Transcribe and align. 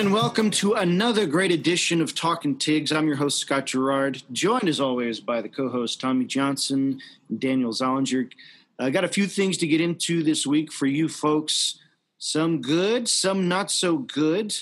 And 0.00 0.14
welcome 0.14 0.50
to 0.52 0.72
another 0.72 1.26
great 1.26 1.52
edition 1.52 2.00
of 2.00 2.14
Talking 2.14 2.56
Tigs. 2.56 2.90
I'm 2.90 3.06
your 3.06 3.16
host, 3.16 3.38
Scott 3.38 3.66
Gerard, 3.66 4.22
joined 4.32 4.66
as 4.66 4.80
always 4.80 5.20
by 5.20 5.42
the 5.42 5.48
co 5.50 5.68
host, 5.68 6.00
Tommy 6.00 6.24
Johnson 6.24 7.02
and 7.28 7.38
Daniel 7.38 7.70
Zollinger. 7.70 8.30
I 8.78 8.88
got 8.88 9.04
a 9.04 9.08
few 9.08 9.26
things 9.26 9.58
to 9.58 9.66
get 9.66 9.82
into 9.82 10.22
this 10.22 10.46
week 10.46 10.72
for 10.72 10.86
you 10.86 11.06
folks. 11.06 11.78
Some 12.16 12.62
good, 12.62 13.10
some 13.10 13.46
not 13.46 13.70
so 13.70 13.98
good. 13.98 14.56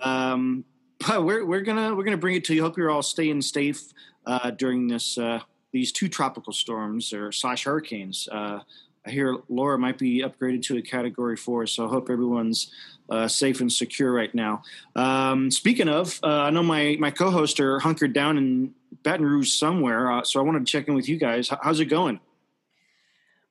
Um, 0.00 0.64
but 1.04 1.24
we're, 1.24 1.44
we're 1.44 1.62
gonna 1.62 1.92
we're 1.96 2.04
gonna 2.04 2.16
bring 2.16 2.36
it 2.36 2.44
to 2.44 2.54
you. 2.54 2.62
Hope 2.62 2.76
you're 2.76 2.88
all 2.88 3.02
staying 3.02 3.42
safe 3.42 3.92
uh, 4.26 4.52
during 4.52 4.86
this 4.86 5.18
uh, 5.18 5.40
these 5.72 5.90
two 5.90 6.08
tropical 6.08 6.52
storms 6.52 7.12
or 7.12 7.32
slash 7.32 7.64
hurricanes. 7.64 8.28
Uh, 8.30 8.60
I 9.04 9.10
hear 9.10 9.38
Laura 9.48 9.76
might 9.76 9.98
be 9.98 10.22
upgraded 10.22 10.62
to 10.66 10.76
a 10.76 10.82
category 10.82 11.36
four, 11.36 11.66
so 11.66 11.84
I 11.84 11.88
hope 11.88 12.10
everyone's 12.10 12.70
uh, 13.10 13.28
safe 13.28 13.60
and 13.60 13.72
secure 13.72 14.12
right 14.12 14.34
now. 14.34 14.62
Um, 14.96 15.50
speaking 15.50 15.88
of, 15.88 16.18
uh, 16.22 16.26
I 16.26 16.50
know 16.50 16.62
my 16.62 16.96
my 16.98 17.10
co-hosts 17.10 17.60
are 17.60 17.78
hunkered 17.78 18.12
down 18.12 18.38
in 18.38 18.74
Baton 19.02 19.26
Rouge 19.26 19.50
somewhere, 19.50 20.10
uh, 20.10 20.24
so 20.24 20.40
I 20.40 20.42
wanted 20.42 20.66
to 20.66 20.70
check 20.70 20.88
in 20.88 20.94
with 20.94 21.08
you 21.08 21.16
guys. 21.16 21.50
How's 21.62 21.80
it 21.80 21.86
going? 21.86 22.20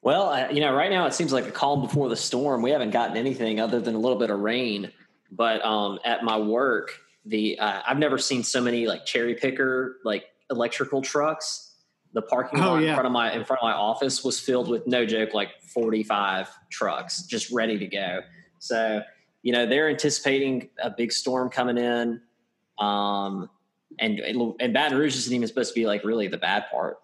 Well, 0.01 0.29
uh, 0.29 0.49
you 0.49 0.59
know, 0.59 0.73
right 0.73 0.91
now 0.91 1.05
it 1.05 1.13
seems 1.13 1.31
like 1.31 1.47
a 1.47 1.51
calm 1.51 1.81
before 1.81 2.09
the 2.09 2.15
storm. 2.15 2.61
We 2.61 2.71
haven't 2.71 2.91
gotten 2.91 3.15
anything 3.15 3.59
other 3.61 3.79
than 3.79 3.95
a 3.95 3.99
little 3.99 4.19
bit 4.19 4.29
of 4.29 4.39
rain. 4.39 4.91
But 5.31 5.65
um, 5.65 5.99
at 6.05 6.23
my 6.23 6.37
work, 6.37 6.99
the 7.25 7.57
uh, 7.57 7.81
I've 7.87 7.97
never 7.97 8.17
seen 8.17 8.43
so 8.43 8.61
many 8.61 8.85
like 8.85 9.05
cherry 9.05 9.33
picker 9.35 9.97
like 10.03 10.25
electrical 10.51 11.01
trucks. 11.01 11.71
The 12.13 12.21
parking 12.21 12.59
oh, 12.59 12.73
lot 12.73 12.83
yeah. 12.83 12.89
in 12.89 12.95
front 12.95 13.07
of 13.07 13.11
my 13.11 13.33
in 13.33 13.43
front 13.43 13.61
of 13.61 13.65
my 13.65 13.73
office 13.73 14.23
was 14.23 14.39
filled 14.39 14.69
with 14.69 14.85
no 14.85 15.05
joke 15.05 15.33
like 15.33 15.49
forty 15.63 16.03
five 16.03 16.49
trucks 16.69 17.23
just 17.23 17.49
ready 17.51 17.79
to 17.79 17.87
go. 17.87 18.21
So 18.59 19.01
you 19.43 19.51
know 19.51 19.67
they're 19.67 19.89
anticipating 19.89 20.69
a 20.81 20.89
big 20.89 21.11
storm 21.11 21.49
coming 21.49 21.77
in, 21.77 22.21
um, 22.79 23.49
and 23.99 24.19
and 24.19 24.73
Baton 24.73 24.97
Rouge 24.97 25.15
isn't 25.15 25.33
even 25.33 25.47
supposed 25.47 25.73
to 25.73 25.79
be 25.79 25.85
like 25.85 26.03
really 26.03 26.27
the 26.27 26.37
bad 26.37 26.65
part. 26.71 26.97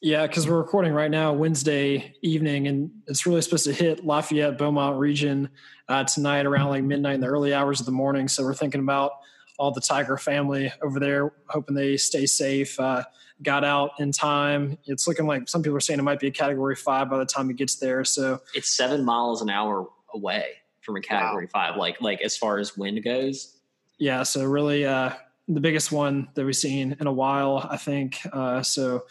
Yeah, 0.00 0.26
because 0.26 0.46
we're 0.46 0.58
recording 0.58 0.92
right 0.92 1.10
now 1.10 1.32
Wednesday 1.32 2.14
evening, 2.20 2.68
and 2.68 2.90
it's 3.06 3.24
really 3.24 3.40
supposed 3.40 3.64
to 3.64 3.72
hit 3.72 4.04
Lafayette 4.04 4.58
Beaumont 4.58 4.98
region 4.98 5.48
uh, 5.88 6.04
tonight 6.04 6.44
around 6.44 6.68
like 6.68 6.84
midnight 6.84 7.14
in 7.14 7.22
the 7.22 7.26
early 7.26 7.54
hours 7.54 7.80
of 7.80 7.86
the 7.86 7.92
morning. 7.92 8.28
So 8.28 8.44
we're 8.44 8.52
thinking 8.52 8.82
about 8.82 9.12
all 9.58 9.72
the 9.72 9.80
Tiger 9.80 10.18
family 10.18 10.70
over 10.82 11.00
there, 11.00 11.32
hoping 11.46 11.74
they 11.74 11.96
stay 11.96 12.26
safe. 12.26 12.78
Uh, 12.78 13.04
got 13.42 13.64
out 13.64 13.92
in 13.98 14.12
time. 14.12 14.76
It's 14.84 15.08
looking 15.08 15.26
like 15.26 15.48
some 15.48 15.62
people 15.62 15.76
are 15.78 15.80
saying 15.80 15.98
it 15.98 16.02
might 16.02 16.20
be 16.20 16.26
a 16.26 16.30
Category 16.32 16.76
Five 16.76 17.08
by 17.08 17.16
the 17.16 17.24
time 17.24 17.48
it 17.48 17.56
gets 17.56 17.76
there. 17.76 18.04
So 18.04 18.42
it's 18.54 18.76
seven 18.76 19.04
miles 19.04 19.40
an 19.40 19.48
hour 19.48 19.88
away 20.12 20.48
from 20.84 20.96
a 20.96 21.00
category 21.00 21.46
wow. 21.46 21.68
five, 21.70 21.76
like 21.76 22.00
like 22.00 22.20
as 22.20 22.36
far 22.36 22.58
as 22.58 22.76
wind 22.76 23.02
goes. 23.02 23.56
Yeah, 23.98 24.22
so 24.22 24.44
really 24.44 24.84
uh, 24.84 25.12
the 25.48 25.60
biggest 25.60 25.92
one 25.92 26.28
that 26.34 26.44
we've 26.44 26.56
seen 26.56 26.96
in 27.00 27.06
a 27.06 27.12
while, 27.12 27.66
I 27.70 27.76
think. 27.76 28.18
Uh, 28.32 28.62
so 28.62 29.04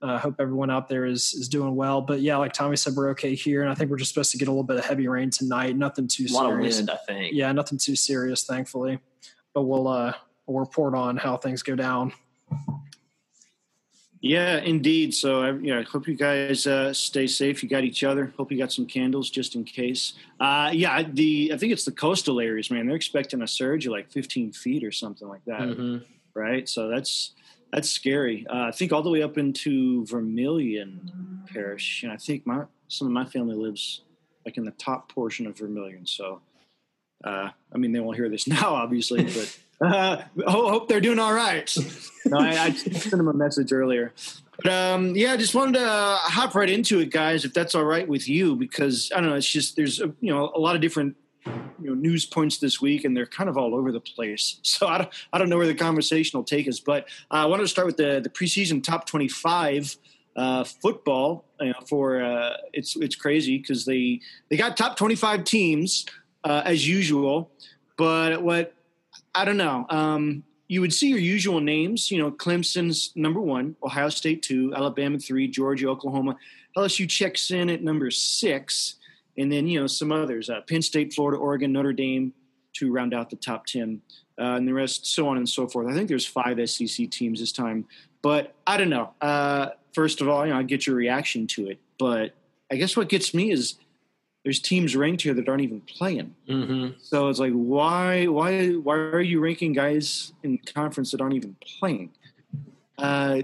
I 0.00 0.14
uh, 0.14 0.18
hope 0.18 0.36
everyone 0.38 0.70
out 0.70 0.88
there 0.88 1.06
is 1.06 1.34
is 1.34 1.48
doing 1.48 1.74
well. 1.74 2.00
But 2.00 2.20
yeah, 2.20 2.36
like 2.36 2.52
Tommy 2.52 2.76
said, 2.76 2.94
we're 2.94 3.10
okay 3.10 3.34
here, 3.34 3.62
and 3.62 3.70
I 3.70 3.74
think 3.74 3.90
we're 3.90 3.96
just 3.96 4.12
supposed 4.12 4.30
to 4.32 4.38
get 4.38 4.48
a 4.48 4.50
little 4.50 4.64
bit 4.64 4.76
of 4.76 4.84
heavy 4.84 5.08
rain 5.08 5.30
tonight. 5.30 5.76
Nothing 5.76 6.06
too 6.06 6.26
a 6.30 6.32
lot 6.32 6.48
serious. 6.48 6.78
of 6.78 6.86
wind, 6.86 6.90
I 6.90 7.12
think. 7.12 7.34
Yeah, 7.34 7.50
nothing 7.52 7.78
too 7.78 7.96
serious, 7.96 8.44
thankfully. 8.44 8.98
But 9.54 9.62
we'll 9.62 9.88
uh, 9.88 10.12
we'll 10.46 10.60
report 10.60 10.94
on 10.94 11.16
how 11.16 11.36
things 11.36 11.62
go 11.62 11.74
down. 11.74 12.12
Yeah, 14.20 14.58
indeed. 14.58 15.14
So 15.14 15.42
I 15.42 15.52
you 15.52 15.74
know, 15.74 15.82
hope 15.82 16.08
you 16.08 16.14
guys 16.14 16.66
uh, 16.66 16.92
stay 16.92 17.26
safe. 17.26 17.62
You 17.62 17.68
got 17.68 17.84
each 17.84 18.02
other. 18.02 18.32
Hope 18.36 18.50
you 18.50 18.58
got 18.58 18.72
some 18.72 18.86
candles 18.86 19.30
just 19.30 19.54
in 19.54 19.64
case. 19.64 20.14
Uh, 20.40 20.70
yeah, 20.72 21.02
the 21.02 21.52
I 21.54 21.56
think 21.56 21.72
it's 21.72 21.84
the 21.84 21.92
coastal 21.92 22.40
areas, 22.40 22.70
man. 22.70 22.86
They're 22.86 22.96
expecting 22.96 23.42
a 23.42 23.46
surge 23.46 23.86
of 23.86 23.92
like 23.92 24.10
15 24.10 24.52
feet 24.52 24.82
or 24.82 24.90
something 24.90 25.28
like 25.28 25.44
that, 25.46 25.60
mm-hmm. 25.60 25.98
right? 26.34 26.68
So 26.68 26.88
that's 26.88 27.32
that's 27.72 27.90
scary. 27.90 28.46
Uh, 28.48 28.64
I 28.64 28.70
think 28.72 28.92
all 28.92 29.02
the 29.02 29.10
way 29.10 29.22
up 29.22 29.38
into 29.38 30.04
Vermilion 30.06 31.44
Parish, 31.52 32.02
and 32.02 32.10
I 32.10 32.16
think 32.16 32.44
my 32.44 32.64
some 32.88 33.06
of 33.06 33.12
my 33.12 33.24
family 33.24 33.54
lives 33.54 34.02
like 34.44 34.56
in 34.56 34.64
the 34.64 34.72
top 34.72 35.12
portion 35.12 35.46
of 35.46 35.56
Vermilion. 35.58 36.06
So, 36.06 36.40
uh, 37.22 37.50
I 37.72 37.78
mean, 37.78 37.92
they 37.92 38.00
won't 38.00 38.16
hear 38.16 38.28
this 38.28 38.48
now, 38.48 38.74
obviously, 38.74 39.24
but. 39.24 39.58
Uh, 39.80 40.22
hope 40.46 40.88
they're 40.88 41.00
doing 41.00 41.18
all 41.18 41.32
right. 41.32 41.72
no, 42.26 42.38
I, 42.38 42.64
I 42.64 42.72
sent 42.72 43.10
them 43.10 43.28
a 43.28 43.32
message 43.32 43.72
earlier. 43.72 44.12
But 44.56 44.72
um, 44.72 45.14
yeah, 45.14 45.32
I 45.32 45.36
just 45.36 45.54
wanted 45.54 45.78
to 45.78 45.86
hop 45.88 46.54
right 46.54 46.68
into 46.68 46.98
it, 46.98 47.10
guys, 47.10 47.44
if 47.44 47.54
that's 47.54 47.74
all 47.74 47.84
right 47.84 48.06
with 48.06 48.28
you, 48.28 48.56
because 48.56 49.12
I 49.14 49.20
don't 49.20 49.30
know, 49.30 49.36
it's 49.36 49.46
just 49.46 49.76
there's 49.76 50.00
a, 50.00 50.12
you 50.20 50.34
know 50.34 50.50
a 50.54 50.58
lot 50.58 50.74
of 50.74 50.80
different 50.80 51.16
you 51.46 51.90
know 51.90 51.94
news 51.94 52.26
points 52.26 52.58
this 52.58 52.80
week, 52.80 53.04
and 53.04 53.16
they're 53.16 53.26
kind 53.26 53.48
of 53.48 53.56
all 53.56 53.74
over 53.74 53.92
the 53.92 54.00
place. 54.00 54.60
So 54.64 54.86
I 54.86 54.98
don't 54.98 55.10
I 55.32 55.38
don't 55.38 55.48
know 55.48 55.56
where 55.56 55.66
the 55.66 55.74
conversation 55.74 56.38
will 56.38 56.44
take 56.44 56.68
us, 56.68 56.80
but 56.80 57.04
uh, 57.30 57.34
I 57.36 57.46
wanted 57.46 57.62
to 57.62 57.68
start 57.68 57.86
with 57.86 57.96
the 57.96 58.20
the 58.20 58.30
preseason 58.30 58.82
top 58.82 59.06
twenty 59.06 59.28
five. 59.28 59.96
Uh, 60.36 60.62
football, 60.62 61.44
you 61.60 61.66
know, 61.66 61.80
for 61.88 62.22
uh, 62.22 62.52
it's 62.72 62.94
it's 62.94 63.16
crazy 63.16 63.58
because 63.58 63.84
they 63.84 64.20
they 64.48 64.56
got 64.56 64.76
top 64.76 64.96
twenty 64.96 65.16
five 65.16 65.42
teams 65.42 66.06
uh, 66.44 66.62
as 66.64 66.86
usual, 66.86 67.50
but 67.96 68.40
what 68.40 68.72
I 69.34 69.44
don't 69.44 69.56
know. 69.56 69.86
Um, 69.88 70.44
you 70.68 70.80
would 70.82 70.92
see 70.92 71.08
your 71.08 71.18
usual 71.18 71.60
names. 71.60 72.10
You 72.10 72.18
know, 72.18 72.30
Clemson's 72.30 73.12
number 73.16 73.40
one, 73.40 73.74
Ohio 73.82 74.08
State 74.10 74.42
two, 74.42 74.72
Alabama 74.74 75.18
three, 75.18 75.48
Georgia, 75.48 75.88
Oklahoma. 75.88 76.36
LSU 76.76 77.08
checks 77.08 77.50
in 77.50 77.70
at 77.70 77.82
number 77.82 78.10
six, 78.10 78.96
and 79.36 79.50
then 79.50 79.66
you 79.66 79.80
know 79.80 79.86
some 79.86 80.12
others: 80.12 80.50
uh, 80.50 80.60
Penn 80.68 80.82
State, 80.82 81.14
Florida, 81.14 81.38
Oregon, 81.38 81.72
Notre 81.72 81.92
Dame 81.92 82.32
to 82.74 82.92
round 82.92 83.14
out 83.14 83.30
the 83.30 83.36
top 83.36 83.66
ten, 83.66 84.00
uh, 84.38 84.54
and 84.56 84.68
the 84.68 84.74
rest, 84.74 85.06
so 85.06 85.26
on 85.28 85.38
and 85.38 85.48
so 85.48 85.66
forth. 85.66 85.88
I 85.88 85.94
think 85.94 86.08
there's 86.08 86.26
five 86.26 86.58
SEC 86.68 87.10
teams 87.10 87.40
this 87.40 87.52
time, 87.52 87.86
but 88.22 88.54
I 88.66 88.76
don't 88.76 88.90
know. 88.90 89.14
Uh, 89.20 89.70
first 89.94 90.20
of 90.20 90.28
all, 90.28 90.46
you 90.46 90.52
know, 90.52 90.58
I 90.58 90.62
get 90.62 90.86
your 90.86 90.96
reaction 90.96 91.46
to 91.48 91.68
it, 91.68 91.80
but 91.98 92.34
I 92.70 92.76
guess 92.76 92.96
what 92.96 93.08
gets 93.08 93.32
me 93.32 93.50
is 93.50 93.76
there's 94.48 94.60
teams 94.60 94.96
ranked 94.96 95.20
here 95.20 95.34
that 95.34 95.46
aren't 95.46 95.60
even 95.60 95.82
playing. 95.82 96.34
Mm-hmm. 96.48 96.98
So 97.02 97.28
it's 97.28 97.38
like, 97.38 97.52
why, 97.52 98.24
why, 98.28 98.70
why 98.70 98.94
are 98.94 99.20
you 99.20 99.40
ranking 99.40 99.74
guys 99.74 100.32
in 100.42 100.56
conference 100.56 101.10
that 101.10 101.20
aren't 101.20 101.34
even 101.34 101.54
playing? 101.78 102.12
Uh, 102.96 103.42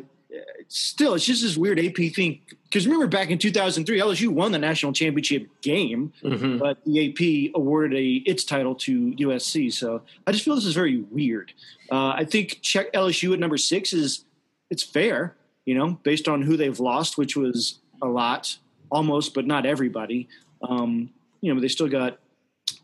still, 0.69 1.12
it's 1.12 1.26
just 1.26 1.42
this 1.42 1.59
weird 1.59 1.78
AP 1.78 2.15
thing. 2.15 2.41
Because 2.62 2.87
remember, 2.87 3.06
back 3.06 3.28
in 3.28 3.37
2003, 3.37 4.00
LSU 4.00 4.28
won 4.28 4.50
the 4.50 4.59
national 4.59 4.94
championship 4.94 5.47
game, 5.60 6.10
mm-hmm. 6.22 6.56
but 6.56 6.78
the 6.87 7.10
AP 7.10 7.54
awarded 7.54 7.98
a 7.98 8.22
its 8.25 8.42
title 8.42 8.75
to 8.76 9.12
USC. 9.12 9.71
So 9.75 10.00
I 10.26 10.32
just 10.32 10.42
feel 10.42 10.54
this 10.54 10.65
is 10.65 10.72
very 10.72 11.03
weird. 11.10 11.53
Uh, 11.92 12.15
I 12.16 12.25
think 12.25 12.60
check 12.62 12.91
LSU 12.94 13.34
at 13.34 13.38
number 13.38 13.59
six 13.59 13.92
is 13.92 14.25
it's 14.71 14.82
fair, 14.82 15.36
you 15.66 15.75
know, 15.75 15.98
based 16.03 16.28
on 16.28 16.41
who 16.41 16.56
they've 16.56 16.81
lost, 16.81 17.19
which 17.19 17.36
was 17.36 17.81
a 18.00 18.06
lot, 18.06 18.56
almost, 18.91 19.34
but 19.34 19.47
not 19.47 19.66
everybody. 19.66 20.28
Um, 20.69 21.10
you 21.41 21.50
know, 21.50 21.56
but 21.56 21.62
they 21.62 21.69
still 21.69 21.88
got 21.88 22.19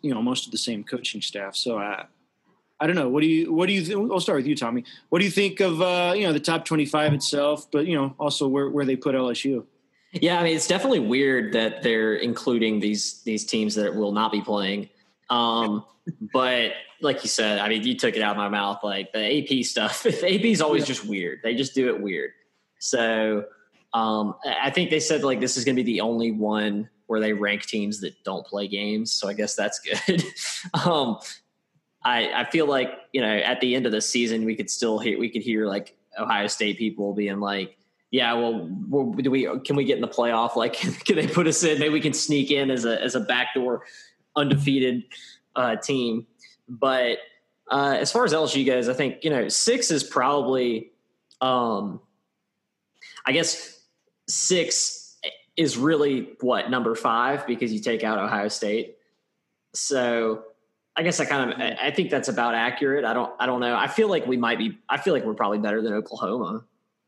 you 0.03 0.13
know 0.13 0.23
most 0.23 0.47
of 0.47 0.53
the 0.53 0.59
same 0.59 0.85
coaching 0.85 1.23
staff. 1.23 1.57
So 1.57 1.79
I, 1.79 2.05
I 2.79 2.87
don't 2.87 2.97
know. 2.97 3.09
What 3.09 3.21
do 3.21 3.27
you 3.27 3.53
what 3.53 3.67
do 3.67 3.73
you? 3.73 3.85
Th- 3.85 3.97
I'll 3.97 4.21
start 4.21 4.39
with 4.39 4.47
you, 4.47 4.57
Tommy. 4.57 4.85
What 5.09 5.19
do 5.19 5.25
you 5.25 5.31
think 5.31 5.61
of 5.61 5.81
uh, 5.81 6.15
you 6.17 6.27
know 6.27 6.33
the 6.33 6.41
top 6.41 6.65
twenty 6.65 6.87
five 6.87 7.13
itself, 7.13 7.71
but 7.71 7.87
you 7.87 7.97
know 7.97 8.15
also 8.19 8.49
where 8.49 8.69
where 8.69 8.85
they 8.85 8.97
put 8.97 9.15
LSU? 9.15 9.65
Yeah, 10.13 10.41
I 10.41 10.45
mean 10.45 10.57
it's 10.57 10.67
definitely 10.67 11.01
weird 11.01 11.53
that 11.53 11.83
they're 11.83 12.15
including 12.15 12.81
these 12.81 13.23
these 13.23 13.45
teams 13.45 13.75
that 13.77 13.95
will 13.95 14.13
not 14.13 14.33
be 14.33 14.41
playing. 14.41 14.89
Um, 15.29 15.85
but 16.33 16.73
like 17.01 17.23
you 17.23 17.29
said, 17.29 17.59
I 17.59 17.69
mean 17.69 17.85
you 17.85 17.97
took 17.97 18.17
it 18.17 18.23
out 18.23 18.33
of 18.33 18.37
my 18.37 18.49
mouth. 18.49 18.81
Like 18.83 19.13
the 19.13 19.59
AP 19.59 19.65
stuff, 19.65 20.05
AP 20.07 20.25
is 20.25 20.61
always 20.61 20.83
yeah. 20.83 20.87
just 20.87 21.07
weird. 21.07 21.41
They 21.43 21.55
just 21.55 21.75
do 21.75 21.89
it 21.89 22.01
weird. 22.01 22.33
So 22.79 23.45
um, 23.93 24.35
I 24.45 24.71
think 24.71 24.91
they 24.91 25.01
said 25.01 25.23
like 25.23 25.41
this 25.41 25.57
is 25.57 25.65
going 25.65 25.77
to 25.77 25.83
be 25.83 25.93
the 25.93 26.01
only 26.01 26.33
one 26.33 26.89
where 27.11 27.19
they 27.19 27.33
rank 27.33 27.63
teams 27.63 27.99
that 27.99 28.15
don't 28.23 28.47
play 28.47 28.69
games. 28.69 29.11
So 29.11 29.29
I 29.29 29.33
guess 29.33 29.57
that's 29.57 29.81
good. 29.81 30.23
um, 30.87 31.19
I, 32.05 32.31
I 32.33 32.51
feel 32.51 32.67
like 32.67 32.93
you 33.13 33.21
know 33.21 33.37
at 33.39 33.61
the 33.61 33.75
end 33.75 33.85
of 33.85 33.91
the 33.91 34.01
season 34.01 34.45
we 34.45 34.55
could 34.55 34.71
still 34.71 35.01
hear 35.01 35.19
we 35.19 35.29
could 35.29 35.43
hear 35.43 35.67
like 35.67 35.97
Ohio 36.17 36.47
State 36.47 36.79
people 36.79 37.13
being 37.13 37.41
like, 37.41 37.77
yeah, 38.13 38.33
well, 38.35 38.65
do 39.17 39.29
we 39.29 39.43
can 39.65 39.75
we 39.75 39.85
get 39.85 39.97
in 39.97 40.03
the 40.03 40.09
playoff? 40.09 40.55
Like, 40.55 40.75
can 41.05 41.17
they 41.17 41.27
put 41.27 41.49
us 41.49 41.65
in? 41.65 41.81
Maybe 41.81 41.93
we 41.93 42.01
can 42.01 42.13
sneak 42.13 42.53
in 42.53 42.71
as 42.71 42.85
a 42.85 43.03
as 43.03 43.17
a 43.17 43.21
backdoor 43.21 43.83
undefeated 44.37 45.03
uh, 45.57 45.77
team. 45.77 46.29
But 46.69 47.19
uh, 47.69 47.97
as 47.99 48.13
far 48.13 48.25
as 48.25 48.33
LSU 48.33 48.65
goes, 48.65 48.89
I 48.89 48.95
think 48.95 49.25
you 49.25 49.31
know 49.31 49.49
six 49.49 49.91
is 49.91 50.05
probably, 50.05 50.93
um, 51.41 52.01
I 53.27 53.33
guess 53.33 53.81
six 54.29 55.00
is 55.61 55.77
really 55.77 56.31
what 56.41 56.71
number 56.71 56.95
five 56.95 57.47
because 57.47 57.71
you 57.71 57.81
take 57.81 58.03
out 58.03 58.19
Ohio 58.19 58.49
State. 58.49 58.97
So 59.75 60.43
I 60.97 61.03
guess 61.03 61.21
I 61.21 61.27
kind 61.27 61.53
of 61.53 61.61
I 61.61 61.91
think 61.91 62.11
that's 62.11 62.29
about 62.29 62.55
accurate. 62.55 63.05
I 63.05 63.13
don't 63.13 63.33
I 63.39 63.45
don't 63.45 63.61
know. 63.61 63.77
I 63.77 63.87
feel 63.87 64.09
like 64.09 64.27
we 64.27 64.39
might 64.39 64.59
be. 64.59 64.79
I 64.89 64.97
feel 64.97 65.13
like 65.13 65.25
we're 65.25 65.35
probably 65.35 65.59
better 65.59 65.83
than 65.83 65.93
Oklahoma. 65.93 66.65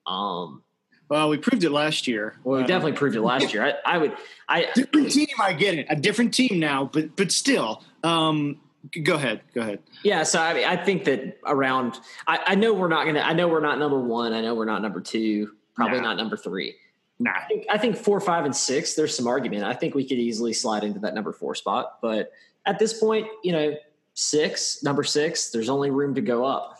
Um, 0.06 0.62
well, 1.08 1.30
we 1.30 1.38
proved 1.38 1.64
it 1.64 1.70
last 1.70 2.06
year. 2.06 2.36
Well, 2.44 2.58
we 2.58 2.64
uh, 2.64 2.66
definitely 2.66 2.98
proved 2.98 3.16
it 3.16 3.22
last 3.22 3.54
year. 3.54 3.64
I, 3.64 3.94
I 3.94 3.98
would. 3.98 4.12
I 4.48 4.68
different 4.74 5.10
team. 5.12 5.28
I 5.40 5.54
get 5.54 5.74
it. 5.78 5.86
A 5.88 5.96
different 5.96 6.34
team 6.34 6.60
now, 6.60 6.90
but 6.92 7.16
but 7.16 7.32
still. 7.32 7.82
Um, 8.04 8.60
Go 9.04 9.14
ahead. 9.14 9.42
Go 9.54 9.60
ahead. 9.60 9.78
Yeah, 10.02 10.24
so 10.24 10.40
I 10.40 10.54
mean, 10.54 10.64
I 10.64 10.76
think 10.76 11.04
that 11.04 11.38
around. 11.46 12.00
I, 12.26 12.40
I 12.48 12.54
know 12.56 12.74
we're 12.74 12.88
not 12.88 13.06
gonna. 13.06 13.20
I 13.20 13.32
know 13.32 13.46
we're 13.46 13.60
not 13.60 13.78
number 13.78 14.00
one. 14.00 14.32
I 14.32 14.40
know 14.40 14.54
we're 14.56 14.64
not 14.64 14.82
number 14.82 15.00
two. 15.00 15.52
Probably 15.76 15.98
Nah. 15.98 16.08
not 16.08 16.16
number 16.16 16.36
three. 16.36 16.74
Nah. 17.22 17.30
I 17.30 17.44
think, 17.46 17.66
I 17.70 17.78
think 17.78 17.96
four, 17.96 18.20
five, 18.20 18.44
and 18.44 18.54
six. 18.54 18.94
There's 18.94 19.16
some 19.16 19.28
argument. 19.28 19.62
I 19.62 19.74
think 19.74 19.94
we 19.94 20.04
could 20.04 20.18
easily 20.18 20.52
slide 20.52 20.82
into 20.82 20.98
that 21.00 21.14
number 21.14 21.32
four 21.32 21.54
spot. 21.54 21.98
But 22.02 22.32
at 22.66 22.80
this 22.80 22.98
point, 22.98 23.28
you 23.44 23.52
know, 23.52 23.74
six, 24.14 24.82
number 24.82 25.04
six. 25.04 25.50
There's 25.50 25.68
only 25.68 25.90
room 25.90 26.16
to 26.16 26.20
go 26.20 26.44
up. 26.44 26.78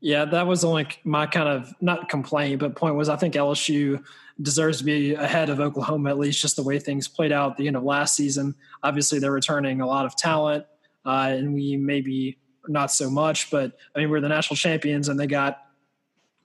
Yeah, 0.00 0.24
that 0.26 0.46
was 0.46 0.64
only 0.64 0.86
my 1.04 1.26
kind 1.26 1.48
of 1.48 1.74
not 1.80 2.08
complaint, 2.08 2.60
but 2.60 2.74
point 2.74 2.94
was 2.94 3.08
I 3.08 3.16
think 3.16 3.34
LSU 3.34 4.02
deserves 4.40 4.78
to 4.78 4.84
be 4.84 5.14
ahead 5.14 5.50
of 5.50 5.60
Oklahoma 5.60 6.10
at 6.10 6.18
least 6.18 6.40
just 6.40 6.56
the 6.56 6.62
way 6.62 6.78
things 6.78 7.08
played 7.08 7.32
out 7.32 7.52
at 7.52 7.56
the 7.56 7.66
end 7.66 7.76
of 7.76 7.82
last 7.82 8.14
season. 8.14 8.54
Obviously, 8.82 9.18
they're 9.18 9.32
returning 9.32 9.80
a 9.80 9.86
lot 9.86 10.06
of 10.06 10.16
talent, 10.16 10.64
uh, 11.04 11.28
and 11.30 11.52
we 11.52 11.76
maybe 11.76 12.38
not 12.68 12.90
so 12.90 13.10
much. 13.10 13.50
But 13.50 13.72
I 13.94 13.98
mean, 13.98 14.10
we're 14.10 14.20
the 14.20 14.28
national 14.28 14.56
champions, 14.56 15.08
and 15.08 15.18
they 15.18 15.26
got 15.26 15.65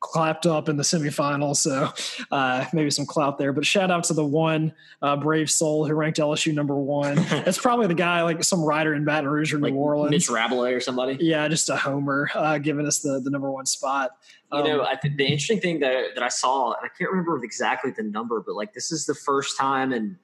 clapped 0.02 0.46
up 0.46 0.68
in 0.68 0.76
the 0.76 0.84
semifinals, 0.84 1.58
so 1.58 1.90
uh, 2.32 2.66
maybe 2.74 2.90
some 2.90 3.06
clout 3.06 3.38
there. 3.38 3.54
But 3.54 3.66
shout 3.66 3.90
out 3.90 4.04
to 4.06 4.14
the 4.14 4.26
one 4.26 4.74
uh, 5.02 5.16
brave 5.16 5.50
soul 5.50 5.86
who 5.86 5.94
ranked 5.94 6.20
LSU 6.20 6.54
number 6.54 6.76
one. 6.76 7.16
That's 7.30 7.58
probably 7.58 7.88
the 7.88 7.94
guy 7.94 8.22
like 8.24 8.44
some 8.44 8.62
writer 8.64 8.94
in 8.94 9.06
Baton 9.06 9.30
Rouge 9.30 9.54
or 9.54 9.60
Like 9.60 9.74
New 9.74 9.80
Orleans. 9.80 10.12
Mitch 10.12 10.28
Rabalais 10.28 10.76
or 10.76 10.82
somebody. 10.82 11.18
Yeah, 11.22 11.48
just 11.48 11.70
a 11.70 11.78
homer 11.78 12.30
uh, 12.36 12.58
giving 12.58 12.86
us 12.86 13.00
the, 13.00 13.22
the 13.22 13.30
number 13.30 13.50
one 13.50 13.66
spot. 13.66 14.12
You 14.52 14.64
know, 14.64 14.82
Um, 14.82 14.88
I 14.90 14.98
think 14.98 15.16
the 15.16 15.24
interesting 15.24 15.62
thing 15.62 15.80
that 15.80 16.16
that 16.16 16.24
I 16.24 16.28
saw, 16.28 16.74
and 16.74 16.84
I 16.84 16.90
can't 16.98 17.10
remember 17.10 17.42
exactly 17.44 17.92
the 17.92 18.04
number, 18.04 18.42
but 18.42 18.56
like 18.56 18.74
this 18.74 18.92
is 18.92 19.06
the 19.06 19.16
first 19.16 19.58
time 19.58 19.94
in 19.94 20.18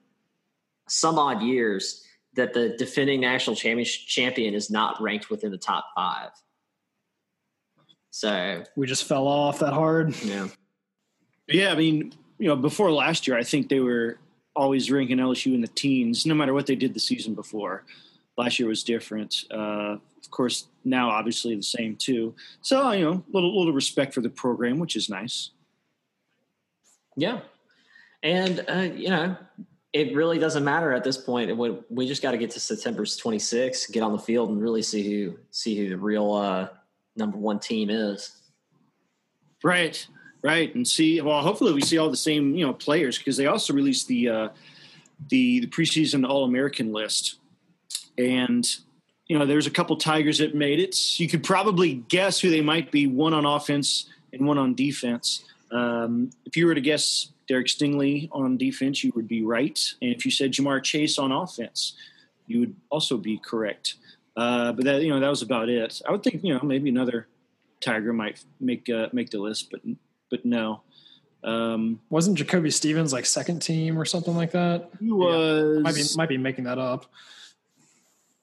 some 0.89 1.17
odd 1.17 1.41
years 1.41 2.03
that 2.33 2.53
the 2.53 2.69
defending 2.77 3.21
national 3.21 3.55
champion 3.55 4.53
is 4.53 4.69
not 4.69 5.01
ranked 5.01 5.29
within 5.29 5.51
the 5.51 5.57
top 5.57 5.85
five. 5.95 6.29
So, 8.17 8.63
we 8.75 8.87
just 8.87 9.03
fell 9.03 9.27
off 9.27 9.59
that 9.59 9.73
hard. 9.73 10.19
yeah, 10.23 10.47
Yeah, 11.47 11.71
I 11.71 11.75
mean, 11.75 12.15
you 12.39 12.47
know, 12.47 12.55
before 12.55 12.91
last 12.91 13.27
year, 13.27 13.37
I 13.37 13.43
think 13.43 13.69
they 13.69 13.79
were 13.79 14.17
always 14.55 14.89
ranking 14.89 15.17
LSU 15.17 15.53
in 15.53 15.61
the 15.61 15.67
teens, 15.67 16.25
no 16.25 16.33
matter 16.33 16.51
what 16.51 16.65
they 16.65 16.75
did 16.75 16.95
the 16.95 16.99
season 16.99 17.35
before. 17.35 17.83
Last 18.35 18.57
year 18.57 18.67
was 18.67 18.83
different. 18.83 19.43
Uh, 19.51 19.97
of 20.17 20.31
course, 20.31 20.65
now 20.83 21.11
obviously 21.11 21.55
the 21.55 21.61
same 21.61 21.95
too. 21.95 22.33
So 22.61 22.91
you 22.91 23.05
know, 23.05 23.11
a 23.11 23.31
little 23.31 23.55
little 23.55 23.71
respect 23.71 24.15
for 24.15 24.21
the 24.21 24.31
program, 24.31 24.79
which 24.79 24.95
is 24.95 25.09
nice. 25.09 25.51
yeah, 27.17 27.41
and 28.23 28.65
uh, 28.67 28.89
you 28.95 29.09
know, 29.09 29.37
it 29.93 30.15
really 30.15 30.39
doesn't 30.39 30.63
matter 30.63 30.91
at 30.91 31.03
this 31.03 31.17
point. 31.17 31.55
We, 31.55 31.77
we 31.91 32.07
just 32.07 32.23
got 32.23 32.31
to 32.31 32.39
get 32.39 32.49
to 32.51 32.59
September 32.59 33.05
26, 33.05 33.91
get 33.91 34.01
on 34.01 34.11
the 34.11 34.17
field, 34.17 34.49
and 34.49 34.59
really 34.59 34.81
see 34.81 35.03
who 35.03 35.37
see 35.51 35.77
who 35.77 35.89
the 35.89 35.97
real 35.97 36.33
uh, 36.33 36.69
number 37.17 37.37
one 37.37 37.59
team 37.59 37.89
is. 37.89 38.37
Right, 39.63 40.05
right, 40.43 40.73
and 40.75 40.87
see. 40.87 41.19
Well, 41.21 41.41
hopefully 41.41 41.73
we 41.73 41.81
see 41.81 41.97
all 41.97 42.09
the 42.09 42.17
same 42.17 42.55
you 42.55 42.65
know 42.65 42.73
players 42.73 43.17
because 43.17 43.37
they 43.37 43.47
also 43.47 43.73
released 43.73 44.07
the 44.07 44.29
uh, 44.29 44.49
the 45.29 45.61
the 45.61 45.67
preseason 45.67 46.27
All 46.27 46.43
American 46.43 46.93
list, 46.93 47.35
and 48.17 48.67
you 49.27 49.37
know 49.37 49.45
there's 49.45 49.67
a 49.67 49.71
couple 49.71 49.95
Tigers 49.97 50.37
that 50.37 50.53
made 50.53 50.79
it. 50.79 51.19
You 51.19 51.27
could 51.27 51.43
probably 51.43 51.95
guess 52.07 52.39
who 52.39 52.49
they 52.49 52.61
might 52.61 52.91
be. 52.91 53.07
One 53.07 53.33
on 53.33 53.45
offense 53.45 54.09
and 54.31 54.45
one 54.45 54.57
on 54.57 54.75
defense. 54.75 55.43
Um, 55.71 56.29
if 56.45 56.55
you 56.55 56.67
were 56.67 56.75
to 56.75 56.81
guess 56.81 57.31
Derek 57.47 57.67
Stingley 57.67 58.29
on 58.31 58.57
defense, 58.57 59.03
you 59.03 59.11
would 59.15 59.27
be 59.27 59.43
right, 59.43 59.79
and 60.01 60.13
if 60.13 60.23
you 60.23 60.31
said 60.31 60.51
Ja'Marr 60.51 60.83
Chase 60.83 61.17
on 61.17 61.31
offense, 61.31 61.93
you 62.45 62.59
would 62.59 62.75
also 62.89 63.17
be 63.17 63.39
correct. 63.39 63.95
Uh, 64.37 64.71
but 64.71 64.85
that 64.85 65.01
you 65.01 65.09
know 65.09 65.19
that 65.19 65.29
was 65.29 65.41
about 65.41 65.67
it. 65.67 65.99
I 66.07 66.11
would 66.11 66.21
think 66.23 66.43
you 66.43 66.53
know 66.53 66.61
maybe 66.63 66.89
another 66.89 67.27
Tiger 67.81 68.13
might 68.13 68.43
make 68.59 68.87
uh, 68.89 69.07
make 69.11 69.31
the 69.31 69.39
list, 69.39 69.71
but 69.71 69.81
but 70.29 70.45
no. 70.45 70.83
Um, 71.43 71.99
Wasn't 72.09 72.37
Jacoby 72.37 72.69
Stevens 72.71 73.11
like 73.13 73.25
second 73.25 73.59
team 73.61 73.97
or 73.97 74.05
something 74.05 74.35
like 74.35 74.51
that? 74.51 74.89
he 74.99 75.11
was 75.11 75.81
Might 75.81 75.95
be 75.95 76.03
might 76.15 76.29
be 76.29 76.37
making 76.37 76.65
that 76.65 76.77
up. 76.77 77.05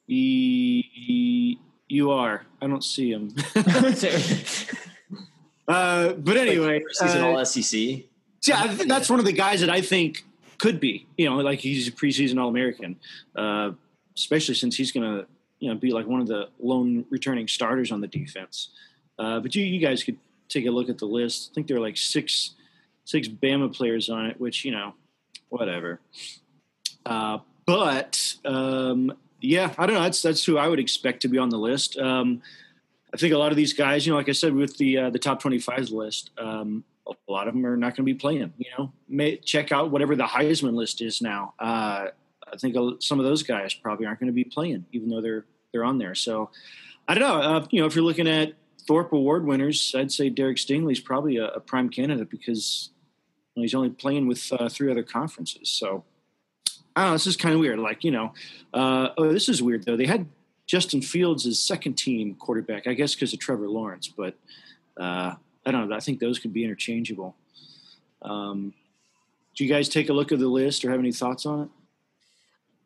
he- 0.06 1.58
you 1.88 2.10
are. 2.10 2.44
I 2.60 2.66
don't 2.66 2.82
see 2.82 3.10
him. 3.12 3.34
uh, 5.68 6.12
but 6.14 6.36
anyway, 6.36 6.82
season 6.90 7.22
uh, 7.22 7.26
all 7.28 7.44
SEC. 7.44 7.78
yeah, 8.46 8.62
I 8.62 8.68
think 8.68 8.88
that's 8.88 9.08
one 9.10 9.18
of 9.18 9.24
the 9.24 9.32
guys 9.32 9.60
that 9.60 9.70
I 9.70 9.80
think 9.80 10.24
could 10.58 10.80
be. 10.80 11.06
You 11.16 11.30
know, 11.30 11.36
like 11.36 11.60
he's 11.60 11.86
a 11.88 11.92
preseason 11.92 12.40
All 12.40 12.48
American, 12.48 12.96
uh, 13.36 13.72
especially 14.16 14.54
since 14.54 14.76
he's 14.76 14.92
going 14.92 15.06
to 15.18 15.26
you 15.64 15.70
know 15.70 15.76
be 15.76 15.92
like 15.92 16.06
one 16.06 16.20
of 16.20 16.26
the 16.26 16.50
lone 16.60 17.06
returning 17.08 17.48
starters 17.48 17.90
on 17.90 18.02
the 18.02 18.06
defense. 18.06 18.68
Uh, 19.18 19.40
but 19.40 19.54
you 19.54 19.64
you 19.64 19.80
guys 19.80 20.04
could 20.04 20.18
take 20.50 20.66
a 20.66 20.70
look 20.70 20.90
at 20.90 20.98
the 20.98 21.06
list. 21.06 21.48
I 21.50 21.54
think 21.54 21.68
there 21.68 21.78
are 21.78 21.80
like 21.80 21.96
six 21.96 22.50
six 23.06 23.28
Bama 23.28 23.74
players 23.74 24.10
on 24.10 24.26
it, 24.26 24.38
which 24.38 24.66
you 24.66 24.72
know, 24.72 24.92
whatever. 25.48 26.00
Uh, 27.06 27.38
but 27.64 28.34
um, 28.44 29.16
yeah, 29.40 29.72
I 29.78 29.86
don't 29.86 29.94
know. 29.94 30.02
That's 30.02 30.20
that's 30.20 30.44
who 30.44 30.58
I 30.58 30.68
would 30.68 30.80
expect 30.80 31.22
to 31.22 31.28
be 31.28 31.38
on 31.38 31.48
the 31.48 31.56
list. 31.56 31.96
Um, 31.96 32.42
I 33.14 33.16
think 33.16 33.32
a 33.32 33.38
lot 33.38 33.50
of 33.50 33.56
these 33.56 33.72
guys, 33.72 34.04
you 34.04 34.12
know, 34.12 34.18
like 34.18 34.28
I 34.28 34.32
said, 34.32 34.52
with 34.52 34.76
the 34.76 34.98
uh, 34.98 35.10
the 35.10 35.18
top 35.18 35.40
twenty 35.40 35.58
five 35.58 35.88
list, 35.88 36.30
um, 36.36 36.84
a 37.06 37.32
lot 37.32 37.48
of 37.48 37.54
them 37.54 37.64
are 37.64 37.78
not 37.78 37.96
going 37.96 38.04
to 38.06 38.12
be 38.12 38.12
playing. 38.12 38.52
You 38.58 38.70
know, 38.76 38.92
May, 39.08 39.38
check 39.38 39.72
out 39.72 39.90
whatever 39.90 40.14
the 40.14 40.24
Heisman 40.24 40.74
list 40.74 41.00
is 41.00 41.22
now. 41.22 41.54
Uh, 41.58 42.08
I 42.52 42.56
think 42.58 42.76
some 43.02 43.18
of 43.18 43.24
those 43.24 43.42
guys 43.42 43.72
probably 43.72 44.04
aren't 44.04 44.20
going 44.20 44.28
to 44.28 44.34
be 44.34 44.44
playing, 44.44 44.84
even 44.92 45.08
though 45.08 45.22
they're 45.22 45.46
they're 45.74 45.84
on 45.84 45.98
there. 45.98 46.14
So 46.14 46.50
I 47.06 47.14
don't 47.14 47.28
know. 47.28 47.42
Uh, 47.42 47.66
you 47.70 47.80
know, 47.80 47.86
if 47.86 47.94
you're 47.94 48.04
looking 48.04 48.28
at 48.28 48.54
Thorpe 48.86 49.12
Award 49.12 49.44
winners, 49.44 49.94
I'd 49.94 50.12
say 50.12 50.30
Derek 50.30 50.56
Stingley's 50.56 51.00
probably 51.00 51.36
a, 51.36 51.48
a 51.48 51.60
prime 51.60 51.90
candidate 51.90 52.30
because 52.30 52.90
well, 53.54 53.62
he's 53.62 53.74
only 53.74 53.90
playing 53.90 54.26
with 54.26 54.50
uh, 54.52 54.68
three 54.68 54.90
other 54.90 55.02
conferences. 55.02 55.68
So 55.68 56.04
I 56.96 57.02
don't 57.02 57.10
know. 57.10 57.14
This 57.14 57.26
is 57.26 57.36
kind 57.36 57.54
of 57.54 57.60
weird. 57.60 57.80
Like 57.80 58.04
you 58.04 58.12
know, 58.12 58.32
uh, 58.72 59.08
oh, 59.18 59.32
this 59.32 59.48
is 59.48 59.62
weird 59.62 59.84
though. 59.84 59.96
They 59.96 60.06
had 60.06 60.26
Justin 60.66 61.02
Fields 61.02 61.44
as 61.44 61.60
second 61.60 61.94
team 61.94 62.36
quarterback, 62.36 62.86
I 62.86 62.94
guess 62.94 63.14
because 63.14 63.34
of 63.34 63.40
Trevor 63.40 63.68
Lawrence, 63.68 64.08
but 64.08 64.36
uh, 64.96 65.34
I 65.66 65.70
don't 65.70 65.88
know. 65.88 65.96
I 65.96 66.00
think 66.00 66.20
those 66.20 66.38
could 66.38 66.52
be 66.52 66.64
interchangeable. 66.64 67.36
Um, 68.22 68.72
do 69.54 69.64
you 69.64 69.72
guys 69.72 69.88
take 69.88 70.08
a 70.08 70.12
look 70.12 70.32
at 70.32 70.38
the 70.38 70.48
list 70.48 70.84
or 70.84 70.90
have 70.90 71.00
any 71.00 71.12
thoughts 71.12 71.44
on 71.44 71.62
it? 71.62 71.68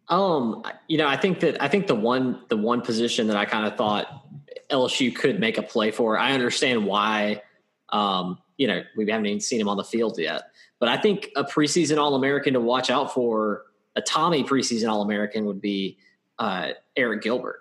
Um, 0.09 0.63
you 0.87 0.99
know, 0.99 1.07
I 1.07 1.17
think 1.17 1.41
that 1.41 1.63
I 1.63 1.69
think 1.69 1.87
the 1.87 1.95
one 1.95 2.41
the 2.49 2.57
one 2.57 2.81
position 2.81 3.27
that 3.29 3.37
I 3.37 3.45
kind 3.45 3.67
of 3.67 3.77
thought 3.77 4.27
LSU 4.71 5.15
could 5.15 5.39
make 5.39 5.59
a 5.59 5.63
play 5.63 5.91
for. 5.91 6.19
I 6.19 6.33
understand 6.33 6.87
why. 6.87 7.43
Um, 7.91 8.39
you 8.57 8.67
know, 8.67 8.83
we 8.97 9.09
haven't 9.11 9.27
even 9.27 9.41
seen 9.41 9.61
him 9.61 9.69
on 9.69 9.77
the 9.77 9.85
field 9.85 10.19
yet, 10.19 10.51
but 10.79 10.89
I 10.89 10.97
think 10.97 11.31
a 11.37 11.45
preseason 11.45 11.99
All 11.99 12.15
American 12.15 12.55
to 12.55 12.61
watch 12.61 12.91
out 12.91 13.15
for, 13.15 13.67
a 13.97 14.03
Tommy 14.03 14.45
preseason 14.45 14.91
All 14.91 15.03
American 15.03 15.45
would 15.47 15.61
be 15.61 15.99
uh, 16.39 16.71
Arik 16.97 17.23
Gilbert. 17.23 17.61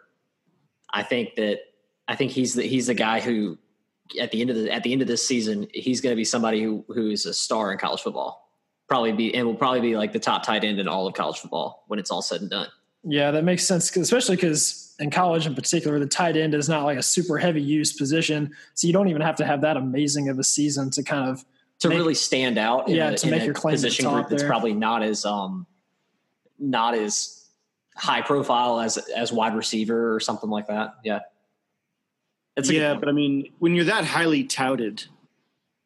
I 0.94 1.04
think 1.04 1.36
that 1.36 1.60
I 2.08 2.16
think 2.16 2.32
he's 2.32 2.54
the 2.54 2.63
he's 2.63 2.88
the 2.88 2.94
guy 2.94 3.20
who 3.20 3.58
at 4.20 4.32
the 4.32 4.42
end 4.42 4.50
of 4.50 4.56
the 4.56 4.72
at 4.72 4.84
the 4.84 4.94
end 4.94 5.01
of 5.01 5.08
this 5.08 5.27
season 5.27 5.68
he's 5.74 6.00
going 6.00 6.12
to 6.12 6.18
be 6.18 6.24
somebody 6.24 6.62
who 6.62 6.86
who 6.88 7.10
is 7.10 7.25
a 7.25 7.34
star 7.34 7.72
in 7.72 7.77
college 7.77 8.01
football. 8.01 8.47
Probably 8.88 9.12
be 9.12 9.34
and 9.36 9.46
will 9.46 9.56
probably 9.56 9.82
be 9.82 9.98
like 9.98 10.13
the 10.13 10.20
top 10.20 10.44
tight 10.44 10.63
end 10.63 10.79
in 10.79 10.88
all 10.88 11.08
of 11.08 11.13
college 11.13 11.39
football 11.39 11.84
when 11.88 12.00
it's 12.00 12.10
all 12.12 12.22
said 12.22 12.41
and 12.41 12.50
done. 12.50 12.67
Yeah, 13.03 13.32
that 13.32 13.44
makes 13.44 13.65
sense, 13.65 13.96
especially 13.96 14.36
because 14.38 14.96
in 15.00 15.12
college 15.12 15.46
in 15.46 15.56
particular, 15.56 16.00
the 16.00 16.08
tight 16.08 16.36
end 16.38 16.53
is 16.53 16.67
not 16.70 16.84
like 16.84 16.98
a 16.98 17.03
super 17.03 17.38
heavy 17.38 17.62
use 17.62 17.94
position, 17.94 18.51
so 18.74 18.88
you 18.88 18.94
don't 18.94 19.08
even 19.10 19.22
have 19.22 19.36
to 19.38 19.46
have 19.46 19.62
that 19.62 19.77
amazing 19.77 20.29
of 20.29 20.39
a 20.39 20.44
season 20.44 20.89
to 20.91 21.03
kind 21.03 21.29
of 21.29 21.44
to 21.79 21.89
Make- 21.89 21.98
really 22.00 22.13
stand 22.15 22.58
out. 22.58 22.88
in 22.89 22.96
Yeah, 22.96 23.10
a, 23.10 23.17
to 23.17 23.27
in 23.27 23.32
make 23.32 23.41
a 23.44 23.46
your 23.46 23.53
claim 23.53 23.74
position 23.75 24.06
top 24.06 24.13
group 24.15 24.29
that's 24.29 24.41
there. 24.41 24.50
probably 24.50 24.74
not 24.74 25.03
as 25.03 25.25
um 25.25 25.67
not 26.60 26.96
as 26.96 27.46
high 27.96 28.22
profile 28.22 28.79
as 28.79 28.98
as 28.98 29.32
wide 29.32 29.56
receiver 29.56 30.13
or 30.15 30.20
something 30.20 30.50
like 30.50 30.67
that. 30.67 30.96
Yeah, 31.03 31.20
it's 32.56 32.70
a 32.70 32.74
yeah, 32.74 32.94
but 32.96 33.08
I 33.10 33.12
mean, 33.12 33.51
when 33.60 33.75
you're 33.75 33.86
that 33.86 34.06
highly 34.06 34.44
touted, 34.44 35.03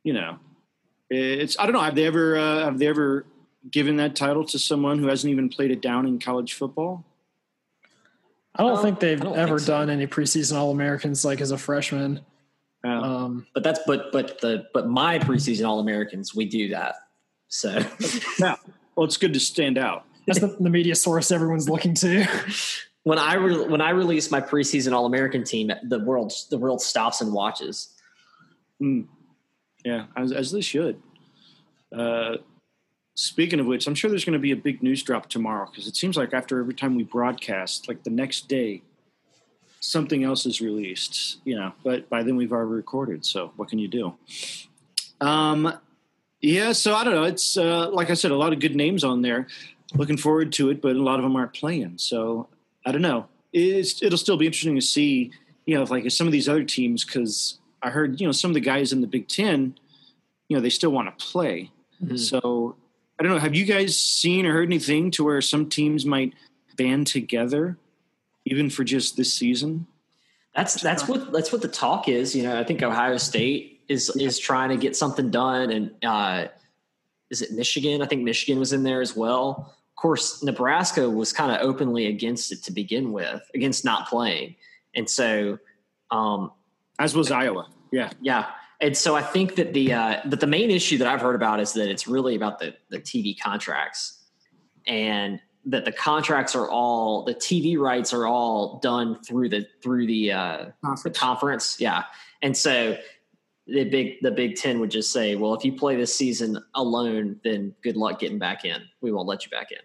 you 0.03 0.13
know, 0.13 0.39
it's 1.13 1.60
I 1.60 1.65
don't 1.65 1.74
know. 1.74 1.82
Have 1.82 1.96
they 1.96 2.06
ever 2.06 2.38
uh, 2.38 2.60
have 2.65 2.80
they 2.80 2.88
ever 2.88 3.25
given 3.70 3.98
that 3.98 4.15
title 4.15 4.44
to 4.46 4.58
someone 4.58 4.98
who 5.00 5.08
hasn't 5.08 5.32
even 5.32 5.50
played 5.50 5.72
it 5.72 5.82
down 5.82 6.08
in 6.08 6.20
college 6.20 6.53
football? 6.53 7.06
I 8.56 8.63
don't 8.63 8.77
Um, 8.77 8.84
think 8.84 9.00
they've 9.00 9.20
don't 9.20 9.38
ever 9.38 9.58
think 9.60 9.68
so. 9.68 9.74
done 9.74 9.89
any 9.89 10.08
preseason 10.08 10.58
All 10.58 10.72
Americans 10.72 11.24
like 11.24 11.41
as 11.41 11.51
a 11.51 11.58
freshman. 11.58 12.22
Uh, 12.84 12.88
Um, 12.89 13.48
but 13.53 13.63
that's 13.63 13.80
but 13.86 14.12
but 14.12 14.41
the 14.41 14.65
but 14.74 14.88
my 14.89 15.20
preseason 15.20 15.68
All 15.68 15.80
Americans 15.80 16.34
we 16.36 16.46
do 16.46 16.70
that. 16.70 16.96
So 17.48 17.80
yeah. 18.39 18.56
Well, 18.96 19.06
it's 19.06 19.18
good 19.18 19.34
to 19.34 19.39
stand 19.39 19.77
out. 19.77 20.06
that's 20.27 20.39
the, 20.39 20.48
the 20.60 20.70
media 20.70 20.96
source 20.96 21.32
everyone's 21.32 21.70
looking 21.70 21.94
to. 21.96 22.25
when 23.03 23.18
I 23.20 23.36
re- 23.36 23.68
when 23.68 23.82
I 23.82 23.91
release 23.91 24.32
my 24.32 24.41
preseason 24.41 24.94
All 24.94 25.06
American 25.06 25.44
team, 25.44 25.72
the 25.84 26.00
world 26.00 26.34
the 26.50 26.58
world 26.58 26.82
stops 26.82 27.22
and 27.22 27.32
watches. 27.34 27.89
Mm. 28.82 29.08
Yeah, 29.84 30.06
as, 30.16 30.32
as 30.32 30.52
they 30.52 30.62
should. 30.62 31.02
Uh, 31.96 32.38
speaking 33.16 33.60
of 33.60 33.66
which, 33.66 33.88
I'm 33.88 33.96
sure 33.96 34.10
there's 34.10 34.26
going 34.26 34.34
to 34.34 34.40
be 34.40 34.52
a 34.52 34.56
big 34.56 34.82
news 34.84 35.04
drop 35.04 35.28
tomorrow 35.28 35.68
because 35.70 35.88
it 35.88 35.96
seems 35.96 36.18
like 36.18 36.34
after 36.34 36.60
every 36.60 36.74
time 36.74 36.96
we 36.96 37.04
broadcast, 37.04 37.88
like 37.88 38.04
the 38.04 38.10
next 38.10 38.48
day, 38.48 38.84
something 39.80 40.24
else 40.24 40.46
is 40.46 40.62
released, 40.62 41.40
you 41.44 41.56
know. 41.56 41.74
But 41.84 42.10
by 42.10 42.24
then 42.24 42.36
we've 42.36 42.52
already 42.52 42.72
recorded, 42.72 43.26
so 43.26 43.52
what 43.56 43.70
can 43.70 43.80
you 43.80 43.88
do? 43.88 44.14
Um, 45.20 45.74
yeah, 46.42 46.72
so 46.72 46.96
I 46.96 47.04
don't 47.04 47.14
know. 47.14 47.24
It's 47.24 47.58
uh, 47.58 47.90
like 47.90 48.10
I 48.10 48.14
said, 48.16 48.32
a 48.32 48.38
lot 48.38 48.54
of 48.54 48.60
good 48.60 48.76
names 48.76 49.04
on 49.04 49.22
there. 49.22 49.48
Looking 49.94 50.18
forward 50.18 50.54
to 50.54 50.70
it, 50.70 50.82
but 50.82 50.96
a 50.96 51.02
lot 51.02 51.20
of 51.20 51.24
them 51.24 51.36
aren't 51.36 51.54
playing. 51.54 51.98
So 51.98 52.48
I 52.86 52.92
don't 52.92 53.02
know. 53.02 53.28
It's, 53.54 54.02
it'll 54.02 54.18
still 54.18 54.38
be 54.38 54.46
interesting 54.46 54.76
to 54.76 54.82
see, 54.82 55.32
you 55.66 55.76
know, 55.76 55.84
if 55.84 55.92
like 55.92 56.10
some 56.10 56.28
of 56.28 56.34
these 56.34 56.48
other 56.48 56.64
teams, 56.64 57.04
because 57.04 57.60
I 57.82 57.90
heard, 57.90 58.20
you 58.20 58.28
know, 58.28 58.32
some 58.32 58.52
of 58.52 58.56
the 58.56 58.62
guys 58.62 58.94
in 58.94 59.02
the 59.02 59.08
Big 59.08 59.28
Ten, 59.28 59.76
you 60.48 60.58
know, 60.58 60.62
they 60.62 60.70
still 60.70 60.92
want 60.92 61.18
to 61.18 61.26
play. 61.26 61.72
Mm-hmm. 62.04 62.18
So 62.18 62.76
I 63.20 63.24
don't 63.24 63.34
know. 63.34 63.40
Have 63.40 63.56
you 63.56 63.66
guys 63.66 63.98
seen 63.98 64.46
or 64.46 64.54
heard 64.54 64.68
anything 64.68 65.12
to 65.12 65.24
where 65.24 65.42
some 65.42 65.70
teams 65.70 66.06
might 66.06 66.34
band 66.76 67.08
together, 67.08 67.78
even 68.46 68.70
for 68.70 68.84
just 68.84 69.16
this 69.16 69.34
season? 69.34 69.86
That's 70.56 70.82
that's 70.82 71.08
what 71.08 71.32
that's 71.32 71.52
what 71.52 71.62
the 71.62 71.68
talk 71.68 72.10
is. 72.10 72.36
You 72.36 72.44
know, 72.44 72.60
I 72.60 72.64
think 72.64 72.82
Ohio 72.82 73.18
State 73.18 73.84
is 73.88 74.10
is 74.16 74.40
trying 74.40 74.70
to 74.70 74.78
get 74.78 74.96
something 74.96 75.30
done, 75.30 75.70
and 75.70 75.92
uh, 76.04 76.48
is 77.30 77.42
it 77.42 77.52
Michigan? 77.52 78.02
I 78.02 78.08
think 78.08 78.24
Michigan 78.24 78.60
was 78.60 78.74
in 78.74 78.84
there 78.84 79.02
as 79.02 79.16
well. 79.16 79.72
Of 79.90 79.96
course, 80.02 80.42
Nebraska 80.42 81.08
was 81.08 81.32
kind 81.32 81.52
of 81.52 81.62
openly 81.62 82.08
against 82.08 82.52
it 82.52 82.64
to 82.64 82.72
begin 82.72 83.12
with, 83.12 83.42
against 83.54 83.86
not 83.86 84.10
playing, 84.10 84.56
and 84.96 85.08
so 85.08 85.60
um, 86.10 86.52
as 87.01 87.15
was 87.15 87.31
Iowa. 87.31 87.67
Yeah, 87.91 88.12
yeah. 88.22 88.51
And 88.79 88.96
so 88.96 89.15
I 89.15 89.22
think 89.22 89.55
that 89.55 89.74
the 89.74 89.93
uh, 89.93 90.22
but 90.25 90.39
the 90.39 90.48
main 90.48 90.72
issue 90.72 90.98
that 91.00 91.08
I've 91.08 91.22
heard 91.22 91.36
about 91.36 91.60
is 91.60 91.74
that 91.74 91.89
it's 91.89 92.08
really 92.08 92.36
about 92.36 92.60
the 92.60 92.75
the 92.89 93.00
TV 93.00 93.39
contracts, 93.39 94.24
and 94.88 95.39
that 95.65 95.86
the 95.86 95.91
contracts 95.91 96.55
are 96.55 96.70
all 96.70 97.24
the 97.24 97.36
TV 97.36 97.77
rights 97.77 98.13
are 98.13 98.25
all 98.25 98.79
done 98.79 99.22
through 99.24 99.50
the 99.50 99.67
through 99.84 100.08
the 100.08 100.31
uh, 100.31 100.65
conference. 100.84 101.03
the 101.03 101.10
conference. 101.20 101.75
Yeah, 101.79 102.03
and 102.41 102.55
so 102.55 102.98
the 103.67 103.84
big 103.86 104.22
the 104.22 104.31
Big 104.31 104.55
Ten 104.55 104.79
would 104.79 104.91
just 104.91 105.12
say, 105.12 105.36
well, 105.36 105.53
if 105.53 105.63
you 105.63 105.74
play 105.74 105.96
this 105.96 106.15
season 106.15 106.63
alone, 106.74 107.39
then 107.43 107.75
good 107.84 107.98
luck 107.98 108.20
getting 108.20 108.39
back 108.39 108.65
in. 108.65 108.81
We 109.01 109.12
won't 109.12 109.27
let 109.27 109.46
you 109.46 109.51
back 109.51 109.72
in. 109.72 109.79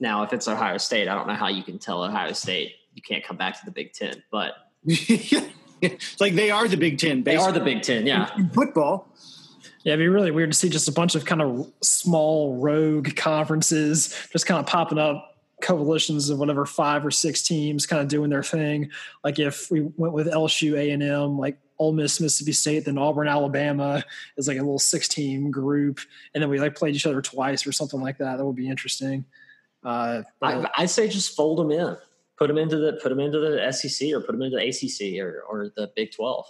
Now, 0.00 0.22
if 0.22 0.32
it's 0.32 0.46
Ohio 0.46 0.78
State, 0.78 1.08
I 1.08 1.14
don't 1.14 1.26
know 1.26 1.34
how 1.34 1.48
you 1.48 1.62
can 1.62 1.78
tell 1.78 2.04
Ohio 2.04 2.32
State 2.32 2.74
you 2.94 3.02
can't 3.02 3.24
come 3.24 3.36
back 3.36 3.58
to 3.58 3.64
the 3.64 3.70
Big 3.70 3.92
Ten, 3.92 4.22
but 4.30 4.54
it's 5.82 6.20
like 6.20 6.34
they 6.34 6.50
are 6.50 6.68
the 6.68 6.76
Big 6.76 6.98
Ten. 6.98 7.22
Basically. 7.22 7.44
They 7.44 7.48
are 7.48 7.52
the 7.52 7.64
Big 7.64 7.82
Ten, 7.82 8.06
yeah. 8.06 8.32
In, 8.34 8.42
in 8.42 8.50
football. 8.50 9.08
Yeah, 9.84 9.94
it'd 9.94 10.02
be 10.02 10.08
really 10.08 10.30
weird 10.30 10.52
to 10.52 10.58
see 10.58 10.68
just 10.68 10.88
a 10.88 10.92
bunch 10.92 11.14
of 11.14 11.24
kind 11.24 11.40
of 11.40 11.72
small 11.82 12.56
rogue 12.56 13.14
conferences 13.16 14.14
just 14.32 14.46
kind 14.46 14.58
of 14.58 14.66
popping 14.66 14.98
up 14.98 15.36
coalitions 15.62 16.30
of 16.30 16.38
whatever 16.38 16.66
five 16.66 17.04
or 17.04 17.10
six 17.10 17.42
teams 17.42 17.86
kind 17.86 18.02
of 18.02 18.08
doing 18.08 18.30
their 18.30 18.42
thing. 18.42 18.90
Like 19.24 19.38
if 19.38 19.70
we 19.70 19.82
went 19.96 20.14
with 20.14 20.26
LSU, 20.26 20.76
A 20.76 20.90
and 20.90 21.02
M, 21.02 21.38
like 21.38 21.58
Ole 21.78 21.92
Miss, 21.92 22.20
Mississippi 22.20 22.52
State, 22.52 22.84
then 22.84 22.98
Auburn, 22.98 23.28
Alabama 23.28 24.04
is 24.36 24.48
like 24.48 24.58
a 24.58 24.62
little 24.62 24.78
six 24.78 25.08
team 25.08 25.50
group, 25.50 26.00
and 26.34 26.42
then 26.42 26.50
we 26.50 26.58
like 26.60 26.74
played 26.74 26.94
each 26.94 27.06
other 27.06 27.22
twice 27.22 27.66
or 27.66 27.72
something 27.72 28.00
like 28.00 28.18
that. 28.18 28.36
That 28.36 28.44
would 28.44 28.56
be 28.56 28.68
interesting. 28.68 29.24
Uh, 29.84 30.22
I, 30.42 30.68
I 30.76 30.86
say 30.86 31.08
just 31.08 31.36
fold 31.36 31.58
them 31.58 31.70
in 31.70 31.96
put 32.38 32.48
them 32.48 32.58
into 32.58 32.76
the 32.76 32.92
put 33.02 33.08
them 33.10 33.20
into 33.20 33.38
the 33.38 33.72
SEC 33.72 34.12
or 34.12 34.20
put 34.20 34.32
them 34.32 34.42
into 34.42 34.56
the 34.56 34.68
ACC 34.68 35.20
or 35.22 35.42
or 35.48 35.72
the 35.76 35.90
Big 35.94 36.12
Twelve. 36.12 36.46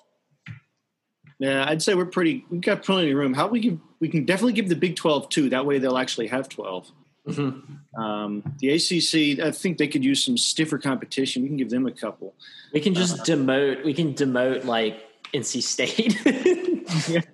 Yeah, 1.38 1.64
I'd 1.68 1.82
say 1.82 1.94
we're 1.94 2.06
pretty. 2.06 2.44
We've 2.50 2.60
got 2.60 2.82
plenty 2.82 3.12
of 3.12 3.16
room. 3.16 3.32
How 3.32 3.46
we 3.46 3.60
give? 3.60 3.78
We 4.00 4.08
can 4.08 4.24
definitely 4.24 4.54
give 4.54 4.68
the 4.68 4.76
Big 4.76 4.96
Twelve 4.96 5.28
two. 5.28 5.50
That 5.50 5.66
way, 5.66 5.78
they'll 5.78 5.98
actually 5.98 6.26
have 6.28 6.48
12 6.48 6.90
mm-hmm. 7.28 8.02
um, 8.02 8.56
the 8.58 8.70
ACC, 8.70 9.44
I 9.44 9.52
think 9.52 9.78
they 9.78 9.88
could 9.88 10.04
use 10.04 10.24
some 10.24 10.36
stiffer 10.36 10.78
competition. 10.78 11.42
We 11.42 11.48
can 11.48 11.56
give 11.56 11.70
them 11.70 11.86
a 11.86 11.92
couple. 11.92 12.34
We 12.72 12.80
can 12.80 12.94
just 12.94 13.20
uh, 13.20 13.24
demote. 13.24 13.84
We 13.84 13.94
can 13.94 14.14
demote 14.14 14.64
like 14.64 15.00
NC 15.32 15.62
State. 15.62 16.18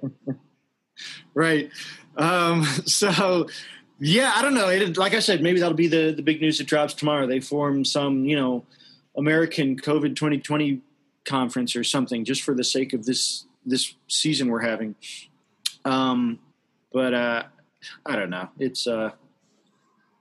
right. 1.35 1.71
Um, 2.17 2.65
so 2.85 3.47
yeah, 3.99 4.33
I 4.35 4.43
don't 4.43 4.55
know. 4.55 4.69
It, 4.69 4.97
like 4.97 5.15
I 5.15 5.21
said, 5.21 5.43
maybe 5.43 5.61
that'll 5.61 5.75
be 5.75 5.89
the 5.89 6.13
the 6.13 6.23
big 6.23 6.41
news 6.41 6.59
that 6.59 6.67
drops 6.67 6.95
tomorrow. 6.95 7.27
They 7.27 7.41
form 7.41 7.85
some, 7.85 8.25
you 8.25 8.37
know, 8.37 8.65
American 9.17 9.77
COVID 9.77 10.17
2020 10.17 10.81
conference 11.25 11.75
or 11.75 11.85
something 11.85 12.25
just 12.25 12.43
for 12.43 12.55
the 12.55 12.65
sake 12.65 12.93
of 12.93 13.05
this 13.05 13.47
this 13.65 13.95
season 14.09 14.49
we're 14.49 14.61
having. 14.61 14.95
Um, 15.85 16.39
but 16.93 17.15
uh, 17.15 17.43
I 18.07 18.17
don't 18.17 18.31
know. 18.31 18.49
It's 18.59 18.87
uh, 18.87 19.11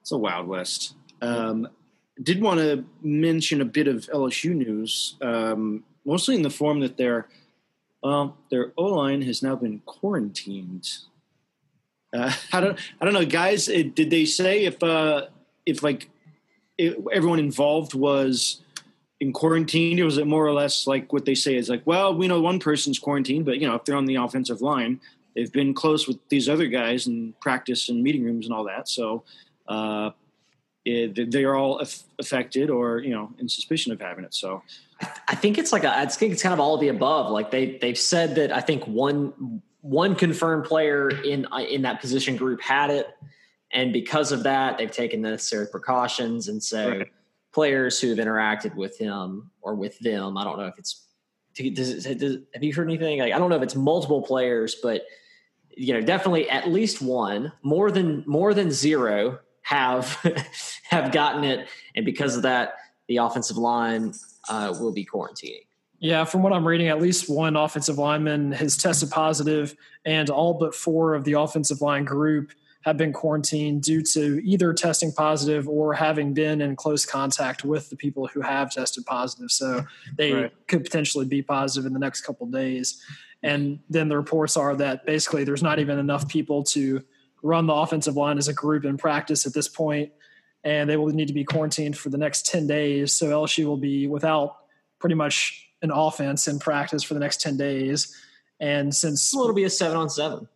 it's 0.01 0.12
a 0.12 0.18
wild 0.18 0.48
west. 0.48 0.96
Um, 1.22 1.68
did 2.22 2.42
want 2.42 2.60
to 2.60 2.86
mention 3.01 3.62
a 3.62 3.65
bit 3.65 3.88
of 3.88 4.06
LSU 4.08 4.53
news, 4.53 5.15
um, 5.22 5.84
mostly 6.06 6.36
in 6.36 6.42
the 6.42 6.50
form 6.50 6.82
that 6.82 6.98
their 6.98 7.27
well, 8.03 8.38
their 8.51 8.74
O 8.77 8.84
line 8.84 9.22
has 9.22 9.42
now 9.42 9.56
been 9.56 9.80
quarantined. 9.86 10.89
Uh, 12.13 12.32
I 12.53 12.62
don't, 12.62 12.79
I 13.01 13.05
don't 13.05 13.13
know, 13.13 13.25
guys. 13.25 13.67
It, 13.67 13.96
did 13.96 14.10
they 14.10 14.25
say 14.25 14.65
if, 14.65 14.82
uh, 14.84 15.27
if 15.65 15.84
like 15.84 16.10
it, 16.77 16.98
everyone 17.12 17.39
involved 17.39 17.93
was 17.93 18.62
in 19.20 19.32
quarantine, 19.32 20.00
or 20.00 20.05
was 20.05 20.17
it 20.17 20.27
more 20.27 20.46
or 20.46 20.53
less 20.53 20.86
like 20.88 21.13
what 21.13 21.25
they 21.25 21.36
say 21.36 21.55
is 21.55 21.70
like, 21.70 21.82
well, 21.86 22.15
we 22.15 22.27
know 22.27 22.41
one 22.41 22.60
person's 22.60 23.00
quarantined, 23.00 23.46
but 23.46 23.60
you 23.60 23.67
know, 23.67 23.75
if 23.75 23.86
they're 23.86 23.96
on 23.96 24.05
the 24.05 24.15
offensive 24.15 24.62
line, 24.62 25.00
they've 25.36 25.51
been 25.51 25.74
close 25.74 26.08
with 26.08 26.17
these 26.29 26.50
other 26.50 26.67
guys 26.67 27.08
and 27.08 27.39
practice 27.39 27.89
and 27.89 28.03
meeting 28.03 28.24
rooms 28.24 28.46
and 28.46 28.53
all 28.53 28.65
that. 28.65 28.89
So, 28.89 29.24
uh, 29.67 30.12
it, 30.86 31.32
they 31.32 31.46
are 31.46 31.55
all 31.55 31.82
affected 32.20 32.70
or 32.70 33.00
you 33.00 33.12
know 33.12 33.32
in 33.39 33.48
suspicion 33.48 33.93
of 33.93 34.01
having 34.01 34.25
it. 34.25 34.34
So, 34.34 34.62
I 35.27 35.36
think 35.36 35.58
it's 35.58 35.72
like 35.72 35.86
a, 35.86 35.98
I 35.98 36.05
think 36.08 36.34
it's 36.34 36.43
kind 36.43 36.53
of 36.53 36.60
all 36.60 36.75
of 36.75 36.82
the 36.82 36.89
above. 36.89 37.32
Like 37.32 37.51
they 37.51 37.77
they've 37.77 37.98
said 37.98 38.36
that 38.36 38.51
I 38.51 38.60
think 38.60 38.86
one 38.86 39.62
one 39.84 40.16
confirmed 40.16 40.63
player 40.63 41.10
in 41.10 41.46
uh, 41.52 41.58
in 41.58 41.82
that 41.84 42.00
position 42.00 42.38
group 42.38 42.62
had 42.62 42.90
it, 42.90 43.08
and 43.72 43.92
because 43.92 44.32
of 44.32 44.44
that, 44.44 44.78
they've 44.78 44.92
taken 44.92 45.22
the 45.22 45.30
necessary 45.30 45.68
precautions. 45.68 46.48
And 46.48 46.63
so, 46.63 46.90
right. 46.90 47.08
players 47.54 48.00
who 48.00 48.10
have 48.10 48.18
interacted 48.18 48.75
with 48.75 48.98
him 48.98 49.52
or 49.62 49.75
with 49.75 50.00
them, 50.00 50.38
I 50.38 50.46
don't 50.46 50.58
know 50.58 50.68
if 50.68 50.80
it's 50.80 51.06
does, 51.54 52.06
it, 52.06 52.18
does 52.18 52.38
have 52.54 52.63
you 52.63 52.74
heard 52.74 52.88
anything? 52.88 53.20
Like, 53.20 53.34
I 53.34 53.38
don't 53.38 53.50
know 53.50 53.58
if 53.58 53.62
it's 53.62 53.75
multiple 53.75 54.22
players, 54.22 54.75
but 54.82 55.04
you 55.75 55.94
know, 55.94 56.02
definitely 56.02 56.50
at 56.50 56.70
least 56.70 57.02
one, 57.02 57.52
more 57.62 57.92
than 57.92 58.24
more 58.25 58.54
than 58.54 58.72
zero 58.72 59.40
have 59.63 60.18
have 60.90 61.12
gotten 61.12 61.44
it, 61.44 61.68
and 61.96 62.06
because 62.06 62.38
of 62.38 62.44
that, 62.44 62.75
the 63.10 63.18
offensive 63.18 63.58
line 63.58 64.13
uh, 64.50 64.74
will 64.80 64.94
be 64.94 65.06
quarantining. 65.06 65.66
Yeah, 66.03 66.25
from 66.25 66.43
what 66.43 66.51
I'm 66.51 66.67
reading, 66.67 66.89
at 66.89 67.01
least 67.01 67.29
one 67.29 67.55
offensive 67.55 67.98
lineman 67.98 68.51
has 68.51 68.75
tested 68.75 69.10
positive, 69.10 69.74
and 70.03 70.29
all 70.29 70.53
but 70.53 70.75
four 70.75 71.13
of 71.13 71.24
the 71.24 71.39
offensive 71.39 71.79
line 71.79 72.03
group 72.03 72.51
have 72.81 72.98
been 72.98 73.13
quarantined 73.13 73.83
due 73.83 74.01
to 74.01 74.41
either 74.43 74.74
testing 74.74 75.13
positive 75.13 75.65
or 75.69 75.93
having 75.93 76.33
been 76.33 76.60
in 76.60 76.75
close 76.75 77.05
contact 77.05 77.63
with 77.63 77.89
the 77.89 77.95
people 77.95 78.27
who 78.27 78.41
have 78.41 78.69
tested 78.69 79.05
positive. 79.05 79.50
So 79.50 79.86
they 80.17 80.33
right. 80.33 80.67
could 80.67 80.83
potentially 80.83 81.24
be 81.24 81.41
positive 81.41 81.86
in 81.86 81.93
the 81.93 82.00
next 82.00 82.25
couple 82.25 82.48
days. 82.48 83.01
And 83.41 83.79
then 83.89 84.10
the 84.10 84.17
reports 84.17 84.57
are 84.57 84.75
that 84.75 85.05
basically 85.05 85.45
there's 85.45 85.63
not 85.63 85.79
even 85.79 86.00
enough 86.00 86.27
people 86.27 86.63
to 86.65 87.01
run 87.43 87.65
the 87.65 87.74
offensive 87.74 88.17
line 88.17 88.38
as 88.38 88.50
a 88.50 88.53
group 88.53 88.83
in 88.83 88.98
practice 88.98 89.45
at 89.45 89.53
this 89.53 89.69
point, 89.69 90.12
and 90.65 90.89
they 90.89 90.98
will 90.98 91.07
need 91.07 91.29
to 91.29 91.33
be 91.33 91.45
quarantined 91.45 91.98
for 91.98 92.10
the 92.10 92.17
next 92.17 92.45
10 92.48 92.67
days. 92.67 93.13
So 93.13 93.27
LSU 93.27 93.63
will 93.63 93.77
be 93.77 94.05
without 94.07 94.57
pretty 95.00 95.15
much 95.15 95.69
an 95.84 95.92
offense 95.92 96.48
in 96.48 96.60
practice 96.60 97.04
for 97.04 97.13
the 97.13 97.20
next 97.20 97.42
10 97.42 97.58
days. 97.58 98.16
And 98.60 98.96
since 98.96 99.34
well, 99.34 99.44
it'll 99.44 99.56
be 99.56 99.66
a 99.66 99.70
seven 99.70 99.98
on 99.98 100.10
seven. 100.10 100.48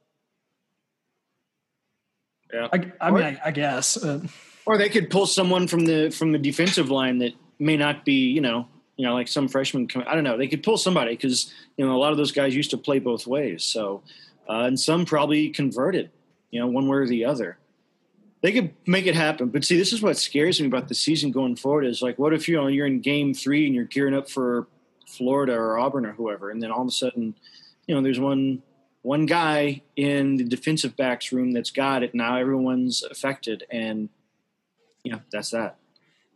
Yeah. 2.53 2.69
I, 2.71 2.91
I 3.01 3.11
mean, 3.11 3.23
I, 3.23 3.39
I 3.45 3.51
guess. 3.51 4.01
Uh, 4.01 4.25
or 4.65 4.77
they 4.77 4.89
could 4.89 5.09
pull 5.09 5.25
someone 5.25 5.67
from 5.67 5.85
the, 5.85 6.09
from 6.09 6.31
the 6.31 6.37
defensive 6.37 6.89
line 6.89 7.19
that 7.19 7.33
may 7.59 7.77
not 7.77 8.05
be, 8.05 8.29
you 8.29 8.41
know, 8.41 8.67
you 8.95 9.05
know, 9.05 9.13
like 9.13 9.27
some 9.27 9.47
freshman. 9.47 9.87
I 10.07 10.15
don't 10.15 10.23
know. 10.23 10.37
They 10.37 10.47
could 10.47 10.63
pull 10.63 10.77
somebody 10.77 11.11
because, 11.11 11.53
you 11.75 11.85
know, 11.85 11.95
a 11.95 11.99
lot 11.99 12.11
of 12.11 12.17
those 12.17 12.31
guys 12.31 12.55
used 12.55 12.71
to 12.71 12.77
play 12.77 12.99
both 12.99 13.27
ways. 13.27 13.63
So, 13.63 14.01
uh, 14.49 14.63
and 14.63 14.79
some 14.79 15.05
probably 15.05 15.49
converted, 15.49 16.09
you 16.49 16.59
know, 16.59 16.67
one 16.67 16.87
way 16.87 16.97
or 16.97 17.07
the 17.07 17.25
other 17.25 17.57
they 18.41 18.51
could 18.51 18.73
make 18.85 19.05
it 19.05 19.15
happen. 19.15 19.49
But 19.49 19.65
see, 19.65 19.77
this 19.77 19.93
is 19.93 20.01
what 20.01 20.17
scares 20.17 20.61
me 20.61 20.67
about 20.67 20.87
the 20.87 20.95
season 20.95 21.31
going 21.31 21.55
forward 21.55 21.85
is 21.85 22.01
like, 22.01 22.19
what 22.19 22.33
if 22.33 22.47
you 22.47 22.55
know 22.55 22.67
you're 22.67 22.85
in 22.85 23.01
game 23.01 23.33
three 23.33 23.65
and 23.65 23.73
you're 23.73 23.85
gearing 23.85 24.13
up 24.13 24.29
for 24.29 24.67
Florida 25.07 25.53
or 25.53 25.77
Auburn 25.77 26.05
or 26.05 26.13
whoever, 26.13 26.49
and 26.49 26.61
then 26.61 26.71
all 26.71 26.81
of 26.81 26.87
a 26.87 26.91
sudden, 26.91 27.35
you 27.87 27.95
know, 27.95 28.01
there's 28.01 28.19
one 28.19 28.61
one 29.01 29.25
guy 29.25 29.81
in 29.95 30.35
the 30.35 30.43
defensive 30.43 30.97
backs 30.97 31.31
room 31.31 31.53
that's 31.53 31.71
got 31.71 32.03
it. 32.03 32.13
Now 32.13 32.35
everyone's 32.37 33.03
affected, 33.03 33.65
and 33.71 34.09
you 35.03 35.11
know 35.11 35.21
that's 35.31 35.51
that. 35.51 35.77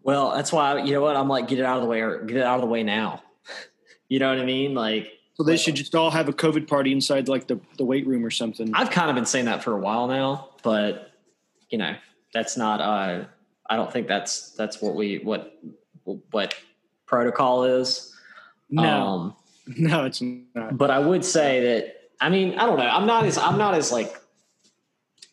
Well, 0.03 0.31
that's 0.31 0.51
why 0.51 0.81
you 0.83 0.93
know 0.93 1.01
what 1.01 1.15
I'm 1.15 1.27
like. 1.27 1.47
Get 1.47 1.59
it 1.59 1.65
out 1.65 1.77
of 1.77 1.83
the 1.83 1.89
way, 1.89 2.01
or 2.01 2.23
get 2.23 2.37
it 2.37 2.43
out 2.43 2.55
of 2.55 2.61
the 2.61 2.67
way 2.67 2.83
now. 2.83 3.23
you 4.09 4.19
know 4.19 4.29
what 4.29 4.39
I 4.39 4.45
mean? 4.45 4.73
Like, 4.73 5.11
so 5.33 5.43
they 5.43 5.57
should 5.57 5.75
just 5.75 5.95
all 5.95 6.11
have 6.11 6.29
a 6.29 6.33
COVID 6.33 6.67
party 6.67 6.91
inside 6.91 7.27
like 7.27 7.47
the 7.47 7.59
the 7.77 7.83
weight 7.83 8.07
room 8.07 8.25
or 8.25 8.31
something. 8.31 8.71
I've 8.73 8.89
kind 8.89 9.09
of 9.09 9.15
been 9.15 9.25
saying 9.25 9.45
that 9.45 9.63
for 9.63 9.73
a 9.73 9.79
while 9.79 10.07
now, 10.07 10.51
but 10.63 11.11
you 11.69 11.77
know, 11.77 11.95
that's 12.33 12.55
not. 12.55 12.79
Uh, 12.79 13.25
I 13.69 13.75
don't 13.75 13.91
think 13.91 14.07
that's 14.07 14.51
that's 14.51 14.81
what 14.81 14.95
we 14.95 15.17
what 15.17 15.57
what 16.03 16.55
protocol 17.05 17.65
is. 17.65 18.10
No, 18.71 18.83
um, 18.83 19.35
no, 19.77 20.05
it's 20.05 20.21
not. 20.21 20.77
But 20.77 20.89
I 20.89 20.99
would 20.99 21.23
say 21.23 21.61
that 21.61 21.95
I 22.19 22.29
mean 22.29 22.57
I 22.57 22.65
don't 22.65 22.77
know. 22.77 22.87
I'm 22.87 23.05
not 23.05 23.25
as 23.25 23.37
I'm 23.37 23.57
not 23.57 23.75
as 23.75 23.91
like 23.91 24.15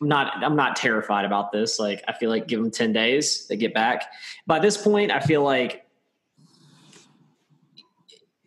I'm 0.01 0.07
not 0.07 0.43
I'm 0.43 0.55
not 0.55 0.75
terrified 0.75 1.25
about 1.25 1.51
this. 1.51 1.79
Like 1.79 2.03
I 2.07 2.13
feel 2.13 2.29
like 2.29 2.47
give 2.47 2.61
them 2.61 2.71
ten 2.71 2.93
days, 2.93 3.47
they 3.47 3.57
get 3.57 3.73
back. 3.73 4.11
By 4.45 4.59
this 4.59 4.77
point, 4.77 5.11
I 5.11 5.19
feel 5.19 5.43
like 5.43 5.85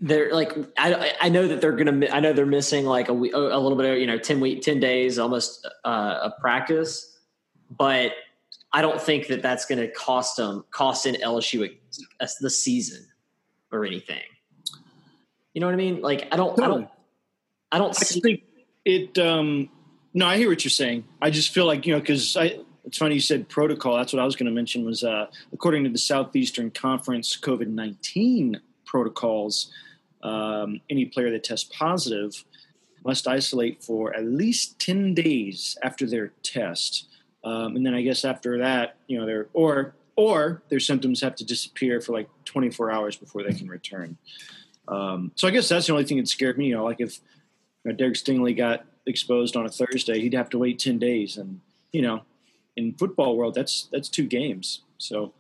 they're 0.01 0.33
like 0.33 0.53
I 0.77 1.13
I 1.21 1.29
know 1.29 1.47
that 1.49 1.61
they're 1.61 1.77
gonna 1.77 2.07
I 2.09 2.21
know 2.21 2.33
they're 2.33 2.45
missing 2.45 2.85
like 2.85 3.09
a 3.09 3.15
week, 3.15 3.33
a 3.35 3.39
little 3.39 3.77
bit 3.77 3.91
of 3.91 3.99
you 3.99 4.07
know 4.07 4.19
ten 4.19 4.41
week 4.41 4.63
ten 4.63 4.81
days 4.81 5.19
almost 5.19 5.67
uh, 5.85 6.19
of 6.23 6.33
practice, 6.41 7.19
but 7.71 8.13
I 8.73 8.83
don't 8.83 9.01
think 9.01 9.27
that 9.29 9.43
that's 9.43 9.67
going 9.67 9.79
to 9.79 9.89
cost 9.89 10.37
them 10.37 10.65
cost 10.71 11.07
in 11.07 11.17
LSU 11.17 11.77
the 12.41 12.51
season 12.51 13.07
or 13.71 13.85
anything. 13.85 14.23
You 15.55 15.61
know 15.61 15.67
what 15.67 15.75
I 15.75 15.77
mean? 15.77 16.01
Like 16.01 16.29
I 16.33 16.37
don't 16.37 16.59
I 16.61 16.69
don't 16.69 16.89
I 17.71 17.79
don't 17.79 17.97
I 17.97 18.05
think 18.05 18.43
it. 18.85 19.19
um 19.19 19.69
no, 20.15 20.27
I 20.27 20.37
hear 20.37 20.49
what 20.49 20.63
you're 20.65 20.71
saying. 20.71 21.05
I 21.23 21.31
just 21.31 21.55
feel 21.55 21.67
like 21.67 21.87
you 21.87 21.95
know 21.95 22.01
because 22.01 22.37
I. 22.37 22.59
It's 22.85 22.99
funny 22.99 23.15
you 23.15 23.21
said 23.21 23.49
protocol. 23.49 23.97
That's 23.97 24.13
what 24.13 24.21
I 24.21 24.25
was 24.25 24.35
going 24.35 24.47
to 24.47 24.53
mention. 24.53 24.85
Was 24.85 25.05
uh, 25.05 25.27
according 25.53 25.85
to 25.85 25.91
the 25.91 25.99
Southeastern 25.99 26.73
Conference 26.73 27.39
COVID 27.41 27.69
nineteen 27.69 28.61
protocols, 28.85 29.71
um, 30.25 30.81
any 30.91 31.05
player 31.05 31.31
that 31.31 31.45
tests 31.45 31.71
positive 31.73 32.45
must 33.05 33.29
isolate 33.29 33.85
for 33.85 34.13
at 34.17 34.25
least 34.25 34.81
ten 34.81 35.15
days 35.15 35.79
after 35.81 36.07
their 36.07 36.33
test, 36.43 37.07
um, 37.45 37.77
and 37.77 37.87
then 37.87 37.95
I 37.95 38.03
guess 38.03 38.25
after 38.25 38.59
that, 38.59 38.97
you 39.07 39.17
know, 39.17 39.27
their 39.27 39.47
or 39.53 39.95
or 40.17 40.63
their 40.69 40.81
symptoms 40.81 41.21
have 41.21 41.37
to 41.37 41.45
disappear 41.45 42.01
for 42.01 42.13
like 42.13 42.29
24 42.45 42.91
hours 42.91 43.17
before 43.17 43.43
they 43.43 43.53
can 43.53 43.69
return. 43.69 44.19
Um, 44.89 45.33
so 45.35 45.49
I 45.49 45.51
guess 45.51 45.69
that's 45.69 45.87
the 45.87 45.93
only 45.93 46.05
thing 46.05 46.19
that 46.19 46.29
scared 46.29 46.59
me. 46.59 46.67
You 46.67 46.77
know, 46.77 46.85
like 46.85 47.01
if 47.01 47.21
you 47.85 47.91
know, 47.91 47.97
Derek 47.97 48.15
Stingley 48.15 48.57
got 48.57 48.85
exposed 49.07 49.57
on 49.57 49.67
a 49.67 49.69
Thursday, 49.69 50.21
he'd 50.21 50.35
have 50.35 50.51
to 50.51 50.59
wait 50.59 50.79
ten 50.79 50.99
days, 50.99 51.37
and 51.37 51.61
you 51.93 52.03
know, 52.03 52.23
in 52.77 52.95
football 52.95 53.37
world, 53.37 53.55
that's 53.55 53.89
that's 53.93 54.09
two 54.09 54.27
games. 54.27 54.81
So, 54.99 55.33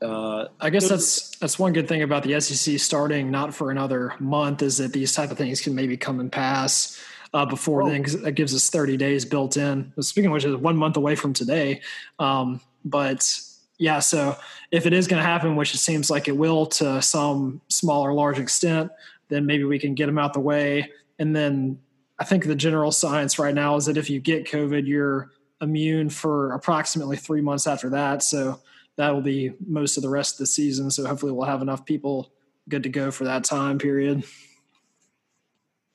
uh, 0.00 0.46
I 0.60 0.70
guess 0.70 0.88
that's 0.88 1.36
that's 1.36 1.58
one 1.58 1.72
good 1.72 1.88
thing 1.88 2.02
about 2.02 2.22
the 2.22 2.40
SEC 2.40 2.78
starting 2.78 3.30
not 3.30 3.54
for 3.54 3.70
another 3.70 4.14
month 4.18 4.62
is 4.62 4.78
that 4.78 4.92
these 4.92 5.12
type 5.12 5.30
of 5.30 5.38
things 5.38 5.60
can 5.60 5.74
maybe 5.74 5.96
come 5.96 6.20
and 6.20 6.30
pass 6.30 7.02
uh, 7.34 7.44
before 7.44 7.82
oh. 7.82 7.88
then 7.88 8.02
because 8.02 8.20
that 8.22 8.32
gives 8.32 8.54
us 8.54 8.70
thirty 8.70 8.96
days 8.96 9.24
built 9.24 9.56
in. 9.56 9.92
Speaking 10.00 10.28
of 10.28 10.32
which, 10.32 10.44
is 10.44 10.56
one 10.56 10.76
month 10.76 10.96
away 10.96 11.14
from 11.14 11.32
today, 11.32 11.82
um, 12.18 12.60
but 12.84 13.40
yeah, 13.82 13.98
so 13.98 14.36
if 14.70 14.86
it 14.86 14.92
is 14.92 15.06
going 15.06 15.20
to 15.20 15.26
happen, 15.26 15.56
which 15.56 15.74
it 15.74 15.78
seems 15.78 16.08
like 16.08 16.28
it 16.28 16.36
will 16.36 16.66
to 16.66 17.02
some 17.02 17.60
small 17.68 18.02
or 18.02 18.14
large 18.14 18.38
extent, 18.38 18.90
then 19.28 19.44
maybe 19.44 19.64
we 19.64 19.78
can 19.78 19.94
get 19.94 20.06
them 20.06 20.18
out 20.18 20.32
the 20.32 20.40
way 20.40 20.90
and 21.18 21.36
then 21.36 21.78
I 22.18 22.24
think 22.24 22.46
the 22.46 22.54
general 22.54 22.92
science 22.92 23.38
right 23.38 23.54
now 23.54 23.76
is 23.76 23.86
that 23.86 23.96
if 23.96 24.10
you 24.10 24.20
get 24.20 24.46
COVID, 24.46 24.86
you're 24.86 25.30
immune 25.60 26.10
for 26.10 26.52
approximately 26.52 27.16
three 27.16 27.40
months 27.40 27.66
after 27.66 27.90
that. 27.90 28.22
So 28.22 28.60
that 28.96 29.14
will 29.14 29.22
be 29.22 29.52
most 29.66 29.96
of 29.96 30.02
the 30.02 30.08
rest 30.08 30.34
of 30.34 30.38
the 30.38 30.46
season. 30.46 30.90
So 30.90 31.06
hopefully 31.06 31.32
we'll 31.32 31.46
have 31.46 31.62
enough 31.62 31.84
people 31.84 32.32
good 32.68 32.82
to 32.82 32.88
go 32.88 33.10
for 33.10 33.24
that 33.24 33.44
time 33.44 33.78
period. 33.78 34.24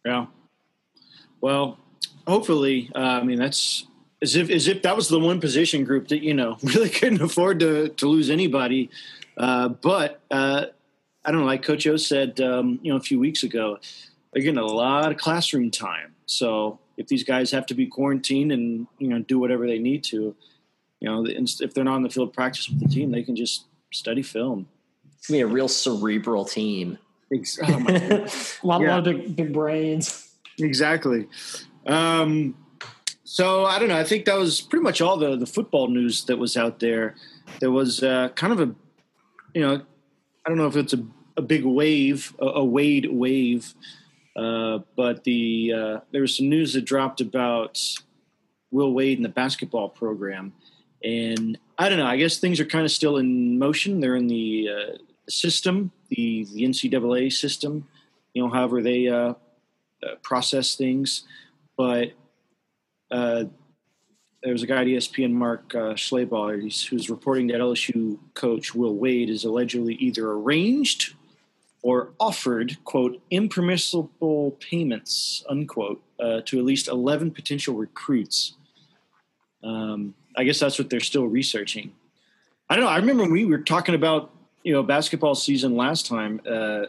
Yeah. 0.05 0.27
Well, 1.41 1.77
hopefully, 2.25 2.89
uh, 2.95 2.99
I 2.99 3.23
mean 3.23 3.39
that's 3.39 3.85
as 4.21 4.35
if 4.35 4.49
as 4.49 4.67
if 4.67 4.81
that 4.81 4.95
was 4.95 5.09
the 5.09 5.19
one 5.19 5.39
position 5.39 5.83
group 5.83 6.07
that 6.07 6.23
you 6.23 6.33
know 6.33 6.57
really 6.63 6.89
couldn't 6.89 7.21
afford 7.21 7.59
to 7.59 7.89
to 7.89 8.07
lose 8.07 8.29
anybody. 8.29 8.89
Uh, 9.37 9.69
but 9.69 10.21
uh, 10.31 10.65
I 11.23 11.31
don't 11.31 11.41
know, 11.41 11.47
like 11.47 11.63
Coach 11.63 11.85
O 11.87 11.97
said, 11.97 12.39
um, 12.41 12.79
you 12.81 12.91
know, 12.91 12.97
a 12.97 13.01
few 13.01 13.19
weeks 13.19 13.43
ago, 13.43 13.77
they're 14.33 14.41
getting 14.41 14.57
a 14.57 14.65
lot 14.65 15.11
of 15.11 15.17
classroom 15.17 15.69
time. 15.69 16.15
So 16.25 16.79
if 16.97 17.07
these 17.07 17.23
guys 17.23 17.51
have 17.51 17.65
to 17.67 17.73
be 17.73 17.85
quarantined 17.85 18.51
and 18.51 18.87
you 18.97 19.07
know 19.07 19.19
do 19.19 19.39
whatever 19.39 19.67
they 19.67 19.79
need 19.79 20.03
to, 20.05 20.35
you 20.99 21.09
know, 21.09 21.25
if 21.27 21.73
they're 21.73 21.83
not 21.83 21.95
on 21.95 22.03
the 22.03 22.09
field 22.09 22.33
practice 22.33 22.69
with 22.69 22.79
the 22.79 22.87
team, 22.87 23.11
they 23.11 23.23
can 23.23 23.35
just 23.35 23.65
study 23.93 24.23
film. 24.23 24.67
It's 25.17 25.27
gonna 25.27 25.37
be 25.37 25.41
a 25.41 25.47
real 25.47 25.67
cerebral 25.67 26.45
team. 26.45 26.97
Oh 27.33 27.37
a 27.67 28.29
lot, 28.63 28.81
yeah. 28.81 28.95
lot 28.95 28.99
of 28.99 29.03
big, 29.03 29.35
big 29.35 29.53
brains. 29.53 30.31
Exactly. 30.59 31.27
Um, 31.85 32.55
so 33.27 33.65
I 33.65 33.77
don't 33.79 33.89
know. 33.89 33.97
I 33.97 34.03
think 34.03 34.25
that 34.25 34.37
was 34.37 34.61
pretty 34.61 34.83
much 34.83 35.01
all 35.01 35.17
the 35.17 35.35
the 35.35 35.45
football 35.45 35.87
news 35.89 36.23
that 36.25 36.37
was 36.37 36.55
out 36.55 36.79
there. 36.79 37.15
There 37.59 37.71
was 37.71 38.01
uh, 38.01 38.29
kind 38.29 38.53
of 38.53 38.59
a, 38.59 38.75
you 39.53 39.61
know, 39.61 39.81
I 40.45 40.49
don't 40.49 40.57
know 40.57 40.67
if 40.67 40.77
it's 40.77 40.93
a, 40.93 41.05
a 41.35 41.41
big 41.41 41.65
wave, 41.65 42.33
a, 42.39 42.45
a 42.45 42.63
Wade 42.63 43.07
wave 43.11 43.75
uh, 44.37 44.79
but 44.95 45.23
the 45.23 45.73
uh, 45.75 45.99
there 46.11 46.21
was 46.21 46.37
some 46.37 46.47
news 46.47 46.73
that 46.73 46.85
dropped 46.85 47.21
about 47.21 47.81
Will 48.69 48.93
Wade 48.93 49.17
and 49.17 49.25
the 49.25 49.29
basketball 49.29 49.89
program, 49.89 50.53
and 51.03 51.57
I 51.79 51.89
don't 51.89 51.97
know. 51.97 52.05
I 52.05 52.17
guess 52.17 52.37
things 52.37 52.59
are 52.59 52.65
kind 52.65 52.85
of 52.85 52.91
still 52.91 53.17
in 53.17 53.57
motion. 53.57 53.99
They're 53.99 54.15
in 54.15 54.27
the 54.27 54.69
uh, 54.69 54.97
system, 55.27 55.91
the 56.09 56.45
the 56.53 56.63
NCAA 56.63 57.33
system. 57.33 57.87
You 58.35 58.43
know, 58.43 58.49
however 58.51 58.83
they 58.83 59.07
uh, 59.07 59.33
uh, 59.33 59.33
process 60.21 60.75
things, 60.75 61.23
but 61.75 62.11
there 63.11 64.53
was 64.53 64.63
a 64.63 64.67
guy 64.67 64.81
at 64.81 64.87
ESPN, 64.87 65.31
Mark 65.31 65.73
uh, 65.75 65.95
who's 65.95 67.09
reporting 67.09 67.47
that 67.47 67.59
LSU 67.59 68.17
coach 68.33 68.73
Will 68.75 68.95
Wade 68.95 69.29
is 69.29 69.43
allegedly 69.43 69.95
either 69.95 70.31
arranged 70.31 71.15
or 71.81 72.13
offered, 72.19 72.77
quote, 72.83 73.21
impermissible 73.31 74.51
payments, 74.59 75.43
unquote, 75.49 76.01
uh, 76.19 76.41
to 76.45 76.59
at 76.59 76.65
least 76.65 76.87
11 76.87 77.31
potential 77.31 77.75
recruits. 77.75 78.53
Um, 79.63 80.13
I 80.35 80.43
guess 80.43 80.59
that's 80.59 80.77
what 80.77 80.89
they're 80.89 80.99
still 80.99 81.25
researching. 81.25 81.91
I 82.69 82.75
don't 82.75 82.85
know. 82.85 82.91
I 82.91 82.97
remember 82.97 83.23
when 83.23 83.31
we 83.31 83.45
were 83.45 83.59
talking 83.59 83.95
about, 83.95 84.31
you 84.63 84.73
know, 84.73 84.83
basketball 84.83 85.35
season 85.35 85.75
last 85.75 86.05
time, 86.05 86.41
uh, 86.49 86.85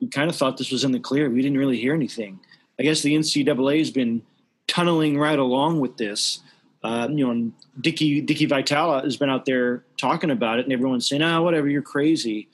we 0.00 0.08
kind 0.08 0.30
of 0.30 0.36
thought 0.36 0.56
this 0.56 0.70
was 0.70 0.84
in 0.84 0.92
the 0.92 1.00
clear. 1.00 1.28
We 1.28 1.42
didn't 1.42 1.58
really 1.58 1.78
hear 1.78 1.94
anything. 1.94 2.40
I 2.78 2.84
guess 2.84 3.02
the 3.02 3.14
NCAA 3.14 3.78
has 3.78 3.90
been 3.90 4.22
tunneling 4.68 5.18
right 5.18 5.38
along 5.38 5.80
with 5.80 5.96
this. 5.96 6.40
Uh, 6.84 7.08
you 7.10 7.26
know, 7.26 7.50
Dicky 7.80 8.20
Dicky 8.20 8.46
Vitale 8.46 9.02
has 9.02 9.16
been 9.16 9.30
out 9.30 9.44
there 9.44 9.82
talking 9.96 10.30
about 10.30 10.60
it, 10.60 10.66
and 10.66 10.72
everyone's 10.72 11.08
saying, 11.08 11.22
"Ah, 11.22 11.38
oh, 11.38 11.42
whatever, 11.42 11.68
you're 11.68 11.82
crazy." 11.82 12.48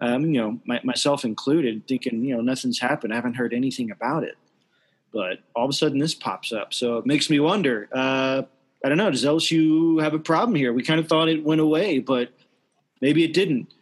um, 0.00 0.26
you 0.26 0.40
know, 0.40 0.60
my, 0.64 0.80
myself 0.84 1.24
included, 1.24 1.86
thinking, 1.86 2.24
you 2.24 2.34
know, 2.34 2.42
nothing's 2.42 2.80
happened. 2.80 3.12
I 3.12 3.16
haven't 3.16 3.34
heard 3.34 3.54
anything 3.54 3.90
about 3.90 4.24
it. 4.24 4.36
But 5.12 5.38
all 5.54 5.64
of 5.64 5.70
a 5.70 5.72
sudden, 5.72 5.98
this 5.98 6.14
pops 6.14 6.52
up. 6.52 6.74
So 6.74 6.98
it 6.98 7.06
makes 7.06 7.30
me 7.30 7.38
wonder. 7.38 7.88
Uh, 7.92 8.42
I 8.84 8.88
don't 8.88 8.98
know. 8.98 9.10
Does 9.10 9.24
LSU 9.24 10.02
have 10.02 10.14
a 10.14 10.18
problem 10.18 10.56
here? 10.56 10.72
We 10.72 10.82
kind 10.82 10.98
of 10.98 11.08
thought 11.08 11.28
it 11.28 11.44
went 11.44 11.60
away, 11.60 12.00
but 12.00 12.30
maybe 13.00 13.22
it 13.22 13.32
didn't. 13.32 13.72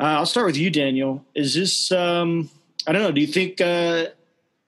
Uh, 0.00 0.18
I'll 0.18 0.26
start 0.26 0.46
with 0.46 0.56
you, 0.56 0.70
Daniel. 0.70 1.24
Is 1.34 1.54
this? 1.54 1.92
Um, 1.92 2.50
I 2.86 2.92
don't 2.92 3.02
know. 3.02 3.12
Do 3.12 3.20
you 3.20 3.28
think 3.28 3.60
uh, 3.60 4.06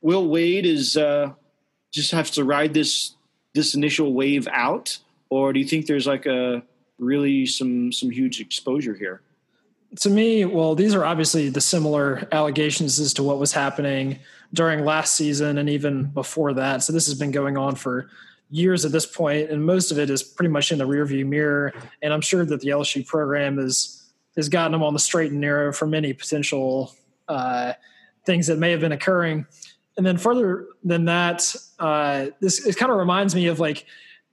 Will 0.00 0.28
Wade 0.28 0.64
is 0.64 0.96
uh, 0.96 1.32
just 1.96 2.12
have 2.12 2.30
to 2.32 2.44
ride 2.44 2.74
this 2.74 3.14
this 3.54 3.74
initial 3.74 4.12
wave 4.12 4.46
out, 4.52 4.98
or 5.30 5.52
do 5.52 5.58
you 5.58 5.66
think 5.66 5.86
there's 5.86 6.06
like 6.06 6.26
a 6.26 6.62
really 6.98 7.46
some 7.46 7.92
some 7.92 8.10
huge 8.10 8.40
exposure 8.40 8.94
here? 8.94 9.22
to 10.00 10.10
me, 10.10 10.44
well, 10.44 10.74
these 10.74 10.94
are 10.94 11.04
obviously 11.04 11.48
the 11.48 11.60
similar 11.60 12.28
allegations 12.32 12.98
as 12.98 13.14
to 13.14 13.22
what 13.22 13.38
was 13.38 13.52
happening 13.52 14.18
during 14.52 14.84
last 14.84 15.14
season 15.14 15.58
and 15.58 15.68
even 15.68 16.04
before 16.04 16.52
that. 16.54 16.82
So 16.82 16.92
this 16.92 17.06
has 17.06 17.18
been 17.18 17.30
going 17.30 17.56
on 17.56 17.76
for 17.76 18.10
years 18.50 18.84
at 18.84 18.92
this 18.92 19.06
point, 19.06 19.50
and 19.50 19.64
most 19.64 19.90
of 19.90 19.98
it 19.98 20.10
is 20.10 20.22
pretty 20.22 20.50
much 20.50 20.70
in 20.70 20.78
the 20.78 20.86
rearview 20.86 21.26
mirror. 21.26 21.72
And 22.02 22.12
I'm 22.12 22.20
sure 22.20 22.44
that 22.44 22.60
the 22.60 22.68
LSU 22.68 23.06
program 23.06 23.58
has 23.58 24.02
has 24.36 24.48
gotten 24.50 24.72
them 24.72 24.82
on 24.82 24.92
the 24.92 24.98
straight 24.98 25.32
and 25.32 25.40
narrow 25.40 25.72
from 25.72 25.94
any 25.94 26.12
potential 26.12 26.94
uh, 27.26 27.72
things 28.26 28.48
that 28.48 28.58
may 28.58 28.70
have 28.70 28.80
been 28.80 28.92
occurring. 28.92 29.46
And 29.96 30.04
then 30.04 30.18
further 30.18 30.66
than 30.84 31.06
that, 31.06 31.54
uh, 31.78 32.26
this 32.40 32.66
it 32.66 32.76
kind 32.76 32.92
of 32.92 32.98
reminds 32.98 33.34
me 33.34 33.46
of 33.46 33.60
like 33.60 33.86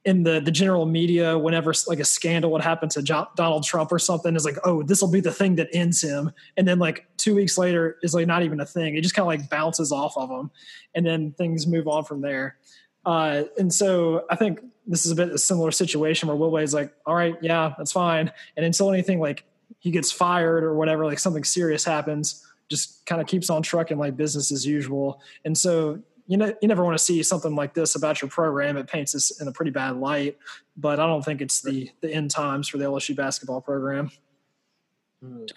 in 0.05 0.23
the 0.23 0.41
the 0.41 0.51
general 0.51 0.85
media 0.85 1.37
whenever 1.37 1.73
like 1.87 1.99
a 1.99 2.05
scandal 2.05 2.51
would 2.51 2.61
happen 2.61 2.89
to 2.89 3.01
John, 3.01 3.27
Donald 3.35 3.63
Trump 3.63 3.91
or 3.91 3.99
something 3.99 4.35
is 4.35 4.43
like 4.43 4.57
oh 4.65 4.83
this 4.83 5.01
will 5.01 5.11
be 5.11 5.21
the 5.21 5.31
thing 5.31 5.55
that 5.55 5.69
ends 5.73 6.01
him. 6.01 6.31
And 6.57 6.67
then 6.67 6.79
like 6.79 7.07
2 7.17 7.35
weeks 7.35 7.57
later 7.57 7.97
is 8.03 8.13
like 8.13 8.27
not 8.27 8.43
even 8.43 8.59
a 8.59 8.65
thing. 8.65 8.97
It 8.97 9.01
just 9.01 9.15
kind 9.15 9.23
of 9.23 9.27
like 9.27 9.49
bounces 9.49 9.91
off 9.91 10.17
of 10.17 10.29
him 10.29 10.51
and 10.93 11.05
then 11.05 11.31
things 11.31 11.65
move 11.65 11.87
on 11.87 12.03
from 12.03 12.21
there. 12.21 12.57
Uh, 13.05 13.43
and 13.57 13.73
so 13.73 14.25
I 14.29 14.35
think 14.35 14.59
this 14.85 15.05
is 15.05 15.11
a 15.11 15.15
bit 15.15 15.29
a 15.29 15.37
similar 15.37 15.71
situation 15.71 16.27
where 16.27 16.35
Will 16.35 16.57
is 16.57 16.73
like 16.73 16.93
all 17.05 17.15
right 17.15 17.37
yeah 17.41 17.73
that's 17.77 17.93
fine. 17.93 18.31
And 18.57 18.65
until 18.65 18.91
anything 18.91 19.21
like 19.21 19.45
he 19.79 19.91
gets 19.91 20.11
fired 20.11 20.63
or 20.65 20.75
whatever 20.75 21.05
like 21.05 21.19
something 21.19 21.45
serious 21.45 21.85
happens 21.85 22.45
just 22.73 23.05
kind 23.05 23.21
of 23.21 23.27
keeps 23.27 23.49
on 23.49 23.61
trucking 23.61 23.97
like 23.97 24.17
business 24.17 24.51
as 24.51 24.65
usual 24.65 25.21
and 25.45 25.57
so 25.57 25.99
you 26.27 26.37
know 26.37 26.53
you 26.61 26.67
never 26.67 26.83
want 26.83 26.97
to 26.97 27.03
see 27.03 27.21
something 27.23 27.55
like 27.55 27.73
this 27.73 27.95
about 27.95 28.21
your 28.21 28.29
program. 28.29 28.77
It 28.77 28.87
paints 28.87 29.13
us 29.15 29.41
in 29.41 29.47
a 29.47 29.51
pretty 29.51 29.71
bad 29.71 29.97
light, 29.97 30.37
but 30.77 30.99
I 30.99 31.05
don't 31.05 31.23
think 31.23 31.41
it's 31.41 31.61
the 31.61 31.89
the 32.01 32.13
end 32.13 32.31
times 32.31 32.67
for 32.67 32.77
the 32.77 32.85
LSU 32.85 33.15
basketball 33.15 33.61
program. 33.61 34.11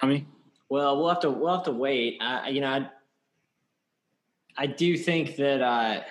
Tommy, 0.00 0.26
Well, 0.68 0.96
we'll 0.96 1.08
have 1.08 1.20
to 1.20 1.30
we'll 1.30 1.54
have 1.54 1.64
to 1.64 1.72
wait. 1.72 2.18
I, 2.20 2.48
you 2.48 2.60
know, 2.60 2.68
I, 2.68 2.90
I 4.56 4.66
do 4.66 4.96
think 4.96 5.36
that 5.36 5.62
uh, 5.62 6.02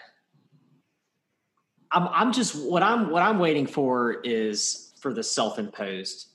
I'm 1.91 2.07
I'm 2.07 2.33
just 2.33 2.55
what 2.55 2.83
I'm 2.83 3.09
what 3.09 3.23
I'm 3.23 3.39
waiting 3.39 3.67
for 3.67 4.21
is 4.21 4.93
for 4.99 5.13
the 5.13 5.23
self-imposed 5.23 6.27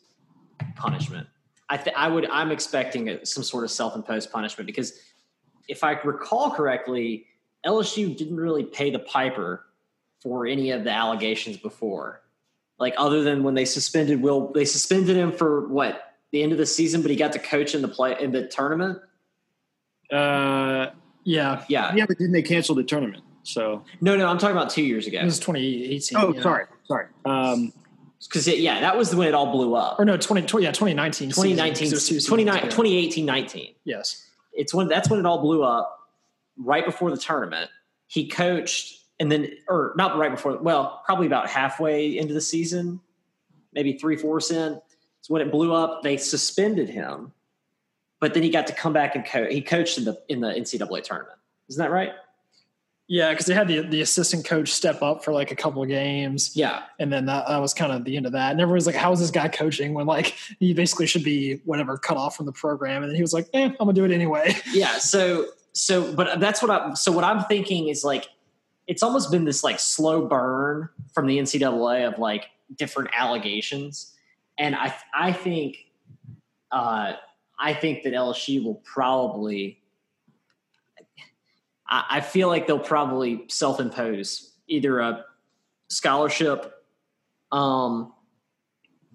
punishment. 0.76 1.26
I 1.70 1.76
th- 1.76 1.96
I 1.96 2.09
would 2.09 2.28
I'm 2.28 2.50
expecting 2.50 3.09
a, 3.09 3.24
some 3.24 3.44
sort 3.44 3.62
of 3.64 3.70
self-imposed 3.70 4.30
punishment 4.33 4.66
because 4.66 5.00
if 5.68 5.85
I 5.85 5.92
recall 5.92 6.50
correctly, 6.50 7.26
LSU 7.64 8.14
didn't 8.16 8.37
really 8.37 8.64
pay 8.64 8.90
the 8.90 8.98
piper 8.98 9.64
for 10.20 10.46
any 10.46 10.72
of 10.72 10.83
the 10.83 10.90
allegations 10.90 11.56
before. 11.56 12.22
Like 12.78 12.94
other 12.98 13.22
than 13.22 13.44
when 13.44 13.54
they 13.54 13.64
suspended 13.64 14.20
Will, 14.20 14.52
they 14.52 14.64
suspended 14.64 15.16
him 15.16 15.33
for 15.33 15.68
what 15.68 16.16
the 16.33 16.42
end 16.42 16.52
of 16.52 16.59
the 16.59 16.66
season, 16.66 17.02
but 17.02 17.11
he 17.11 17.16
got 17.16 17.33
to 17.33 17.38
coach 17.38 17.74
in 17.74 17.83
the 17.83 17.88
play 17.88 18.16
in 18.20 18.33
the 18.33 18.48
tournament. 18.48 18.98
Uh, 20.12 20.90
Yeah, 21.24 21.64
Yeah, 21.68 21.94
yeah, 21.94 22.06
but 22.06 22.18
didn't 22.18 22.33
they 22.33 22.42
cancel 22.42 22.74
the 22.74 22.83
tournament? 22.83 23.22
So, 23.42 23.85
no, 24.00 24.16
no, 24.16 24.26
I'm 24.26 24.38
talking 24.38 24.56
about 24.56 24.70
two 24.70 24.83
years 24.83 25.06
ago. 25.06 25.18
it 25.18 25.20
ago. 25.20 25.26
was 25.26 25.38
2018. 25.38 26.18
oh, 26.18 26.35
yeah. 26.35 26.42
sorry, 26.42 26.64
sorry. 26.85 27.06
Um, 27.24 27.72
Because 28.28 28.46
yeah, 28.46 28.80
that 28.80 28.96
was 28.96 29.14
when 29.14 29.28
it 29.28 29.35
all 29.35 29.50
blew 29.50 29.74
up. 29.74 29.98
Or 29.98 30.04
no, 30.04 30.16
20, 30.16 30.46
20 30.46 30.64
yeah, 30.64 30.72
2019. 30.72 31.30
season, 31.30 31.42
2019, 31.42 31.85
'cause 31.85 31.90
there's 31.90 32.06
two 32.06 32.14
seasons 32.14 32.26
29 32.26 32.59
ago. 32.59 32.66
2018, 32.68 33.24
19. 33.24 33.74
Yes. 33.85 34.26
It's 34.52 34.74
when 34.74 34.88
that's 34.88 35.09
when 35.09 35.18
it 35.20 35.26
all 35.26 35.40
blew 35.40 35.62
up. 35.62 35.96
Right 36.59 36.85
before 36.85 37.11
the 37.11 37.16
tournament, 37.16 37.70
he 38.06 38.28
coached, 38.28 38.98
and 39.18 39.33
then 39.33 39.50
or 39.68 39.94
not 39.96 40.18
right 40.18 40.30
before. 40.30 40.59
Well, 40.59 41.02
probably 41.06 41.26
about 41.26 41.48
halfway 41.48 42.18
into 42.18 42.35
the 42.35 42.40
season, 42.40 43.00
maybe 43.72 43.94
three 43.94 44.16
fourths 44.16 44.50
in. 44.50 44.78
It's 45.20 45.30
when 45.30 45.40
it 45.40 45.50
blew 45.50 45.72
up. 45.72 46.02
They 46.02 46.18
suspended 46.18 46.90
him, 46.90 47.33
but 48.20 48.35
then 48.35 48.42
he 48.42 48.50
got 48.50 48.66
to 48.66 48.74
come 48.74 48.92
back 48.92 49.14
and 49.14 49.24
coach. 49.24 49.50
He 49.52 49.62
coached 49.62 49.96
in 49.96 50.04
the 50.04 50.20
in 50.28 50.40
the 50.40 50.48
NCAA 50.48 51.02
tournament. 51.02 51.38
Isn't 51.70 51.83
that 51.83 51.90
right? 51.90 52.12
Yeah, 53.12 53.30
because 53.30 53.46
they 53.46 53.54
had 53.54 53.66
the 53.66 53.80
the 53.80 54.02
assistant 54.02 54.44
coach 54.44 54.68
step 54.70 55.02
up 55.02 55.24
for 55.24 55.32
like 55.32 55.50
a 55.50 55.56
couple 55.56 55.82
of 55.82 55.88
games, 55.88 56.52
Yeah. 56.54 56.84
and 57.00 57.12
then 57.12 57.26
that, 57.26 57.48
that 57.48 57.58
was 57.58 57.74
kind 57.74 57.90
of 57.90 58.04
the 58.04 58.16
end 58.16 58.24
of 58.24 58.30
that. 58.32 58.52
And 58.52 58.60
everyone's 58.60 58.86
like, 58.86 58.94
"How 58.94 59.10
is 59.10 59.18
this 59.18 59.32
guy 59.32 59.48
coaching 59.48 59.94
when 59.94 60.06
like 60.06 60.36
he 60.60 60.72
basically 60.74 61.08
should 61.08 61.24
be 61.24 61.54
whatever 61.64 61.98
cut 61.98 62.16
off 62.16 62.36
from 62.36 62.46
the 62.46 62.52
program?" 62.52 63.02
And 63.02 63.10
then 63.10 63.16
he 63.16 63.22
was 63.22 63.32
like, 63.32 63.48
"Eh, 63.52 63.64
I'm 63.64 63.74
gonna 63.78 63.94
do 63.94 64.04
it 64.04 64.12
anyway." 64.12 64.54
yeah 64.72 64.96
so 64.98 65.46
so 65.72 66.12
but 66.14 66.38
that's 66.40 66.62
what 66.62 66.70
i'm 66.70 66.96
so 66.96 67.12
what 67.12 67.22
i'm 67.24 67.44
thinking 67.46 67.88
is 67.88 68.02
like 68.04 68.28
it's 68.88 69.02
almost 69.04 69.30
been 69.30 69.44
this 69.44 69.62
like 69.64 69.78
slow 69.78 70.26
burn 70.26 70.88
from 71.14 71.26
the 71.26 71.38
ncaa 71.38 72.06
of 72.12 72.18
like 72.18 72.46
different 72.76 73.08
allegations 73.16 74.12
and 74.58 74.74
i 74.74 74.92
i 75.14 75.32
think 75.32 75.86
uh 76.72 77.12
i 77.60 77.72
think 77.72 78.02
that 78.02 78.12
lsu 78.12 78.64
will 78.64 78.74
probably 78.84 79.79
i, 81.90 82.20
feel 82.20 82.48
like 82.48 82.66
they'll 82.66 82.79
probably 82.79 83.44
self-impose 83.48 84.53
either 84.68 85.00
a 85.00 85.24
scholarship 85.88 86.74
um 87.53 88.12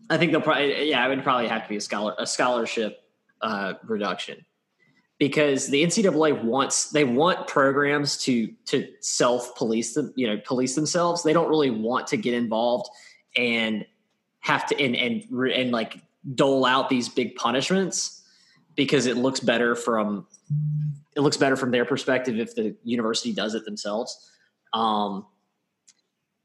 i 0.09 0.17
think 0.17 0.31
they'll 0.31 0.41
probably 0.41 0.89
yeah 0.89 1.05
it 1.05 1.09
would 1.09 1.23
probably 1.23 1.47
have 1.47 1.63
to 1.63 1.69
be 1.69 1.77
a 1.77 1.81
scholar 1.81 2.13
a 2.17 2.27
scholarship 2.27 3.01
uh 3.41 3.73
reduction 3.83 4.45
because 5.17 5.67
the 5.67 5.83
NCAA 5.83 6.43
wants 6.43 6.89
they 6.89 7.03
want 7.03 7.47
programs 7.47 8.17
to 8.19 8.47
to 8.65 8.87
self 8.99 9.55
police 9.55 9.93
them, 9.93 10.13
you 10.15 10.27
know, 10.27 10.37
police 10.45 10.75
themselves. 10.75 11.23
They 11.23 11.33
don't 11.33 11.49
really 11.49 11.69
want 11.69 12.07
to 12.07 12.17
get 12.17 12.33
involved 12.33 12.89
and 13.37 13.85
have 14.39 14.67
to 14.67 14.79
and 14.79 14.95
and 14.95 15.23
and 15.51 15.71
like 15.71 15.99
dole 16.33 16.65
out 16.65 16.89
these 16.89 17.07
big 17.07 17.35
punishments 17.35 18.23
because 18.75 19.05
it 19.05 19.15
looks 19.15 19.39
better 19.39 19.75
from 19.75 20.27
it 21.15 21.21
looks 21.21 21.37
better 21.37 21.55
from 21.55 21.71
their 21.71 21.85
perspective 21.85 22.37
if 22.39 22.55
the 22.55 22.75
university 22.83 23.33
does 23.33 23.55
it 23.55 23.65
themselves. 23.65 24.31
Um, 24.73 25.25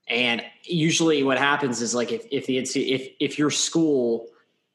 and 0.08 0.42
usually, 0.64 1.22
what 1.22 1.38
happens 1.38 1.80
is 1.80 1.94
like 1.94 2.12
if 2.12 2.26
if 2.30 2.46
the 2.46 2.58
if 2.58 3.08
if 3.20 3.38
your 3.38 3.50
school 3.50 4.26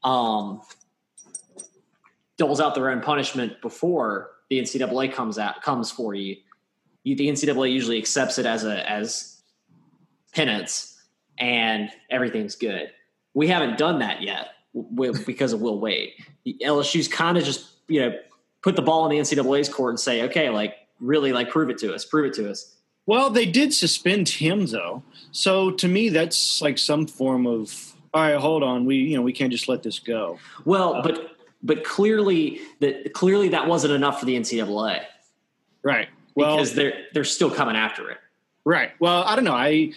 um, 0.04 0.62
doles 2.38 2.62
out 2.62 2.76
their 2.76 2.90
own 2.90 3.02
punishment 3.02 3.62
before 3.62 4.32
the 4.50 4.60
NCAA 4.60 5.12
comes 5.12 5.38
out 5.38 5.62
comes 5.62 5.92
for 5.92 6.14
you, 6.14 6.38
you 7.04 7.16
the 7.16 7.28
NCAA 7.28 7.72
usually 7.72 7.98
accepts 7.98 8.38
it 8.38 8.46
as 8.46 8.64
a 8.64 8.90
as 8.90 9.42
penance, 10.34 11.02
and 11.38 11.90
everything's 12.10 12.56
good. 12.56 12.92
We 13.34 13.48
haven't 13.48 13.78
done 13.78 14.00
that 14.00 14.22
yet 14.22 14.50
because 15.26 15.52
of 15.52 15.62
Will 15.62 15.80
Wade. 15.80 16.12
LSU's 16.64 17.10
kind 17.10 17.38
of 17.38 17.44
just 17.44 17.72
you 17.90 18.00
know 18.00 18.18
put 18.66 18.76
the 18.76 18.82
ball 18.82 19.06
in 19.06 19.12
the 19.12 19.20
NCAA's 19.20 19.70
court 19.70 19.92
and 19.92 20.00
say, 20.00 20.24
okay, 20.24 20.50
like 20.50 20.76
really, 21.00 21.32
like 21.32 21.52
prove 21.52 21.70
it 21.70 21.78
to 21.78 21.94
us, 21.94 22.04
prove 22.04 22.26
it 22.26 22.34
to 22.34 22.50
us. 22.50 22.76
well, 23.06 23.30
they 23.30 23.46
did 23.46 23.74
suspend 23.74 24.28
him 24.28 24.66
though, 24.66 25.04
so 25.32 25.70
to 25.72 25.88
me, 25.88 26.10
that's 26.10 26.62
like 26.62 26.80
some 26.80 27.06
form 27.06 27.46
of 27.46 27.94
all 28.14 28.24
right. 28.24 28.36
Hold 28.36 28.64
on, 28.64 28.86
we 28.86 28.96
you 28.98 29.16
know 29.16 29.22
we 29.22 29.34
can't 29.34 29.52
just 29.52 29.70
let 29.70 29.84
this 29.84 30.00
go. 30.00 30.40
Well, 30.66 30.96
uh, 30.96 31.04
but 31.04 31.38
but 31.62 31.84
clearly 31.84 32.60
that 32.80 33.14
clearly 33.14 33.50
that 33.50 33.68
wasn't 33.68 33.94
enough 33.94 34.20
for 34.20 34.26
the 34.26 34.36
NCAA 34.36 35.06
Right. 35.86 36.10
Well, 36.34 36.58
because 36.58 36.74
they're 36.74 37.06
they're 37.14 37.24
still 37.24 37.52
coming 37.52 37.76
after 37.76 38.10
it. 38.10 38.18
Right. 38.66 38.92
Well, 39.00 39.24
I 39.24 39.36
don't 39.36 39.46
know. 39.46 39.54
I, 39.54 39.92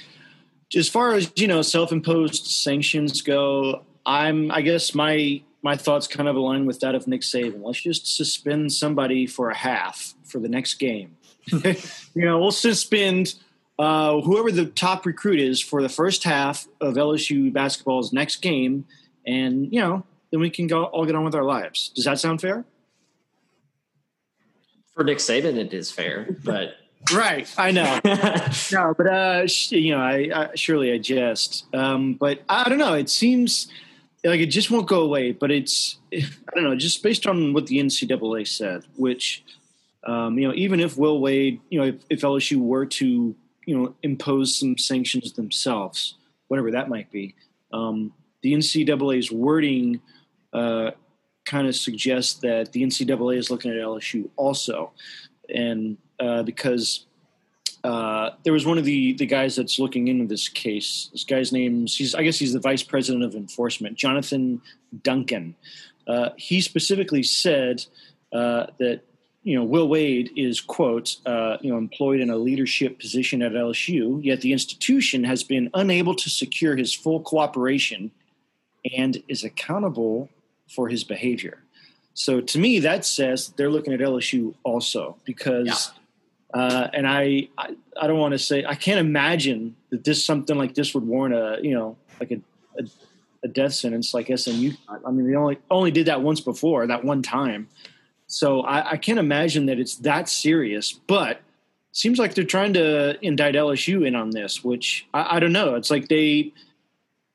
as 0.77 0.87
far 0.87 1.15
as 1.15 1.33
you 1.37 1.49
know, 1.49 1.63
self-imposed 1.63 2.45
sanctions 2.45 3.23
go, 3.23 3.87
I'm. 4.05 4.51
I 4.51 4.61
guess 4.61 4.95
my 4.95 5.43
my 5.63 5.77
thoughts 5.77 6.07
kind 6.07 6.29
of 6.29 6.37
align 6.37 6.67
with 6.67 6.81
that 6.81 6.95
of 6.95 7.07
Nick 7.07 7.23
Saban. 7.23 7.63
Let's 7.63 7.81
just 7.81 8.17
suspend 8.17 8.73
somebody 8.73 9.27
for 9.27 9.51
a 9.51 9.57
half 9.57 10.15
for 10.25 10.39
the 10.39 10.49
next 10.49 10.75
game. 10.75 11.17
you 11.51 11.75
know, 12.15 12.39
we'll 12.39 12.51
suspend 12.51 13.35
uh, 13.79 14.21
whoever 14.21 14.53
the 14.53 14.67
top 14.67 15.07
recruit 15.07 15.41
is 15.41 15.61
for 15.61 15.83
the 15.83 15.89
first 15.89 16.25
half 16.25 16.67
of 16.81 16.95
LSU 16.95 17.53
basketball's 17.53 18.13
next 18.13 18.37
game, 18.37 18.87
and 19.27 19.73
you 19.73 19.81
know, 19.81 20.05
then 20.31 20.41
we 20.41 20.51
can 20.51 20.67
go 20.67 20.85
all 20.85 21.07
get 21.07 21.15
on 21.15 21.25
with 21.25 21.35
our 21.35 21.45
lives. 21.45 21.91
Does 21.95 22.05
that 22.05 22.21
sound 22.21 22.41
fair? 22.41 22.65
For 24.95 25.05
Nick 25.05 25.19
Saban, 25.19 25.57
it 25.57 25.73
is 25.73 25.91
fair, 25.91 26.37
but 26.45 26.75
Right. 27.15 27.53
I 27.57 27.71
know. 27.71 28.01
No, 28.73 28.95
but 28.97 29.07
uh, 29.07 29.47
you 29.71 29.93
know, 29.93 30.01
I, 30.01 30.31
I 30.35 30.49
surely 30.55 30.93
I 30.93 30.99
jest. 30.99 31.65
Um, 31.75 32.15
but 32.15 32.43
I 32.49 32.69
don't 32.69 32.79
know. 32.79 32.95
It 32.95 33.09
seems 33.09 33.69
like 34.25 34.41
it 34.41 34.47
just 34.47 34.71
won't 34.71 34.89
go 34.89 35.03
away. 35.03 35.33
But 35.33 35.51
it's 35.51 35.99
I 36.13 36.21
don't 36.55 36.65
know. 36.65 36.77
Just 36.77 37.03
based 37.03 37.27
on 37.27 37.53
what 37.53 37.67
the 37.67 37.79
NCAA 37.79 38.47
said, 38.47 38.85
which 38.97 39.45
um, 40.05 40.39
you 40.39 40.49
know, 40.49 40.55
even 40.55 40.81
if 40.81 40.97
Will 40.97 41.21
Wade, 41.21 41.61
you 41.71 41.81
know, 41.81 41.87
if, 41.87 41.97
if 42.09 42.21
LSU 42.23 42.57
were 42.57 42.87
to 42.87 43.35
you 43.67 43.77
know 43.77 43.95
impose 44.03 44.59
some 44.59 44.79
sanctions 44.79 45.33
themselves, 45.33 46.15
whatever 46.49 46.71
that 46.71 46.89
might 46.89 47.11
be, 47.11 47.35
um, 47.73 48.13
the 48.43 48.55
NCAA's 48.55 49.31
wording 49.31 50.01
uh, 50.53 50.93
kind 51.45 51.67
of 51.67 51.75
suggests 51.75 52.35
that 52.41 52.73
the 52.73 52.83
NCAA 52.83 53.37
is 53.37 53.51
looking 53.51 53.71
at 53.71 53.77
LSU 53.77 54.29
also, 54.37 54.93
and 55.55 55.97
uh, 56.21 56.43
because 56.43 57.07
uh, 57.89 58.35
there 58.43 58.53
was 58.53 58.67
one 58.67 58.77
of 58.77 58.85
the 58.85 59.15
the 59.15 59.25
guys 59.25 59.57
that's 59.57 59.79
looking 59.79 60.09
into 60.09 60.27
this 60.27 60.47
case. 60.47 61.09
This 61.11 61.25
guy's 61.25 61.53
name, 61.53 61.87
he's 61.87 62.15
I 62.15 62.23
guess 62.23 62.39
he's 62.39 62.53
the 62.53 62.61
vice 62.61 62.83
president 62.83 63.25
of 63.25 63.35
enforcement, 63.35 63.97
Jonathan 63.97 64.61
Duncan. 65.03 65.57
Uh, 66.07 66.31
he 66.37 66.61
specifically 66.61 67.23
said 67.23 67.87
uh, 68.31 68.67
that 68.79 69.01
you 69.43 69.57
know 69.57 69.65
Will 69.65 69.89
Wade 69.89 70.31
is 70.37 70.61
quote 70.61 71.17
uh, 71.25 71.57
you 71.63 71.73
know 71.73 71.79
employed 71.79 72.21
in 72.21 72.29
a 72.29 72.37
leadership 72.37 72.99
position 72.99 73.41
at 73.41 73.53
LSU, 73.53 74.23
yet 74.23 74.43
the 74.43 74.53
institution 74.53 75.25
has 75.25 75.43
been 75.43 75.71
unable 75.73 76.15
to 76.15 76.29
secure 76.29 76.77
his 76.77 76.93
full 76.93 77.21
cooperation 77.21 78.11
and 78.99 79.23
is 79.29 79.45
accountable 79.45 80.29
for 80.69 80.91
his 80.91 81.05
behavior. 81.05 81.63
So 82.13 82.43
to 82.43 82.59
me, 82.59 82.81
that 82.81 83.07
says 83.07 83.55
they're 83.57 83.71
looking 83.71 83.95
at 83.95 84.01
LSU 84.01 84.55
also 84.63 85.17
because. 85.25 85.91
Uh, 86.53 86.89
and 86.93 87.07
I, 87.07 87.49
I, 87.59 87.77
I 88.01 88.07
don't 88.07 88.19
want 88.19 88.33
to 88.33 88.39
say 88.39 88.65
I 88.65 88.75
can't 88.75 88.99
imagine 88.99 89.77
that 89.91 90.05
this 90.05 90.25
something 90.25 90.57
like 90.57 90.75
this 90.75 90.95
would 90.95 91.07
warrant 91.07 91.35
a 91.35 91.59
you 91.63 91.75
know 91.75 91.97
like 92.21 92.31
a, 92.31 92.41
a, 92.79 92.85
a 93.45 93.49
death 93.49 93.75
sentence 93.75 94.15
like 94.15 94.31
SMU. 94.35 94.73
I 94.89 95.11
mean, 95.11 95.31
they 95.31 95.37
only 95.37 95.59
only 95.71 95.91
did 95.91 96.07
that 96.07 96.23
once 96.23 96.41
before, 96.41 96.87
that 96.87 97.05
one 97.05 97.23
time. 97.23 97.69
So 98.27 98.63
I, 98.63 98.93
I 98.93 98.97
can't 98.97 99.19
imagine 99.19 99.67
that 99.67 99.79
it's 99.79 99.97
that 99.97 100.29
serious. 100.29 100.93
But 100.93 101.37
it 101.37 101.43
seems 101.93 102.19
like 102.19 102.35
they're 102.35 102.45
trying 102.45 102.75
to 102.75 103.19
indict 103.25 103.55
LSU 103.55 104.07
in 104.07 104.15
on 104.15 104.31
this, 104.31 104.65
which 104.65 105.07
I, 105.13 105.37
I 105.37 105.41
don't 105.41 105.53
know. 105.53 105.75
It's 105.75 105.91
like 105.91 106.09
they 106.09 106.55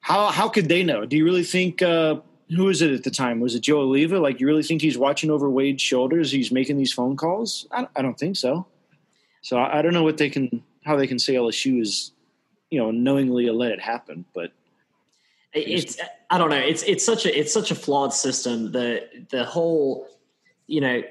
how 0.02 0.30
how 0.32 0.49
could 0.49 0.69
they 0.69 0.84
know? 0.84 1.06
Do 1.06 1.17
you 1.17 1.26
really 1.26 1.43
think? 1.43 1.82
Uh, 1.82 2.17
it 2.49 2.93
at 2.93 3.04
the 3.04 3.10
time? 3.10 3.39
Was 3.39 3.56
it 3.56 3.62
Joe 3.62 3.88
Alleva? 3.88 4.21
Like, 4.21 4.39
you 4.39 4.45
really 4.45 4.62
think 4.62 4.82
he's 4.82 4.97
watching 4.97 5.32
over 5.32 5.49
Wade's 5.49 5.82
shoulders? 5.82 6.32
He's 6.32 6.52
making 6.52 6.78
these 6.78 6.93
phone 6.93 7.15
calls? 7.15 7.67
I 7.71 8.02
don't 8.02 8.19
think 8.19 8.36
so. 8.36 8.67
So 9.43 9.58
I, 9.58 9.79
I 9.79 9.82
don't 9.84 9.93
know 9.93 10.03
what 10.03 10.17
they 10.17 10.29
can, 10.29 10.63
how 10.84 10.95
they 10.95 11.06
can 11.06 11.19
say 11.19 11.36
LSU 11.36 11.82
is, 11.82 12.12
you 12.71 12.79
know, 12.79 12.89
knowingly 12.89 13.49
let 13.51 13.71
it 13.71 13.79
happen. 13.79 14.25
But 14.34 14.51
it's 15.53 15.99
I 16.29 16.38
don't 16.38 16.49
know. 16.49 16.58
It's 16.58 16.84
it's 16.84 17.06
such 17.06 17.25
a 17.25 17.39
it's 17.39 17.53
such 17.53 17.69
a 17.71 17.75
flawed 17.75 18.13
system. 18.13 18.71
The 18.71 19.08
the 19.29 19.45
whole 19.45 20.08
you 20.65 20.82
know, 20.82 21.03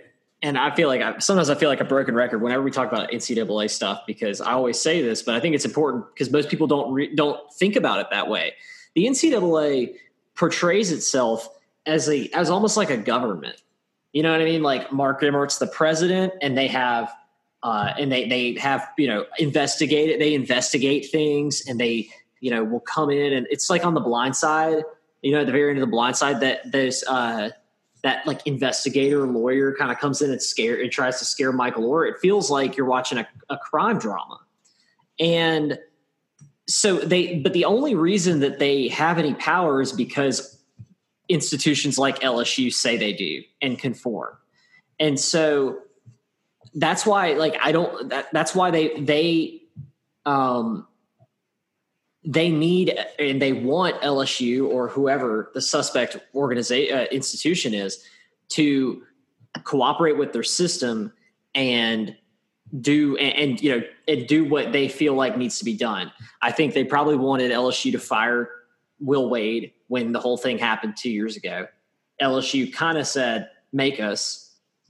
and 0.43 0.59
I 0.59 0.75
feel 0.75 0.89
like 0.89 1.01
I, 1.01 1.19
sometimes 1.19 1.49
I 1.51 1.55
feel 1.55 1.69
like 1.69 1.81
a 1.81 1.85
broken 1.85 2.15
record 2.15 2.43
whenever 2.43 2.63
we 2.63 2.71
talk 2.71 2.91
about 2.91 3.11
NCAA 3.11 3.71
stuff 3.71 4.03
because 4.07 4.41
I 4.41 4.53
always 4.53 4.81
say 4.81 5.03
this, 5.03 5.23
but 5.23 5.35
I 5.35 5.41
think 5.41 5.55
it's 5.55 5.65
important 5.65 6.07
because 6.13 6.31
most 6.31 6.49
people 6.49 6.67
don't 6.67 6.93
re, 6.93 7.15
don't 7.15 7.39
think 7.53 7.77
about 7.77 8.01
it 8.01 8.09
that 8.11 8.29
way. 8.29 8.55
The 8.95 9.07
NCAA 9.07 9.95
portrays 10.35 10.91
itself 10.91 11.49
as 11.87 12.09
a 12.09 12.29
as 12.35 12.51
almost 12.51 12.77
like 12.77 12.91
a 12.91 12.97
government. 12.97 13.63
You 14.13 14.23
know 14.23 14.33
what 14.33 14.41
I 14.41 14.45
mean? 14.45 14.63
Like 14.63 14.93
Mark 14.93 15.23
Emmert's 15.23 15.59
the 15.59 15.69
president, 15.69 16.33
and 16.43 16.59
they 16.59 16.67
have 16.67 17.15
uh, 17.63 17.93
and 17.99 18.11
they 18.11 18.29
they 18.29 18.55
have 18.55 18.89
you 18.99 19.07
know 19.07 19.25
investigate 19.39 20.19
they 20.19 20.35
investigate 20.35 21.11
things, 21.11 21.63
and 21.67 21.79
they 21.79 22.09
you 22.41 22.51
know 22.51 22.65
will 22.65 22.81
come 22.81 23.11
in 23.11 23.33
and 23.33 23.47
it's 23.51 23.71
like 23.71 23.85
on 23.85 23.95
the 23.95 24.01
blind 24.01 24.37
side. 24.37 24.83
You 25.23 25.33
know, 25.33 25.41
at 25.41 25.47
the 25.47 25.53
very 25.53 25.71
end 25.71 25.79
of 25.79 25.83
the 25.83 25.91
blind 25.91 26.17
side, 26.17 26.41
that 26.41 26.73
there's 26.73 27.05
uh, 27.05 27.51
that 28.03 28.27
like 28.27 28.45
investigator 28.47 29.27
lawyer 29.27 29.75
kind 29.75 29.93
of 29.93 29.99
comes 29.99 30.21
in 30.21 30.31
and 30.33 30.43
scare 30.43 30.81
and 30.81 30.91
tries 30.91 31.21
to 31.21 31.25
scare 31.25 31.53
Michael 31.53 31.85
Or. 31.85 32.05
It 32.05 32.19
feels 32.21 32.51
like 32.51 32.77
you're 32.77 32.87
watching 32.87 33.19
a, 33.19 33.29
a 33.49 33.57
crime 33.57 33.99
drama, 33.99 34.41
and 35.21 35.79
so 36.67 36.97
they. 36.97 37.39
But 37.39 37.53
the 37.53 37.65
only 37.65 37.95
reason 37.95 38.41
that 38.41 38.59
they 38.59 38.89
have 38.89 39.19
any 39.19 39.35
power 39.35 39.81
is 39.81 39.93
because 39.93 40.59
institutions 41.29 41.99
like 41.99 42.19
LSU 42.19 42.73
say 42.73 42.97
they 42.97 43.13
do 43.13 43.43
and 43.63 43.79
conform, 43.79 44.37
and 44.99 45.21
so 45.21 45.79
that's 46.75 47.05
why 47.05 47.35
like 47.35 47.57
I 47.63 47.73
don't. 47.73 48.09
That, 48.09 48.29
that's 48.33 48.55
why 48.55 48.71
they 48.71 49.01
they 49.01 49.63
um 50.25 50.87
they 52.25 52.51
need 52.51 52.97
and 53.19 53.43
they 53.43 53.53
want 53.53 54.01
LSU 54.01 54.69
or 54.69 54.89
whoever 54.89 55.51
the 55.55 55.61
suspect 55.61 56.17
organization 56.35 56.97
uh, 56.97 57.05
institution 57.11 57.75
is 57.75 58.03
to 58.51 59.03
cooperate 59.65 60.17
with 60.17 60.33
their 60.33 60.43
system 60.43 61.13
and 61.55 62.17
do 62.81 63.17
and, 63.17 63.51
and, 63.51 63.63
you 63.63 63.71
know 63.71 63.83
and 64.09 64.27
do 64.27 64.45
what 64.45 64.73
they 64.73 64.89
feel 64.89 65.15
like 65.15 65.37
needs 65.37 65.59
to 65.59 65.65
be 65.65 65.77
done. 65.77 66.13
I 66.41 66.53
think 66.53 66.75
they 66.75 66.85
probably 66.85 67.17
wanted 67.17 67.51
LSU 67.51 67.93
to 67.93 67.99
fire 67.99 68.49
Will 69.01 69.29
Wade 69.29 69.73
when 69.89 70.13
the 70.13 70.21
whole 70.21 70.37
thing 70.37 70.59
happened 70.59 70.97
two 70.97 71.11
years 71.11 71.37
ago. 71.37 71.67
LSU 72.21 72.73
kind 72.73 72.99
of 72.99 73.07
said, 73.07 73.51
"Make 73.73 74.01
us," 74.01 74.42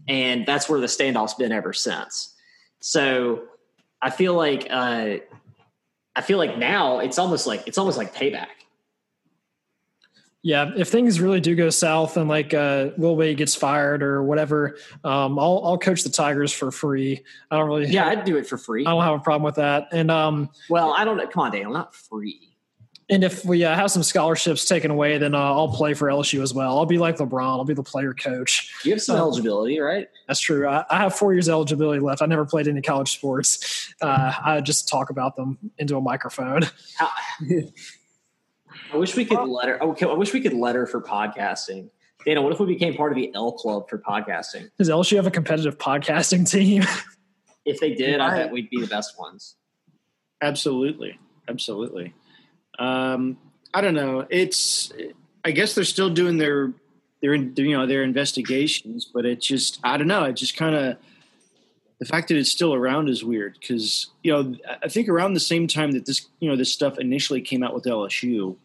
and 0.08 0.46
that's 0.46 0.68
where 0.68 0.80
the 0.80 0.86
standoff's 0.86 1.34
been 1.34 1.52
ever 1.52 1.72
since. 1.72 2.34
So 2.80 3.44
I 4.00 4.10
feel 4.10 4.34
like. 4.34 4.66
Uh, 4.70 5.16
I 6.14 6.20
feel 6.20 6.38
like 6.38 6.58
now 6.58 6.98
it's 6.98 7.18
almost 7.18 7.46
like 7.46 7.66
it's 7.66 7.78
almost 7.78 7.96
like 7.96 8.14
payback. 8.14 8.48
Yeah, 10.44 10.72
if 10.76 10.88
things 10.88 11.20
really 11.20 11.40
do 11.40 11.54
go 11.54 11.70
south 11.70 12.16
and 12.16 12.28
like 12.28 12.52
uh, 12.52 12.88
Will 12.96 13.14
Wade 13.14 13.36
gets 13.36 13.54
fired 13.54 14.02
or 14.02 14.24
whatever, 14.24 14.76
um, 15.04 15.38
I'll 15.38 15.62
I'll 15.64 15.78
coach 15.78 16.02
the 16.02 16.10
Tigers 16.10 16.52
for 16.52 16.70
free. 16.72 17.22
I 17.50 17.56
don't 17.56 17.68
really. 17.68 17.86
Yeah, 17.86 18.08
I'd 18.08 18.24
do 18.24 18.36
it 18.36 18.46
for 18.46 18.58
free. 18.58 18.84
I 18.84 18.90
don't 18.90 19.02
have 19.02 19.14
a 19.14 19.20
problem 19.20 19.44
with 19.44 19.54
that. 19.54 19.88
And 19.92 20.10
um, 20.10 20.50
well, 20.68 20.94
I 20.96 21.04
don't. 21.04 21.18
Come 21.30 21.44
on, 21.44 21.52
Daniel, 21.52 21.72
not 21.72 21.94
free. 21.94 22.51
And 23.12 23.24
if 23.24 23.44
we 23.44 23.62
uh, 23.62 23.74
have 23.74 23.90
some 23.90 24.02
scholarships 24.02 24.64
taken 24.64 24.90
away, 24.90 25.18
then 25.18 25.34
uh, 25.34 25.38
I'll 25.38 25.68
play 25.68 25.92
for 25.92 26.08
LSU 26.08 26.42
as 26.42 26.54
well. 26.54 26.78
I'll 26.78 26.86
be 26.86 26.96
like 26.96 27.18
LeBron. 27.18 27.42
I'll 27.42 27.62
be 27.62 27.74
the 27.74 27.82
player 27.82 28.14
coach. 28.14 28.72
You 28.86 28.92
have 28.92 29.02
some 29.02 29.16
um, 29.16 29.22
eligibility, 29.22 29.78
right? 29.80 30.08
That's 30.26 30.40
true. 30.40 30.66
I, 30.66 30.86
I, 30.88 30.96
have 30.96 31.14
four 31.14 31.34
years 31.34 31.46
eligibility 31.46 32.00
left. 32.00 32.22
I 32.22 32.26
never 32.26 32.46
played 32.46 32.68
any 32.68 32.80
college 32.80 33.12
sports. 33.12 33.92
Uh, 34.00 34.32
I 34.42 34.62
just 34.62 34.88
talk 34.88 35.10
about 35.10 35.36
them 35.36 35.58
into 35.76 35.98
a 35.98 36.00
microphone. 36.00 36.62
I 36.98 38.96
wish 38.96 39.14
we 39.14 39.26
could 39.26 39.46
letter. 39.46 39.82
Okay, 39.82 40.06
I 40.06 40.14
wish 40.14 40.32
we 40.32 40.40
could 40.40 40.54
letter 40.54 40.86
for 40.86 41.02
podcasting. 41.02 41.90
Dana, 42.24 42.40
what 42.40 42.54
if 42.54 42.60
we 42.60 42.66
became 42.66 42.94
part 42.94 43.12
of 43.12 43.16
the 43.16 43.30
L 43.34 43.52
Club 43.52 43.90
for 43.90 43.98
podcasting? 43.98 44.70
Does 44.78 44.88
LSU 44.88 45.16
have 45.16 45.26
a 45.26 45.30
competitive 45.30 45.76
podcasting 45.76 46.50
team? 46.50 46.84
if 47.66 47.78
they 47.78 47.94
did, 47.94 48.20
I 48.20 48.38
bet 48.38 48.50
we'd 48.50 48.70
be 48.70 48.80
the 48.80 48.86
best 48.86 49.18
ones. 49.18 49.56
Absolutely, 50.40 51.18
absolutely. 51.46 52.14
Um, 52.82 53.38
I 53.72 53.80
don't 53.80 53.94
know. 53.94 54.26
It's 54.28 54.92
I 55.44 55.52
guess 55.52 55.74
they're 55.74 55.84
still 55.84 56.10
doing 56.10 56.38
their 56.38 56.72
their 57.20 57.34
you 57.34 57.76
know 57.76 57.86
their 57.86 58.02
investigations, 58.02 59.04
but 59.04 59.24
it's 59.24 59.46
just 59.46 59.78
I 59.84 59.96
don't 59.96 60.08
know. 60.08 60.24
It 60.24 60.34
just 60.34 60.56
kind 60.56 60.74
of 60.74 60.96
the 62.00 62.06
fact 62.06 62.28
that 62.28 62.36
it's 62.36 62.50
still 62.50 62.74
around 62.74 63.08
is 63.08 63.22
weird 63.22 63.56
because 63.60 64.08
you 64.24 64.32
know 64.32 64.56
I 64.82 64.88
think 64.88 65.08
around 65.08 65.34
the 65.34 65.40
same 65.40 65.68
time 65.68 65.92
that 65.92 66.06
this 66.06 66.26
you 66.40 66.48
know 66.50 66.56
this 66.56 66.72
stuff 66.72 66.98
initially 66.98 67.40
came 67.40 67.62
out 67.62 67.72
with 67.72 67.84
LSU, 67.84 68.56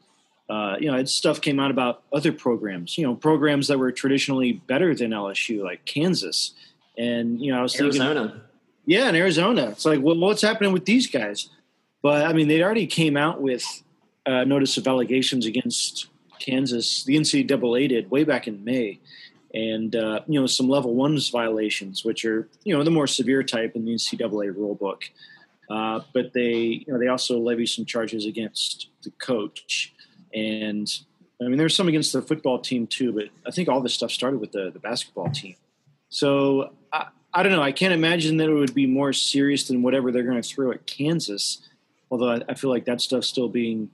uh, 0.49 0.77
you 0.80 0.91
know, 0.91 1.03
stuff 1.06 1.39
came 1.39 1.60
out 1.60 1.69
about 1.69 2.01
other 2.12 2.34
programs. 2.34 2.97
You 2.97 3.06
know, 3.06 3.13
programs 3.13 3.67
that 3.67 3.77
were 3.77 3.91
traditionally 3.91 4.53
better 4.53 4.95
than 4.95 5.12
LSU, 5.12 5.63
like 5.63 5.86
Kansas, 5.86 6.53
and 6.97 7.39
you 7.39 7.51
know 7.51 7.60
I 7.60 7.62
was 7.62 7.80
Arizona. 7.80 8.21
Thinking, 8.21 8.41
yeah, 8.88 9.10
in 9.10 9.15
Arizona, 9.15 9.69
it's 9.69 9.86
like, 9.86 10.01
well, 10.01 10.17
what's 10.17 10.41
happening 10.41 10.71
with 10.73 10.86
these 10.86 11.06
guys? 11.06 11.49
But 12.01 12.25
I 12.25 12.34
mean, 12.34 12.47
they 12.47 12.63
already 12.63 12.88
came 12.88 13.15
out 13.17 13.41
with 13.41 13.84
uh, 14.27 14.43
notice 14.43 14.77
of 14.77 14.87
allegations 14.87 15.45
against 15.45 16.07
Kansas. 16.39 17.03
The 17.03 17.15
NCAA 17.15 17.89
did 17.89 18.11
way 18.11 18.23
back 18.23 18.47
in 18.47 18.63
May, 18.63 18.99
and 19.53 19.95
uh, 19.95 20.19
you 20.27 20.39
know 20.39 20.45
some 20.47 20.67
level 20.67 20.93
ones 20.93 21.29
violations, 21.29 22.03
which 22.03 22.25
are 22.25 22.47
you 22.63 22.75
know 22.77 22.83
the 22.83 22.91
more 22.91 23.07
severe 23.07 23.41
type 23.43 23.75
in 23.75 23.85
the 23.85 23.95
NCAA 23.95 24.55
rule 24.55 24.75
book. 24.75 25.03
Uh, 25.69 26.01
but 26.13 26.33
they 26.33 26.83
you 26.85 26.85
know 26.87 26.99
they 26.99 27.07
also 27.07 27.39
levy 27.39 27.65
some 27.65 27.85
charges 27.85 28.25
against 28.25 28.89
the 29.03 29.11
coach, 29.11 29.93
and 30.33 30.87
I 31.41 31.45
mean 31.45 31.57
there's 31.57 31.75
some 31.75 31.87
against 31.87 32.13
the 32.13 32.21
football 32.21 32.59
team 32.59 32.85
too. 32.85 33.13
But 33.13 33.29
I 33.45 33.51
think 33.51 33.69
all 33.69 33.81
this 33.81 33.93
stuff 33.93 34.11
started 34.11 34.39
with 34.39 34.51
the 34.51 34.71
the 34.71 34.79
basketball 34.79 35.29
team. 35.29 35.55
So 36.09 36.73
I, 36.91 37.07
I 37.33 37.43
don't 37.43 37.51
know. 37.51 37.63
I 37.63 37.71
can't 37.71 37.93
imagine 37.93 38.37
that 38.37 38.49
it 38.49 38.53
would 38.53 38.73
be 38.73 38.87
more 38.87 39.13
serious 39.13 39.67
than 39.67 39.83
whatever 39.83 40.11
they're 40.11 40.23
going 40.23 40.41
to 40.41 40.47
throw 40.47 40.71
at 40.71 40.85
Kansas. 40.85 41.61
Although 42.09 42.41
I 42.47 42.53
feel 42.53 42.69
like 42.69 42.85
that 42.85 43.01
stuff's 43.01 43.27
still 43.27 43.49
being 43.49 43.89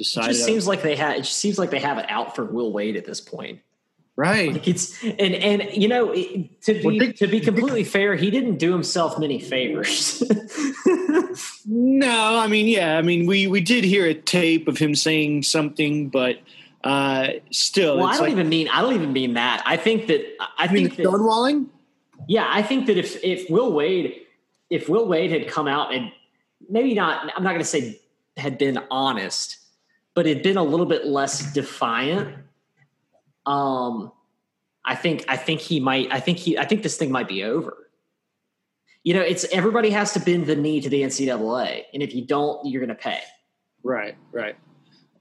decided. 0.00 0.30
It 0.30 0.32
just 0.34 0.46
seems 0.46 0.66
like 0.66 0.82
they 0.82 0.96
have. 0.96 1.16
It 1.16 1.22
just 1.22 1.36
seems 1.36 1.58
like 1.58 1.70
they 1.70 1.78
have 1.78 1.98
it 1.98 2.06
out 2.08 2.34
for 2.34 2.44
Will 2.44 2.72
Wade 2.72 2.96
at 2.96 3.04
this 3.04 3.20
point. 3.20 3.60
Right. 4.16 4.52
Like 4.52 4.66
it's 4.66 5.02
and 5.04 5.34
and 5.34 5.62
you 5.72 5.88
know 5.88 6.12
to 6.12 6.74
be 6.74 6.82
well, 6.84 7.12
to 7.12 7.26
be 7.26 7.40
completely 7.40 7.84
fair, 7.84 8.16
he 8.16 8.30
didn't 8.30 8.56
do 8.56 8.72
himself 8.72 9.18
many 9.18 9.38
favors. 9.38 10.22
no, 11.66 12.36
I 12.36 12.46
mean, 12.46 12.66
yeah, 12.66 12.98
I 12.98 13.02
mean, 13.02 13.26
we 13.26 13.46
we 13.46 13.60
did 13.60 13.84
hear 13.84 14.06
a 14.06 14.14
tape 14.14 14.68
of 14.68 14.78
him 14.78 14.94
saying 14.94 15.44
something, 15.44 16.08
but 16.08 16.36
uh 16.82 17.28
still, 17.50 17.98
well, 17.98 18.06
I 18.06 18.12
don't 18.12 18.22
like, 18.22 18.32
even 18.32 18.48
mean 18.48 18.68
I 18.68 18.82
don't 18.82 18.94
even 18.94 19.12
mean 19.12 19.34
that. 19.34 19.62
I 19.64 19.76
think 19.76 20.06
that 20.08 20.24
I 20.58 20.66
think 20.66 20.96
that, 20.96 21.06
stonewalling. 21.06 21.66
Yeah, 22.26 22.46
I 22.48 22.62
think 22.62 22.86
that 22.86 22.98
if 22.98 23.22
if 23.24 23.48
Will 23.48 23.72
Wade 23.72 24.26
if 24.70 24.88
Will 24.88 25.06
Wade 25.06 25.30
had 25.30 25.48
come 25.48 25.66
out 25.66 25.92
and 25.92 26.12
maybe 26.68 26.94
not, 26.94 27.32
I'm 27.36 27.42
not 27.42 27.50
going 27.50 27.60
to 27.60 27.64
say 27.64 28.00
had 28.36 28.58
been 28.58 28.78
honest, 28.90 29.58
but 30.14 30.26
it'd 30.26 30.42
been 30.42 30.56
a 30.56 30.62
little 30.62 30.86
bit 30.86 31.06
less 31.06 31.52
defiant, 31.52 32.36
um, 33.46 34.12
I 34.84 34.94
think 34.94 35.24
I 35.28 35.36
think 35.36 35.60
he 35.60 35.80
might. 35.80 36.12
I 36.12 36.20
think 36.20 36.38
he. 36.38 36.58
I 36.58 36.64
think 36.64 36.82
this 36.82 36.96
thing 36.96 37.10
might 37.10 37.28
be 37.28 37.44
over. 37.44 37.76
You 39.04 39.14
know, 39.14 39.20
it's 39.20 39.44
everybody 39.52 39.90
has 39.90 40.12
to 40.12 40.20
bend 40.20 40.46
the 40.46 40.56
knee 40.56 40.80
to 40.80 40.88
the 40.88 41.02
NCAA, 41.02 41.84
and 41.92 42.02
if 42.02 42.14
you 42.14 42.24
don't, 42.24 42.64
you're 42.66 42.84
going 42.84 42.94
to 42.96 43.02
pay. 43.02 43.20
Right. 43.82 44.16
Right. 44.32 44.56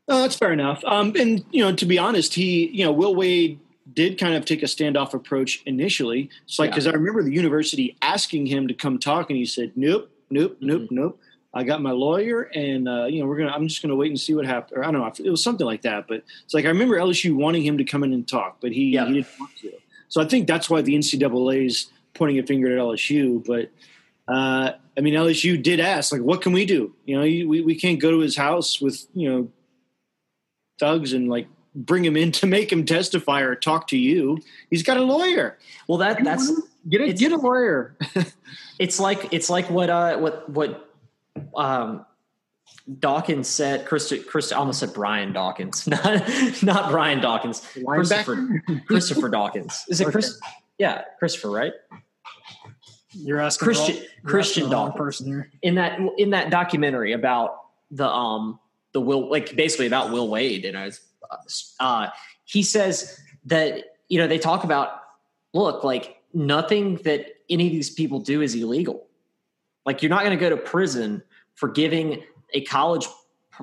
Oh, 0.07 0.21
that's 0.21 0.35
fair 0.35 0.51
enough. 0.51 0.83
Um, 0.85 1.13
and 1.17 1.45
you 1.51 1.63
know, 1.63 1.73
to 1.73 1.85
be 1.85 1.97
honest, 1.97 2.33
he, 2.33 2.67
you 2.67 2.83
know, 2.83 2.91
Will 2.91 3.15
Wade 3.15 3.59
did 3.93 4.17
kind 4.17 4.35
of 4.35 4.45
take 4.45 4.63
a 4.63 4.65
standoff 4.65 5.13
approach 5.13 5.61
initially. 5.65 6.29
It's 6.45 6.59
like 6.59 6.71
because 6.71 6.85
yeah. 6.85 6.93
I 6.93 6.95
remember 6.95 7.23
the 7.23 7.33
university 7.33 7.95
asking 8.01 8.47
him 8.47 8.67
to 8.67 8.73
come 8.73 8.97
talk, 8.97 9.29
and 9.29 9.37
he 9.37 9.45
said, 9.45 9.73
"Nope, 9.75 10.09
nope, 10.29 10.57
nope, 10.61 10.83
mm-hmm. 10.83 10.95
nope." 10.95 11.19
I 11.53 11.63
got 11.63 11.81
my 11.81 11.91
lawyer, 11.91 12.43
and 12.43 12.87
uh, 12.87 13.05
you 13.05 13.21
know 13.21 13.27
we're 13.27 13.37
gonna. 13.37 13.51
I'm 13.51 13.67
just 13.67 13.81
gonna 13.81 13.95
wait 13.95 14.09
and 14.09 14.19
see 14.19 14.35
what 14.35 14.45
happens. 14.45 14.77
Or 14.77 14.83
I 14.83 14.91
don't 14.91 15.01
know. 15.01 15.11
It 15.25 15.29
was 15.29 15.43
something 15.43 15.65
like 15.65 15.81
that. 15.81 16.07
But 16.07 16.23
it's 16.43 16.53
like 16.53 16.65
I 16.65 16.69
remember 16.69 16.97
LSU 16.97 17.35
wanting 17.35 17.63
him 17.63 17.77
to 17.79 17.83
come 17.83 18.03
in 18.03 18.13
and 18.13 18.27
talk, 18.27 18.57
but 18.61 18.71
he, 18.71 18.91
yeah. 18.91 19.07
he 19.07 19.13
didn't 19.13 19.39
want 19.39 19.51
to. 19.61 19.71
So 20.09 20.21
I 20.21 20.25
think 20.25 20.47
that's 20.47 20.69
why 20.69 20.81
the 20.81 20.95
NCAA 20.95 21.65
is 21.65 21.87
pointing 22.13 22.39
a 22.39 22.43
finger 22.43 22.71
at 22.71 22.77
LSU. 22.77 23.43
But 23.45 23.71
uh, 24.31 24.73
I 24.95 25.01
mean, 25.01 25.15
LSU 25.15 25.61
did 25.61 25.79
ask, 25.79 26.11
like, 26.11 26.21
what 26.21 26.41
can 26.41 26.51
we 26.51 26.65
do? 26.65 26.93
You 27.05 27.15
know, 27.15 27.21
we 27.23 27.61
we 27.61 27.75
can't 27.75 27.99
go 27.99 28.11
to 28.11 28.19
his 28.19 28.35
house 28.35 28.79
with 28.79 29.07
you 29.15 29.31
know 29.31 29.49
thugs 30.79 31.13
and 31.13 31.29
like 31.29 31.47
bring 31.75 32.05
him 32.05 32.17
in 32.17 32.31
to 32.33 32.47
make 32.47 32.71
him 32.71 32.85
testify 32.85 33.41
or 33.41 33.55
talk 33.55 33.87
to 33.87 33.97
you. 33.97 34.39
He's 34.69 34.83
got 34.83 34.97
a 34.97 35.03
lawyer. 35.03 35.57
Well, 35.87 35.97
that 35.97 36.23
that's 36.23 36.51
get 36.87 37.01
a 37.01 37.11
get 37.13 37.31
a 37.31 37.37
lawyer. 37.37 37.95
it's 38.79 38.99
like 38.99 39.33
it's 39.33 39.49
like 39.49 39.69
what 39.69 39.89
uh 39.89 40.17
what 40.17 40.47
what 40.49 40.88
um, 41.55 42.05
Dawkins 42.99 43.47
said, 43.47 43.85
Chris, 43.85 44.13
Chris, 44.27 44.51
almost 44.51 44.79
said 44.79 44.93
Brian 44.93 45.33
Dawkins, 45.33 45.87
not, 45.87 46.23
not 46.63 46.91
Brian 46.91 47.19
Dawkins, 47.19 47.65
Christopher, 47.85 48.63
Christopher 48.87 49.29
Dawkins. 49.29 49.85
Is 49.89 50.01
it 50.01 50.05
okay. 50.05 50.11
Chris? 50.13 50.39
Yeah, 50.77 51.03
Christopher, 51.19 51.51
right? 51.51 51.73
You're 53.11 53.39
asking 53.39 53.65
Christian 53.65 53.95
you're 53.95 54.05
Christian 54.23 54.63
asking 54.63 54.71
Dawkins 54.71 54.97
person 54.97 55.27
here. 55.27 55.51
in 55.63 55.75
that 55.75 55.99
in 56.17 56.29
that 56.29 56.51
documentary 56.51 57.13
about 57.13 57.57
the 57.89 58.07
um 58.07 58.59
the 58.93 59.01
Will 59.01 59.29
like 59.29 59.55
basically 59.55 59.87
about 59.87 60.11
Will 60.11 60.27
Wade. 60.27 60.63
You 60.63 60.71
know, 60.71 60.89
uh, 61.79 62.07
he 62.45 62.61
says 62.61 63.19
that 63.45 63.83
you 64.09 64.19
know 64.19 64.27
they 64.27 64.37
talk 64.37 64.63
about 64.63 64.91
look, 65.53 65.83
like 65.83 66.17
nothing 66.33 66.95
that 66.97 67.25
any 67.49 67.65
of 67.65 67.71
these 67.71 67.89
people 67.89 68.19
do 68.19 68.41
is 68.41 68.53
illegal. 68.55 69.07
Like 69.85 70.03
you're 70.03 70.09
not 70.09 70.23
going 70.23 70.37
to 70.37 70.41
go 70.41 70.49
to 70.49 70.57
prison 70.57 71.23
for 71.59 71.67
giving 71.67 72.23
a 72.53 72.61
college 72.61 73.05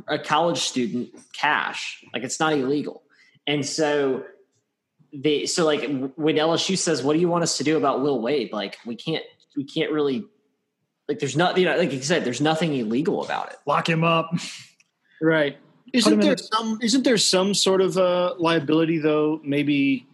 a 0.06 0.18
college 0.18 0.58
student 0.58 1.08
cash. 1.32 2.04
Like 2.12 2.22
it's 2.22 2.38
not 2.38 2.52
illegal. 2.52 3.02
And 3.46 3.64
so 3.64 4.24
they 5.12 5.46
so 5.46 5.64
like 5.64 5.82
when 6.16 6.36
LSU 6.36 6.76
says, 6.76 7.02
"What 7.02 7.14
do 7.14 7.18
you 7.18 7.28
want 7.28 7.42
us 7.42 7.56
to 7.56 7.64
do 7.64 7.78
about 7.78 8.02
Will 8.02 8.20
Wade?" 8.20 8.52
Like 8.52 8.76
we 8.84 8.94
can't 8.94 9.24
we 9.56 9.64
can't 9.64 9.90
really 9.90 10.24
like 11.08 11.18
there's 11.18 11.36
not 11.36 11.56
you 11.56 11.64
know 11.64 11.76
like 11.78 11.92
you 11.92 12.02
said 12.02 12.24
there's 12.24 12.42
nothing 12.42 12.74
illegal 12.74 13.24
about 13.24 13.50
it. 13.50 13.56
Lock 13.66 13.88
him 13.88 14.04
up. 14.04 14.30
Right. 15.22 15.56
Isn't 15.94 16.20
there 16.20 16.36
some 16.36 16.78
isn't 16.82 17.04
there 17.04 17.16
some 17.16 17.54
sort 17.54 17.80
of 17.80 17.96
uh, 17.96 18.34
liability 18.38 18.98
though? 18.98 19.40
Maybe 19.42 20.06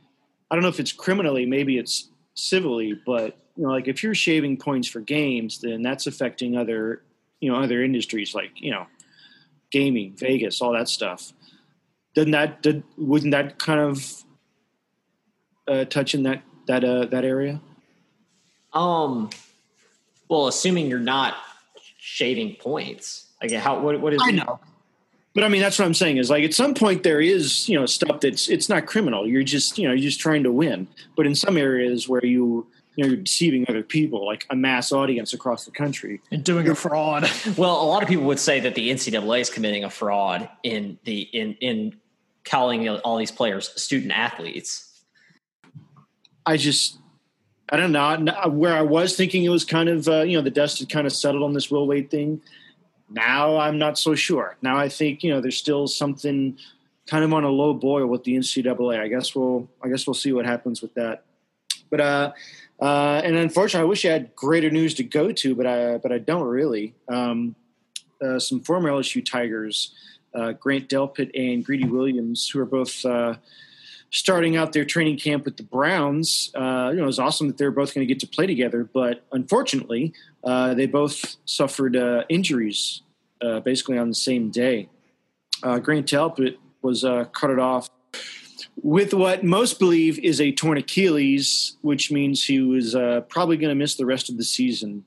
I 0.48 0.54
don't 0.54 0.62
know 0.62 0.68
if 0.68 0.78
it's 0.78 0.92
criminally, 0.92 1.46
maybe 1.46 1.78
it's 1.78 2.08
civilly, 2.34 3.00
but 3.04 3.36
you 3.56 3.64
know, 3.64 3.70
like 3.70 3.88
if 3.88 4.02
you're 4.02 4.14
shaving 4.14 4.58
points 4.58 4.86
for 4.86 5.00
games, 5.00 5.60
then 5.60 5.82
that's 5.82 6.06
affecting 6.06 6.56
other 6.56 7.02
you 7.42 7.50
know 7.50 7.58
other 7.58 7.82
industries 7.82 8.34
like 8.34 8.52
you 8.54 8.70
know 8.70 8.86
gaming, 9.70 10.14
Vegas, 10.16 10.62
all 10.62 10.72
that 10.72 10.88
stuff. 10.88 11.32
Doesn't 12.14 12.30
that 12.30 12.62
did, 12.62 12.84
wouldn't 12.96 13.32
that 13.32 13.58
kind 13.58 13.80
of 13.80 14.24
uh, 15.66 15.84
touch 15.86 16.14
in 16.14 16.22
that 16.22 16.42
that 16.68 16.84
uh, 16.84 17.06
that 17.06 17.24
area? 17.24 17.60
Um, 18.72 19.28
well, 20.28 20.46
assuming 20.46 20.86
you're 20.86 21.00
not 21.00 21.34
shaving 21.98 22.54
points, 22.54 23.26
like 23.42 23.52
how 23.52 23.80
what 23.80 24.00
what 24.00 24.14
is? 24.14 24.22
I 24.24 24.30
know, 24.30 24.60
but 25.34 25.42
I 25.42 25.48
mean 25.48 25.62
that's 25.62 25.78
what 25.78 25.86
I'm 25.86 25.94
saying 25.94 26.18
is 26.18 26.30
like 26.30 26.44
at 26.44 26.54
some 26.54 26.74
point 26.74 27.02
there 27.02 27.20
is 27.20 27.68
you 27.68 27.78
know 27.78 27.86
stuff 27.86 28.20
that's 28.20 28.48
it's 28.48 28.68
not 28.68 28.86
criminal. 28.86 29.26
You're 29.26 29.42
just 29.42 29.78
you 29.78 29.88
know 29.88 29.94
you're 29.94 30.04
just 30.04 30.20
trying 30.20 30.44
to 30.44 30.52
win. 30.52 30.86
But 31.16 31.26
in 31.26 31.34
some 31.34 31.56
areas 31.56 32.08
where 32.08 32.24
you 32.24 32.68
you 32.96 33.04
know 33.04 33.10
you're 33.10 33.22
deceiving 33.22 33.64
other 33.68 33.82
people, 33.82 34.26
like 34.26 34.46
a 34.50 34.56
mass 34.56 34.92
audience 34.92 35.32
across 35.32 35.64
the 35.64 35.70
country, 35.70 36.20
and 36.30 36.44
doing 36.44 36.68
a 36.68 36.74
fraud. 36.74 37.28
well, 37.56 37.82
a 37.82 37.86
lot 37.86 38.02
of 38.02 38.08
people 38.08 38.24
would 38.24 38.38
say 38.38 38.60
that 38.60 38.74
the 38.74 38.90
NCAA 38.90 39.40
is 39.40 39.50
committing 39.50 39.84
a 39.84 39.90
fraud 39.90 40.48
in 40.62 40.98
the 41.04 41.20
in 41.20 41.54
in 41.60 41.96
calling 42.44 42.88
all 42.88 43.16
these 43.16 43.30
players 43.30 43.70
student 43.80 44.12
athletes. 44.12 45.04
I 46.44 46.56
just 46.56 46.98
I 47.70 47.76
don't 47.76 47.92
know 47.92 48.32
where 48.50 48.74
I 48.74 48.82
was 48.82 49.16
thinking 49.16 49.44
it 49.44 49.48
was 49.48 49.64
kind 49.64 49.88
of 49.88 50.08
uh, 50.08 50.22
you 50.22 50.36
know 50.36 50.42
the 50.42 50.50
dust 50.50 50.78
had 50.78 50.90
kind 50.90 51.06
of 51.06 51.12
settled 51.12 51.42
on 51.42 51.54
this 51.54 51.70
Will 51.70 51.86
Wade 51.86 52.10
thing. 52.10 52.42
Now 53.08 53.56
I'm 53.58 53.78
not 53.78 53.98
so 53.98 54.14
sure. 54.14 54.56
Now 54.60 54.76
I 54.76 54.88
think 54.88 55.22
you 55.22 55.32
know 55.32 55.40
there's 55.40 55.56
still 55.56 55.86
something 55.86 56.58
kind 57.06 57.24
of 57.24 57.32
on 57.32 57.44
a 57.44 57.48
low 57.48 57.74
boil 57.74 58.06
with 58.06 58.24
the 58.24 58.36
NCAA. 58.36 59.00
I 59.00 59.08
guess 59.08 59.34
we'll 59.34 59.68
I 59.82 59.88
guess 59.88 60.06
we'll 60.06 60.14
see 60.14 60.32
what 60.32 60.44
happens 60.44 60.82
with 60.82 60.92
that. 60.94 61.24
But 61.92 62.00
uh, 62.00 62.32
uh, 62.80 63.20
and 63.22 63.36
unfortunately, 63.36 63.84
I 63.84 63.88
wish 63.88 64.04
I 64.06 64.12
had 64.12 64.34
greater 64.34 64.70
news 64.70 64.94
to 64.94 65.04
go 65.04 65.30
to, 65.30 65.54
but 65.54 65.66
I 65.66 65.98
but 65.98 66.10
I 66.10 66.18
don't 66.18 66.48
really. 66.48 66.94
Um, 67.08 67.54
uh, 68.20 68.38
some 68.38 68.60
former 68.60 68.88
LSU 68.88 69.24
Tigers, 69.24 69.94
uh, 70.34 70.52
Grant 70.52 70.88
Delpit 70.88 71.30
and 71.34 71.64
Greedy 71.64 71.84
Williams, 71.84 72.48
who 72.48 72.60
are 72.60 72.64
both 72.64 73.04
uh, 73.04 73.34
starting 74.10 74.56
out 74.56 74.72
their 74.72 74.86
training 74.86 75.18
camp 75.18 75.44
with 75.44 75.58
the 75.58 75.64
Browns. 75.64 76.50
Uh, 76.54 76.88
you 76.92 76.96
know, 76.96 77.02
it 77.02 77.06
was 77.06 77.18
awesome 77.18 77.48
that 77.48 77.58
they're 77.58 77.70
both 77.70 77.94
going 77.94 78.06
to 78.06 78.12
get 78.12 78.20
to 78.20 78.26
play 78.26 78.46
together, 78.46 78.88
but 78.90 79.24
unfortunately, 79.32 80.14
they 80.44 80.86
both 80.86 81.36
suffered 81.44 81.96
injuries 82.28 83.02
basically 83.64 83.98
on 83.98 84.08
the 84.08 84.14
same 84.14 84.50
day. 84.50 84.88
Grant 85.60 86.06
Delpit 86.06 86.56
was 86.80 87.02
cut 87.32 87.50
it 87.50 87.58
off 87.58 87.90
with 88.76 89.14
what 89.14 89.44
most 89.44 89.78
believe 89.78 90.18
is 90.18 90.40
a 90.40 90.52
torn 90.52 90.78
Achilles, 90.78 91.76
which 91.82 92.10
means 92.10 92.44
he 92.44 92.60
was 92.60 92.94
probably 93.28 93.56
going 93.56 93.70
to 93.70 93.74
miss 93.74 93.96
the 93.96 94.06
rest 94.06 94.28
of 94.28 94.36
the 94.36 94.44
season. 94.44 95.04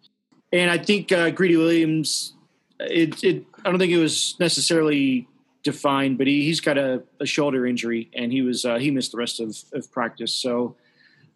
And 0.54 0.72
I 0.72 0.78
think 0.78 1.10
Greedy 1.36 1.58
Williams, 1.58 2.34
it, 2.80 3.24
it, 3.24 3.46
I 3.64 3.70
don't 3.70 3.80
think 3.80 3.92
it 3.92 3.98
was 3.98 4.36
necessarily 4.40 5.28
defined, 5.66 6.18
but 6.18 6.28
he, 6.28 6.48
has 6.48 6.62
got 6.62 6.78
a, 6.78 7.04
a, 7.20 7.26
shoulder 7.26 7.66
injury 7.66 8.10
and 8.14 8.32
he 8.32 8.42
was 8.44 8.64
uh, 8.64 8.76
he 8.78 8.92
missed 8.92 9.12
the 9.12 9.18
rest 9.18 9.42
of, 9.42 9.58
of 9.74 9.92
practice. 9.92 10.34
So 10.34 10.78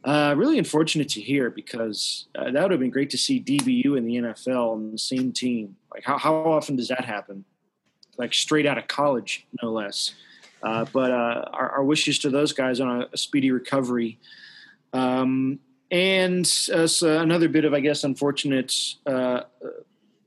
uh, 0.05 0.35
really 0.37 0.57
unfortunate 0.57 1.09
to 1.09 1.19
hear 1.21 1.49
because 1.49 2.27
uh, 2.37 2.51
that 2.51 2.61
would 2.61 2.71
have 2.71 2.79
been 2.79 2.91
great 2.91 3.09
to 3.09 3.17
see 3.17 3.43
DBU 3.43 3.97
in 3.97 4.05
the 4.05 4.15
NFL 4.15 4.73
on 4.73 4.91
the 4.91 4.97
same 4.97 5.33
team. 5.33 5.75
Like 5.91 6.03
how 6.05 6.17
how 6.17 6.35
often 6.35 6.77
does 6.77 6.87
that 6.89 7.03
happen? 7.03 7.43
Like 8.17 8.33
straight 8.33 8.67
out 8.67 8.77
of 8.77 8.87
college, 8.87 9.47
no 9.61 9.71
less. 9.71 10.13
Uh, 10.62 10.86
but 10.91 11.12
uh, 11.12 11.45
our, 11.54 11.69
our, 11.69 11.84
wishes 11.84 12.19
to 12.19 12.30
those 12.30 12.52
guys 12.52 12.80
on 12.80 13.02
a, 13.02 13.08
a 13.13 13.17
speedy 13.17 13.50
recovery. 13.52 14.19
Um, 14.91 15.60
and 15.89 16.52
uh, 16.74 16.88
another 17.02 17.48
bit 17.48 17.65
of, 17.65 17.74
I 17.74 17.80
guess, 17.80 18.04
unfortunate 18.04 18.74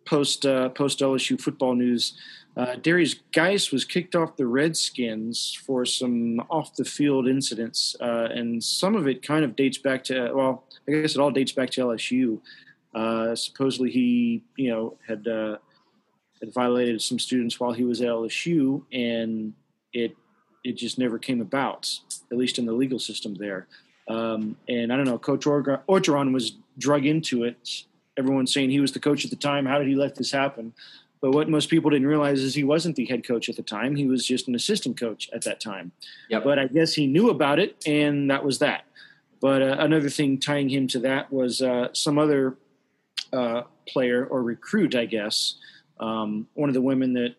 post 0.05 0.42
post 0.42 1.01
LSU 1.01 1.40
football 1.40 1.75
news. 1.75 2.14
Uh, 2.55 2.75
Derrius 2.75 3.18
Guice 3.33 3.73
was 3.73 3.85
kicked 3.85 4.14
off 4.14 4.37
the 4.37 4.47
Redskins 4.47 5.59
for 5.64 5.87
some 5.87 6.40
off 6.51 6.77
the 6.77 6.85
field 6.85 7.27
incidents, 7.27 7.97
uh, 8.01 8.29
and 8.31 8.62
some 8.62 8.95
of 8.95 9.09
it 9.09 9.23
kind 9.23 9.45
of 9.45 9.57
dates 9.57 9.79
back 9.79 10.05
to 10.05 10.33
well, 10.35 10.64
I 10.87 10.92
guess 10.92 11.14
it 11.14 11.18
all 11.18 11.31
dates 11.31 11.53
back 11.53 11.71
to 11.71 11.81
LSU. 11.81 12.40
Uh, 12.95 13.35
supposedly, 13.35 13.90
he 13.90 14.45
you 14.57 14.71
know 14.71 14.99
had 15.07 15.27
uh, 15.27 15.57
had 16.40 16.53
violated 16.53 17.01
some 17.01 17.18
students 17.18 17.59
while 17.59 17.73
he 17.73 17.85
was 17.85 18.03
at 18.03 18.09
LSU, 18.09 18.83
and 18.92 19.55
it 19.95 20.14
it 20.64 20.77
just 20.77 20.98
never 20.98 21.18
came 21.18 21.40
about, 21.40 21.90
at 22.31 22.38
least 22.38 22.59
in 22.59 22.66
the 22.66 22.72
legal 22.72 22.98
system 22.98 23.35
there. 23.35 23.66
Um, 24.09 24.57
and 24.68 24.92
I 24.92 24.96
don't 24.96 25.07
know, 25.07 25.18
Coach 25.18 25.44
Orgeron 25.44 26.33
was 26.33 26.53
drug 26.79 27.07
into 27.07 27.44
it. 27.44 27.85
Everyone's 28.18 28.53
saying 28.53 28.70
he 28.70 28.81
was 28.81 28.92
the 28.92 29.01
coach 29.01 29.25
at 29.25 29.31
the 29.31 29.37
time. 29.37 29.66
How 29.66 29.79
did 29.79 29.88
he 29.88 29.94
let 29.94 30.16
this 30.16 30.31
happen? 30.31 30.75
But 31.20 31.33
what 31.33 31.48
most 31.48 31.70
people 31.70 31.90
didn't 31.90 32.09
realize 32.09 32.40
is 32.40 32.55
he 32.55 32.64
wasn't 32.64 32.96
the 32.96 33.07
head 33.07 33.25
coach 33.25 33.48
at 33.48 33.57
the 33.57 33.62
time. 33.62 33.94
He 33.94 34.07
was 34.07 34.27
just 34.27 34.48
an 34.48 34.57
assistant 34.57 34.98
coach 34.98 35.31
at 35.33 35.42
that 35.42 35.61
time. 35.61 35.92
Yep. 36.29 36.42
But 36.44 36.59
I 36.59 36.66
guess 36.66 36.94
he 36.94 37.07
knew 37.07 37.31
about 37.31 37.61
it, 37.61 37.81
and 37.87 38.29
that 38.31 38.44
was 38.44 38.59
that. 38.59 38.85
But 39.40 39.62
uh, 39.62 39.77
another 39.79 40.11
thing 40.11 40.38
tying 40.38 40.68
him 40.68 40.88
to 40.88 40.98
that 41.01 41.33
was 41.33 41.62
uh, 41.62 41.88
some 41.92 42.18
other 42.18 42.57
uh, 43.33 43.62
player 43.87 44.27
or 44.27 44.42
recruit, 44.42 44.94
I 44.96 45.07
guess. 45.07 45.55
Um, 46.01 46.48
one 46.55 46.68
of 46.68 46.75
the 46.75 46.83
women 46.83 47.12
that 47.14 47.37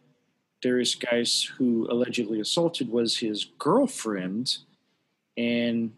Derrius 0.64 0.96
Guice, 1.00 1.44
who 1.58 1.88
allegedly 1.90 2.40
assaulted, 2.40 2.90
was 2.90 3.18
his 3.18 3.46
girlfriend. 3.60 4.58
And 5.38 5.92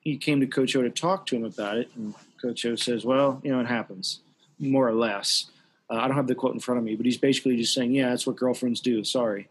he 0.00 0.16
came 0.16 0.40
to 0.40 0.46
Coach 0.46 0.74
O 0.76 0.82
to 0.82 0.90
talk 0.90 1.26
to 1.26 1.36
him 1.36 1.44
about 1.44 1.78
it. 1.78 1.90
And 1.94 2.14
Coach 2.40 2.66
O 2.66 2.74
says, 2.74 3.04
well, 3.04 3.40
you 3.44 3.52
know, 3.52 3.60
it 3.60 3.66
happens, 3.66 4.20
more 4.58 4.88
or 4.88 4.94
less. 4.94 5.46
Uh, 5.92 5.96
I 5.96 6.08
don't 6.08 6.16
have 6.16 6.26
the 6.26 6.34
quote 6.34 6.54
in 6.54 6.60
front 6.60 6.78
of 6.78 6.84
me, 6.84 6.96
but 6.96 7.04
he's 7.04 7.18
basically 7.18 7.56
just 7.56 7.74
saying, 7.74 7.92
"Yeah, 7.94 8.08
that's 8.08 8.26
what 8.26 8.36
girlfriends 8.36 8.80
do." 8.80 9.04
Sorry. 9.04 9.48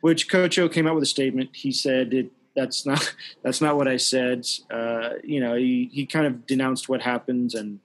Which 0.00 0.28
Coach 0.28 0.58
O 0.58 0.68
came 0.68 0.86
out 0.86 0.94
with 0.94 1.02
a 1.02 1.06
statement. 1.06 1.50
He 1.54 1.72
said 1.72 2.14
it, 2.14 2.30
that's 2.54 2.86
not 2.86 3.14
that's 3.42 3.60
not 3.60 3.76
what 3.76 3.88
I 3.88 3.96
said. 3.96 4.46
Uh, 4.70 5.14
you 5.24 5.40
know, 5.40 5.56
he 5.56 5.90
he 5.92 6.06
kind 6.06 6.26
of 6.26 6.46
denounced 6.46 6.88
what 6.88 7.02
happened, 7.02 7.54
and 7.54 7.80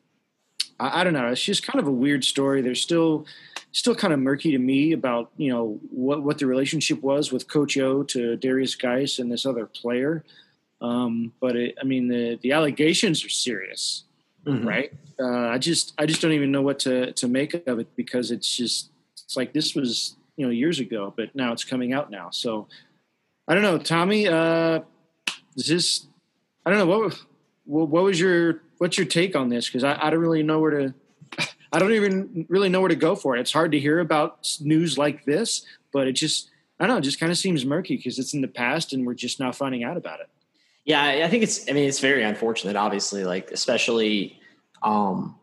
I, 0.79 1.01
I, 1.01 1.03
don't 1.03 1.13
know. 1.13 1.27
It's 1.27 1.43
just 1.43 1.65
kind 1.65 1.79
of 1.79 1.87
a 1.87 1.91
weird 1.91 2.23
story. 2.23 2.62
There's 2.62 2.81
still 2.81 3.25
still 3.78 3.96
kind 3.96 4.13
of 4.13 4.19
murky 4.19 4.52
to 4.52 4.58
me 4.58 4.92
about 4.92 5.32
you 5.38 5.52
know 5.52 5.80
what 5.92 6.23
what 6.23 6.40
the 6.40 6.46
relationship 6.46 7.02
was 7.02 7.32
with 7.32 7.48
Coach 7.48 7.78
O 7.78 8.04
to 8.04 8.38
Derrius 8.38 8.80
Guice 8.80 9.19
and 9.19 9.32
this 9.32 9.46
other 9.46 9.65
player. 9.65 10.23
Um, 10.80 11.34
but 11.40 11.56
it, 11.56 11.75
I 11.82 11.84
mean, 11.84 12.08
the 12.08 12.40
the 12.42 12.52
allegations 12.52 13.23
are 13.25 13.30
serious 13.30 14.04
mm-hmm. 14.48 14.67
right? 14.67 14.94
Uh, 15.19 15.50
I 15.50 15.58
just 15.58 15.94
I 15.98 16.06
just 16.06 16.21
don't 16.21 16.32
even 16.32 16.52
know 16.52 16.62
what 16.62 16.80
to 16.80 17.12
to 17.13 17.28
make 17.28 17.54
of 17.67 17.80
it 17.80 17.96
because 17.96 18.32
it's 18.32 18.56
just 18.56 18.90
it's 19.13 19.36
like 19.36 19.54
this 19.54 19.75
was 19.75 20.15
you 20.36 20.46
know 20.46 20.52
years 20.52 20.80
ago, 20.80 21.13
but 21.15 21.36
now 21.36 21.52
it's 21.52 21.63
coming 21.63 21.94
out 21.94 22.10
now. 22.10 22.30
So 22.32 22.67
I 23.48 23.54
don't 23.54 23.63
know, 23.63 23.78
Tommy. 23.78 24.28
Uh, 24.28 24.82
is 25.56 25.67
this? 25.67 26.08
I 26.65 26.69
don't 26.69 26.80
know 26.80 26.86
what 26.86 27.19
what 27.65 28.04
was 28.04 28.19
your 28.19 28.62
what's 28.78 28.98
your 28.98 29.08
take 29.08 29.36
on 29.36 29.50
this? 29.50 29.67
Because 29.67 29.84
I, 29.84 29.98
I 30.00 30.10
don't 30.10 30.19
really 30.19 30.44
know 30.44 30.60
where 30.60 30.71
to. 30.71 30.94
I 31.71 31.79
don't 31.79 31.93
even 31.93 32.45
really 32.49 32.69
know 32.69 32.79
where 32.79 32.89
to 32.89 32.95
go 32.95 33.15
for 33.15 33.35
it. 33.35 33.41
It's 33.41 33.51
hard 33.51 33.71
to 33.73 33.79
hear 33.79 33.99
about 33.99 34.57
news 34.61 34.97
like 34.97 35.25
this, 35.25 35.65
but 35.91 36.07
it 36.07 36.13
just 36.13 36.49
I 36.79 36.85
don't 36.85 36.95
know, 36.95 36.99
it 36.99 37.03
just 37.03 37.19
kind 37.19 37.31
of 37.31 37.37
seems 37.37 37.65
murky 37.65 37.97
because 37.97 38.19
it's 38.19 38.33
in 38.33 38.41
the 38.41 38.47
past 38.47 38.93
and 38.93 39.05
we're 39.05 39.15
just 39.15 39.39
now 39.39 39.51
finding 39.51 39.83
out 39.83 39.97
about 39.97 40.19
it. 40.19 40.29
Yeah, 40.87 41.03
I 41.03 41.27
think 41.27 41.43
it's. 41.43 41.69
I 41.69 41.73
mean, 41.73 41.89
it's 41.89 41.99
very 41.99 42.23
unfortunate. 42.23 42.77
Obviously, 42.77 43.25
like 43.25 43.51
especially, 43.51 44.39
um, 44.81 45.35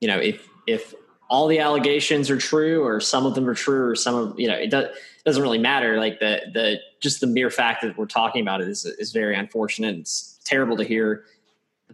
you 0.00 0.08
know, 0.08 0.16
if 0.16 0.48
if 0.66 0.94
all 1.28 1.48
the 1.48 1.58
allegations 1.58 2.30
are 2.30 2.38
true, 2.38 2.82
or 2.82 2.98
some 2.98 3.26
of 3.26 3.34
them 3.34 3.46
are 3.46 3.54
true, 3.54 3.90
or 3.90 3.94
some 3.94 4.14
of 4.14 4.40
you 4.40 4.48
know, 4.48 4.54
it, 4.54 4.70
does, 4.70 4.84
it 4.86 5.24
doesn't 5.26 5.42
really 5.42 5.58
matter. 5.58 5.98
Like 5.98 6.18
the 6.18 6.40
the 6.54 6.80
just 6.98 7.20
the 7.20 7.26
mere 7.26 7.50
fact 7.50 7.82
that 7.82 7.98
we're 7.98 8.06
talking 8.06 8.40
about 8.40 8.62
it 8.62 8.68
is 8.68 8.86
is 8.86 9.12
very 9.12 9.36
unfortunate. 9.36 9.96
It's 9.96 10.40
terrible 10.46 10.78
to 10.78 10.84
hear 10.84 11.24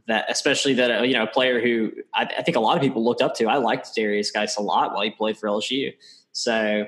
that, 0.06 0.26
especially 0.28 0.74
that 0.74 1.00
uh, 1.00 1.02
you 1.02 1.14
know 1.14 1.24
a 1.24 1.26
player 1.26 1.60
who 1.60 1.92
I, 2.14 2.24
I, 2.38 2.42
think 2.42 2.56
a 2.56 2.60
lot 2.60 2.76
of 2.76 2.82
people 2.82 3.04
looked 3.04 3.22
up 3.22 3.34
to. 3.36 3.46
I 3.46 3.56
liked 3.56 3.86
Derrius 3.96 4.32
Guice 4.32 4.56
a 4.56 4.62
lot 4.62 4.92
while 4.92 5.02
he 5.02 5.10
played 5.10 5.36
for 5.36 5.48
LSU. 5.48 5.92
So 6.32 6.86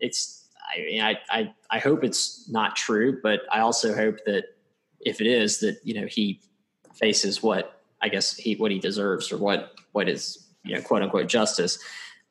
it's 0.00 0.48
I 0.74 0.80
mean 0.80 1.02
I 1.02 1.18
I, 1.28 1.54
I 1.70 1.78
hope 1.78 2.02
it's 2.02 2.48
not 2.48 2.76
true, 2.76 3.20
but 3.22 3.40
I 3.52 3.60
also 3.60 3.94
hope 3.94 4.18
that 4.26 4.44
if 5.00 5.20
it 5.20 5.26
is 5.26 5.60
that 5.60 5.78
you 5.84 6.00
know 6.00 6.06
he 6.06 6.40
faces 6.94 7.42
what 7.42 7.82
I 8.00 8.08
guess 8.08 8.36
he 8.36 8.56
what 8.56 8.70
he 8.70 8.78
deserves 8.78 9.30
or 9.30 9.36
what 9.36 9.72
what 9.92 10.08
is 10.08 10.46
you 10.64 10.74
know 10.74 10.82
quote 10.82 11.02
unquote 11.02 11.28
justice. 11.28 11.78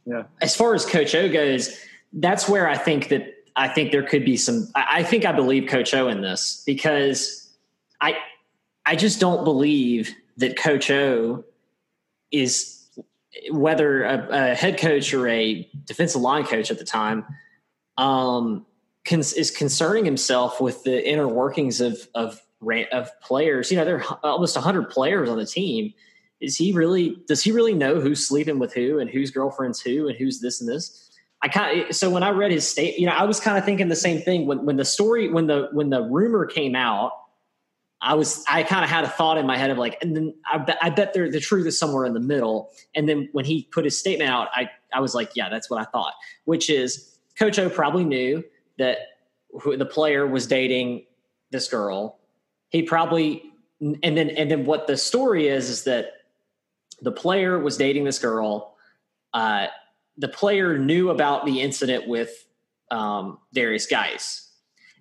Yeah. 0.05 0.23
As 0.41 0.55
far 0.55 0.75
as 0.75 0.85
Coach 0.85 1.15
O 1.15 1.29
goes, 1.29 1.75
that's 2.13 2.47
where 2.47 2.67
I 2.67 2.77
think 2.77 3.09
that 3.09 3.33
I 3.55 3.67
think 3.67 3.91
there 3.91 4.03
could 4.03 4.25
be 4.25 4.37
some. 4.37 4.67
I, 4.75 4.85
I 4.99 5.03
think 5.03 5.25
I 5.25 5.31
believe 5.31 5.69
Coach 5.69 5.93
O 5.93 6.07
in 6.07 6.21
this 6.21 6.63
because 6.65 7.53
I 8.01 8.15
I 8.85 8.95
just 8.95 9.19
don't 9.19 9.43
believe 9.43 10.13
that 10.37 10.57
Coach 10.57 10.91
O 10.91 11.43
is 12.31 12.87
whether 13.51 14.03
a, 14.03 14.27
a, 14.29 14.55
head 14.55 14.77
coach 14.77 15.13
or 15.13 15.27
a 15.27 15.69
defensive 15.85 16.21
line 16.21 16.45
coach 16.45 16.71
at 16.71 16.77
the 16.77 16.85
time 16.85 17.25
um, 17.97 18.65
cons- 19.05 19.33
is 19.33 19.51
concerning 19.51 20.05
himself 20.05 20.61
with 20.61 20.83
the 20.83 21.07
inner 21.07 21.27
workings 21.27 21.81
of 21.81 22.07
of 22.15 22.41
of 22.91 23.21
players. 23.21 23.71
You 23.71 23.77
know, 23.77 23.85
there 23.85 24.03
are 24.03 24.19
almost 24.23 24.55
hundred 24.57 24.89
players 24.89 25.29
on 25.29 25.37
the 25.37 25.45
team. 25.45 25.93
Is 26.41 26.55
he 26.55 26.71
really? 26.71 27.17
Does 27.27 27.43
he 27.43 27.51
really 27.51 27.73
know 27.73 27.99
who's 27.99 28.25
sleeping 28.25 28.59
with 28.59 28.73
who 28.73 28.99
and 28.99 29.09
whose 29.09 29.31
girlfriend's 29.31 29.79
who 29.79 30.07
and 30.07 30.17
who's 30.17 30.39
this 30.39 30.61
and 30.61 30.69
this? 30.69 31.09
I 31.41 31.47
kind 31.47 31.81
of 31.81 31.95
so 31.95 32.09
when 32.09 32.23
I 32.23 32.29
read 32.29 32.51
his 32.51 32.67
state, 32.67 32.97
you 32.97 33.05
know, 33.05 33.13
I 33.13 33.23
was 33.23 33.39
kind 33.39 33.57
of 33.57 33.65
thinking 33.65 33.87
the 33.87 33.95
same 33.95 34.21
thing 34.21 34.45
when 34.47 34.65
when 34.65 34.77
the 34.77 34.85
story 34.85 35.29
when 35.29 35.47
the 35.47 35.69
when 35.71 35.89
the 35.89 36.01
rumor 36.01 36.45
came 36.45 36.75
out 36.75 37.11
I 38.05 38.13
was 38.13 38.45
I 38.47 38.61
kind 38.61 38.85
of 38.85 38.89
had 38.91 39.03
a 39.03 39.09
thought 39.09 39.39
in 39.39 39.47
my 39.47 39.57
head 39.57 39.71
of 39.71 39.79
like, 39.79 39.97
and 40.01 40.15
then 40.15 40.35
I 40.51 40.59
bet, 40.59 40.77
I 40.79 40.91
bet 40.91 41.15
there, 41.15 41.29
the 41.29 41.39
truth 41.39 41.65
is 41.65 41.77
somewhere 41.77 42.05
in 42.05 42.13
the 42.13 42.19
middle. 42.19 42.69
And 42.95 43.09
then 43.09 43.29
when 43.31 43.45
he 43.45 43.63
put 43.71 43.83
his 43.83 43.97
statement 43.97 44.29
out, 44.29 44.49
I 44.53 44.69
I 44.93 44.99
was 44.99 45.15
like, 45.15 45.31
yeah, 45.35 45.49
that's 45.49 45.71
what 45.71 45.81
I 45.81 45.85
thought. 45.85 46.13
Which 46.45 46.69
is 46.69 47.17
Coach 47.37 47.57
O 47.57 47.67
probably 47.67 48.05
knew 48.05 48.43
that 48.77 48.99
who, 49.59 49.75
the 49.75 49.87
player 49.87 50.27
was 50.27 50.45
dating 50.45 51.05
this 51.49 51.67
girl. 51.67 52.19
He 52.69 52.83
probably 52.83 53.43
and 53.81 54.15
then 54.15 54.29
and 54.29 54.51
then 54.51 54.65
what 54.65 54.85
the 54.85 54.97
story 54.97 55.47
is 55.47 55.67
is 55.67 55.83
that 55.85 56.11
the 57.01 57.11
player 57.11 57.57
was 57.57 57.75
dating 57.75 58.03
this 58.03 58.19
girl. 58.19 58.75
Uh, 59.33 59.65
the 60.15 60.27
player 60.27 60.77
knew 60.77 61.09
about 61.09 61.47
the 61.47 61.59
incident 61.59 62.07
with 62.07 62.45
um, 62.91 63.39
Derrius 63.53 63.89
Guice 63.89 64.44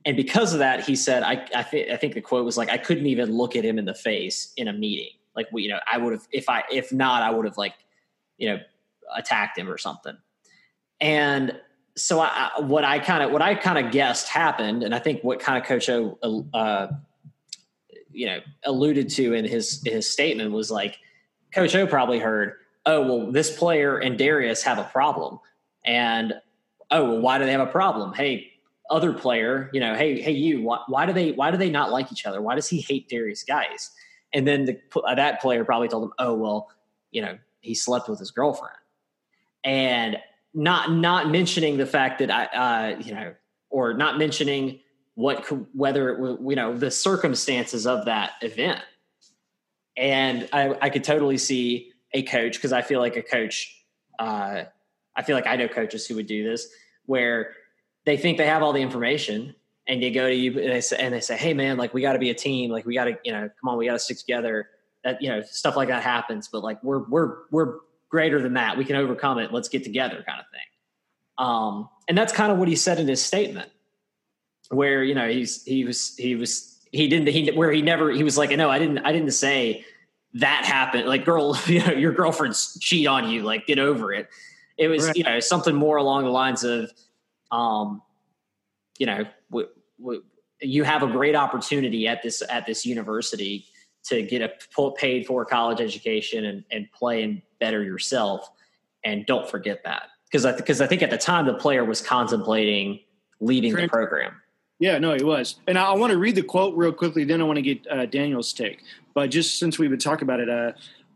and 0.04 0.16
because 0.16 0.52
of 0.52 0.58
that, 0.58 0.84
he 0.84 0.96
said, 0.96 1.22
I, 1.22 1.46
I, 1.54 1.62
th- 1.62 1.90
I 1.90 1.96
think 1.96 2.14
the 2.14 2.20
quote 2.20 2.44
was 2.44 2.56
like, 2.56 2.68
I 2.68 2.76
couldn't 2.76 3.06
even 3.06 3.32
look 3.32 3.56
at 3.56 3.64
him 3.64 3.78
in 3.78 3.84
the 3.84 3.94
face 3.94 4.52
in 4.56 4.68
a 4.68 4.72
meeting. 4.72 5.12
Like, 5.34 5.48
you 5.52 5.68
know, 5.68 5.80
I 5.90 5.98
would 5.98 6.12
have, 6.12 6.28
if 6.30 6.48
I, 6.48 6.62
if 6.70 6.92
not, 6.92 7.22
I 7.22 7.30
would 7.30 7.46
have 7.46 7.56
like, 7.56 7.74
you 8.36 8.50
know, 8.50 8.58
attacked 9.16 9.58
him 9.58 9.68
or 9.70 9.78
something. 9.78 10.16
And 11.00 11.58
so 11.96 12.20
I, 12.20 12.50
what 12.60 12.84
I 12.84 12.98
kind 12.98 13.22
of, 13.22 13.30
what 13.30 13.42
I 13.42 13.54
kind 13.54 13.84
of 13.84 13.92
guessed 13.92 14.28
happened, 14.28 14.82
and 14.82 14.94
I 14.94 14.98
think 14.98 15.22
what 15.22 15.40
kind 15.40 15.58
of 15.58 15.64
Coach 15.64 15.88
O, 15.88 16.46
uh, 16.52 16.88
you 18.10 18.26
know, 18.26 18.40
alluded 18.64 19.08
to 19.10 19.32
in 19.32 19.44
his, 19.44 19.82
his 19.84 20.08
statement 20.08 20.52
was 20.52 20.70
like, 20.70 20.98
Coach 21.52 21.74
O 21.74 21.86
probably 21.86 22.18
heard, 22.18 22.54
oh, 22.86 23.00
well, 23.00 23.32
this 23.32 23.56
player 23.56 23.98
and 23.98 24.18
Derrius 24.18 24.62
have 24.62 24.78
a 24.78 24.84
problem. 24.84 25.40
And, 25.84 26.34
oh, 26.90 27.04
well, 27.04 27.20
why 27.20 27.38
do 27.38 27.44
they 27.44 27.52
have 27.52 27.60
a 27.60 27.66
problem? 27.66 28.12
Hey, 28.12 28.52
other 28.90 29.12
player, 29.12 29.70
you 29.72 29.80
know, 29.80 29.94
hey, 29.94 30.20
hey, 30.20 30.32
you, 30.32 30.62
why, 30.62 30.80
why, 30.88 31.06
do 31.06 31.12
they, 31.12 31.32
why 31.32 31.50
do 31.50 31.56
they 31.56 31.70
not 31.70 31.90
like 31.90 32.12
each 32.12 32.26
other? 32.26 32.40
Why 32.40 32.54
does 32.54 32.68
he 32.68 32.80
hate 32.80 33.08
Derrius 33.08 33.46
Guice? 33.46 33.90
And 34.32 34.46
then 34.46 34.64
the, 34.66 34.80
that 35.16 35.40
player 35.40 35.64
probably 35.64 35.88
told 35.88 36.04
him, 36.04 36.12
oh, 36.18 36.34
well, 36.34 36.68
you 37.10 37.22
know, 37.22 37.38
he 37.60 37.74
slept 37.74 38.08
with 38.08 38.18
his 38.18 38.30
girlfriend, 38.30 38.76
and 39.64 40.18
not 40.52 40.92
not 40.92 41.30
mentioning 41.30 41.78
the 41.78 41.86
fact 41.86 42.18
that 42.18 42.30
I, 42.30 42.44
uh, 42.44 42.98
you 42.98 43.14
know, 43.14 43.34
or 43.70 43.94
not 43.94 44.18
mentioning 44.18 44.80
what 45.14 45.46
whether 45.74 46.10
it, 46.10 46.40
you 46.42 46.56
know 46.56 46.76
the 46.76 46.90
circumstances 46.90 47.86
of 47.86 48.04
that 48.04 48.32
event. 48.42 48.82
And 49.96 50.48
I, 50.52 50.76
I 50.82 50.90
could 50.90 51.04
totally 51.04 51.38
see 51.38 51.92
a 52.12 52.22
coach 52.22 52.54
because 52.54 52.72
I 52.72 52.82
feel 52.82 53.00
like 53.00 53.16
a 53.16 53.22
coach. 53.22 53.82
Uh, 54.18 54.64
I 55.16 55.22
feel 55.22 55.36
like 55.36 55.46
I 55.46 55.56
know 55.56 55.68
coaches 55.68 56.06
who 56.06 56.16
would 56.16 56.26
do 56.26 56.44
this 56.44 56.68
where 57.06 57.52
they 58.06 58.16
think 58.16 58.38
they 58.38 58.46
have 58.46 58.62
all 58.62 58.72
the 58.72 58.80
information 58.80 59.54
and 59.86 60.02
they 60.02 60.10
go 60.10 60.28
to 60.28 60.34
you 60.34 60.58
and 60.58 60.70
they 60.70 60.80
say, 60.80 60.96
and 60.98 61.14
they 61.14 61.20
say 61.20 61.36
hey 61.36 61.54
man 61.54 61.76
like 61.76 61.94
we 61.94 62.00
got 62.00 62.14
to 62.14 62.18
be 62.18 62.30
a 62.30 62.34
team. 62.34 62.70
Like 62.70 62.86
we 62.86 62.94
got 62.94 63.04
to 63.04 63.18
you 63.24 63.32
know 63.32 63.48
come 63.60 63.68
on 63.68 63.78
we 63.78 63.86
got 63.86 63.94
to 63.94 63.98
stick 63.98 64.18
together. 64.18 64.68
That 65.04 65.20
you 65.20 65.28
know 65.28 65.42
stuff 65.42 65.76
like 65.76 65.88
that 65.88 66.02
happens 66.02 66.48
but 66.48 66.62
like 66.62 66.82
we're 66.82 67.04
we're 67.08 67.36
we're 67.50 67.78
greater 68.08 68.40
than 68.40 68.54
that. 68.54 68.78
We 68.78 68.84
can 68.84 68.96
overcome 68.96 69.38
it. 69.38 69.52
Let's 69.52 69.68
get 69.68 69.84
together 69.84 70.24
kind 70.26 70.40
of 70.40 70.46
thing. 70.50 71.46
Um 71.46 71.88
and 72.08 72.16
that's 72.16 72.32
kind 72.32 72.52
of 72.52 72.58
what 72.58 72.68
he 72.68 72.76
said 72.76 72.98
in 72.98 73.08
his 73.08 73.22
statement 73.22 73.70
where 74.70 75.04
you 75.04 75.14
know 75.14 75.28
he's 75.28 75.62
he 75.64 75.84
was 75.84 76.16
he 76.16 76.36
was 76.36 76.80
he 76.90 77.08
didn't 77.08 77.28
he 77.28 77.50
where 77.50 77.70
he 77.70 77.82
never 77.82 78.10
he 78.10 78.24
was 78.24 78.38
like 78.38 78.50
no 78.50 78.70
i 78.70 78.78
didn't 78.78 78.98
i 78.98 79.12
didn't 79.12 79.32
say 79.32 79.84
that 80.34 80.64
happened. 80.64 81.06
Like 81.06 81.24
girl 81.24 81.56
you 81.66 81.84
know 81.84 81.92
your 81.92 82.12
girlfriend's 82.12 82.78
cheat 82.80 83.06
on 83.06 83.30
you. 83.30 83.42
Like 83.42 83.66
get 83.66 83.78
over 83.78 84.12
it. 84.12 84.28
It 84.76 84.88
was 84.88 85.06
right. 85.06 85.16
you 85.16 85.24
know 85.24 85.40
something 85.40 85.74
more 85.74 85.96
along 85.96 86.24
the 86.24 86.30
lines 86.30 86.64
of 86.64 86.90
um, 87.54 88.02
you 88.98 89.06
know, 89.06 89.24
w- 89.50 89.68
w- 90.00 90.24
you 90.60 90.82
have 90.84 91.02
a 91.02 91.06
great 91.06 91.36
opportunity 91.36 92.08
at 92.08 92.22
this 92.22 92.42
at 92.48 92.66
this 92.66 92.84
university 92.84 93.66
to 94.04 94.22
get 94.22 94.42
a 94.42 94.90
paid 94.92 95.26
for 95.26 95.44
college 95.44 95.80
education 95.80 96.44
and, 96.44 96.64
and 96.70 96.90
play 96.92 97.22
and 97.22 97.42
better 97.60 97.82
yourself. 97.82 98.50
And 99.04 99.24
don't 99.26 99.48
forget 99.48 99.84
that 99.84 100.04
because 100.26 100.44
I 100.44 100.52
because 100.52 100.80
I 100.80 100.86
think 100.86 101.02
at 101.02 101.10
the 101.10 101.18
time 101.18 101.46
the 101.46 101.54
player 101.54 101.84
was 101.84 102.00
contemplating 102.00 103.00
leaving 103.40 103.74
the 103.74 103.88
program. 103.88 104.40
Yeah, 104.80 104.98
no, 104.98 105.14
he 105.14 105.22
was. 105.22 105.56
And 105.68 105.78
I, 105.78 105.92
I 105.92 105.94
want 105.94 106.10
to 106.10 106.18
read 106.18 106.34
the 106.34 106.42
quote 106.42 106.76
real 106.76 106.92
quickly. 106.92 107.24
Then 107.24 107.40
I 107.40 107.44
want 107.44 107.56
to 107.56 107.62
get 107.62 107.86
uh, 107.88 108.06
Daniel's 108.06 108.52
take. 108.52 108.82
But 109.14 109.30
just 109.30 109.58
since 109.58 109.78
we've 109.78 109.90
been 109.90 110.00
talking 110.00 110.24
about 110.24 110.40
it, 110.40 110.50
uh, 110.50 110.72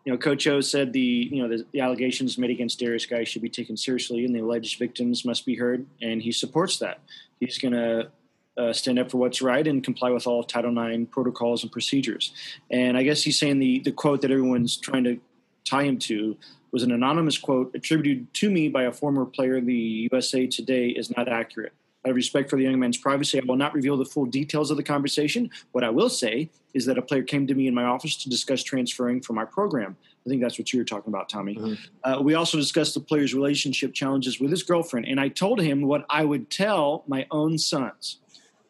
you 0.08 0.14
know, 0.14 0.18
Coach 0.18 0.46
O 0.46 0.62
said 0.62 0.94
the 0.94 1.28
you 1.30 1.42
know 1.42 1.54
the, 1.54 1.66
the, 1.70 1.80
allegations 1.80 2.38
made 2.38 2.48
against 2.48 2.80
Derrius 2.80 3.06
Guice 3.06 3.28
should 3.28 3.42
be 3.42 3.50
taken 3.50 3.76
seriously, 3.76 4.24
and 4.24 4.34
the 4.34 4.40
alleged 4.40 4.78
victims 4.78 5.22
must 5.22 5.44
be 5.44 5.54
heard, 5.54 5.84
and 6.00 6.22
he 6.22 6.32
supports 6.32 6.78
that. 6.78 7.00
He's 7.40 7.58
going 7.58 7.74
to 7.74 8.10
uh, 8.56 8.72
stand 8.72 8.98
up 8.98 9.10
for 9.10 9.18
what's 9.18 9.42
right 9.42 9.66
and 9.66 9.84
comply 9.84 10.08
with 10.08 10.26
all 10.26 10.42
Title 10.42 10.78
IX 10.78 11.10
protocols 11.10 11.62
and 11.62 11.70
procedures. 11.70 12.32
And 12.70 12.96
I 12.96 13.02
guess 13.02 13.22
he's 13.22 13.38
saying 13.38 13.58
the 13.58 13.80
the 13.80 13.92
quote 13.92 14.22
that 14.22 14.30
everyone's 14.30 14.78
trying 14.78 15.04
to 15.04 15.20
tie 15.66 15.82
him 15.82 15.98
to 15.98 16.38
was 16.72 16.82
an 16.82 16.90
anonymous 16.90 17.36
quote 17.36 17.74
attributed 17.74 18.32
to 18.32 18.50
me 18.50 18.70
by 18.70 18.84
a 18.84 18.92
former 18.92 19.26
player 19.26 19.60
the 19.60 20.08
USA 20.10 20.46
Today 20.46 20.88
is 20.88 21.14
not 21.14 21.28
accurate. 21.28 21.74
Out 22.08 22.12
of 22.12 22.16
respect 22.16 22.48
for 22.48 22.56
the 22.56 22.62
young 22.62 22.78
man's 22.78 22.96
privacy, 22.96 23.38
I 23.38 23.44
will 23.44 23.56
not 23.56 23.74
reveal 23.74 23.98
the 23.98 24.06
full 24.06 24.24
details 24.24 24.70
of 24.70 24.78
the 24.78 24.82
conversation. 24.82 25.50
What 25.72 25.84
I 25.84 25.90
will 25.90 26.08
say 26.08 26.48
is 26.72 26.86
that 26.86 26.96
a 26.96 27.02
player 27.02 27.22
came 27.22 27.46
to 27.46 27.54
me 27.54 27.66
in 27.66 27.74
my 27.74 27.84
office 27.84 28.16
to 28.22 28.30
discuss 28.30 28.62
transferring 28.62 29.20
from 29.20 29.36
our 29.36 29.44
program. 29.44 29.94
I 30.24 30.30
think 30.30 30.40
that's 30.40 30.58
what 30.58 30.72
you 30.72 30.78
were 30.78 30.86
talking 30.86 31.12
about, 31.12 31.28
Tommy. 31.28 31.56
Mm-hmm. 31.56 31.74
Uh, 32.10 32.22
we 32.22 32.32
also 32.32 32.56
discussed 32.56 32.94
the 32.94 33.00
player's 33.00 33.34
relationship 33.34 33.92
challenges 33.92 34.40
with 34.40 34.50
his 34.50 34.62
girlfriend, 34.62 35.06
and 35.06 35.20
I 35.20 35.28
told 35.28 35.60
him 35.60 35.82
what 35.82 36.06
I 36.08 36.24
would 36.24 36.48
tell 36.48 37.04
my 37.06 37.26
own 37.30 37.58
sons. 37.58 38.20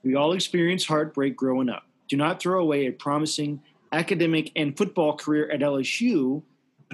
We 0.03 0.16
all 0.16 0.32
experience 0.32 0.84
heartbreak 0.84 1.36
growing 1.36 1.68
up. 1.68 1.84
Do 2.09 2.16
not 2.16 2.41
throw 2.43 2.61
away 2.61 2.86
a 2.86 2.93
promising 2.93 3.62
academic 3.93 4.51
and 4.57 4.76
football 4.76 5.16
career 5.16 5.49
at 5.49 5.61
LSU 5.61 6.43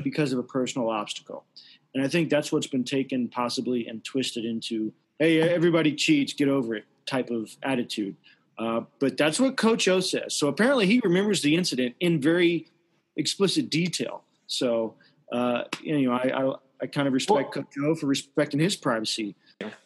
because 0.03 0.35
of 0.35 0.39
a 0.39 0.43
personal 0.43 0.91
obstacle. 0.91 1.47
And 1.95 2.05
I 2.05 2.09
think 2.09 2.29
that's 2.29 2.53
what's 2.53 2.67
been 2.67 2.85
taken 2.85 3.29
possibly 3.29 3.87
and 3.87 4.05
twisted 4.05 4.45
into 4.45 4.93
hey, 5.19 5.41
everybody 5.41 5.95
cheats, 5.95 6.33
get 6.33 6.49
over 6.49 6.75
it 6.75 6.85
type 7.07 7.31
of 7.31 7.55
attitude. 7.63 8.17
Uh, 8.59 8.83
but 8.99 9.17
that's 9.17 9.41
what 9.41 9.57
Coach 9.57 9.89
O 9.89 10.01
says. 10.01 10.35
So 10.35 10.49
apparently 10.49 10.87
he 10.87 11.01
remembers 11.03 11.43
the 11.43 11.57
incident 11.57 11.95
in 12.01 12.21
very 12.21 12.69
explicit 13.17 13.71
detail. 13.71 14.23
So, 14.47 14.95
uh, 15.33 15.65
you 15.83 16.09
know, 16.09 16.13
I, 16.13 16.43
I, 16.43 16.55
I, 16.83 16.87
kind 16.87 17.09
of 17.09 17.15
respect 17.15 17.57
well, 17.57 17.65
Coach 17.65 17.75
O 17.83 17.95
for 17.95 18.07
respecting 18.07 18.61
his 18.61 18.77
privacy. 18.77 19.35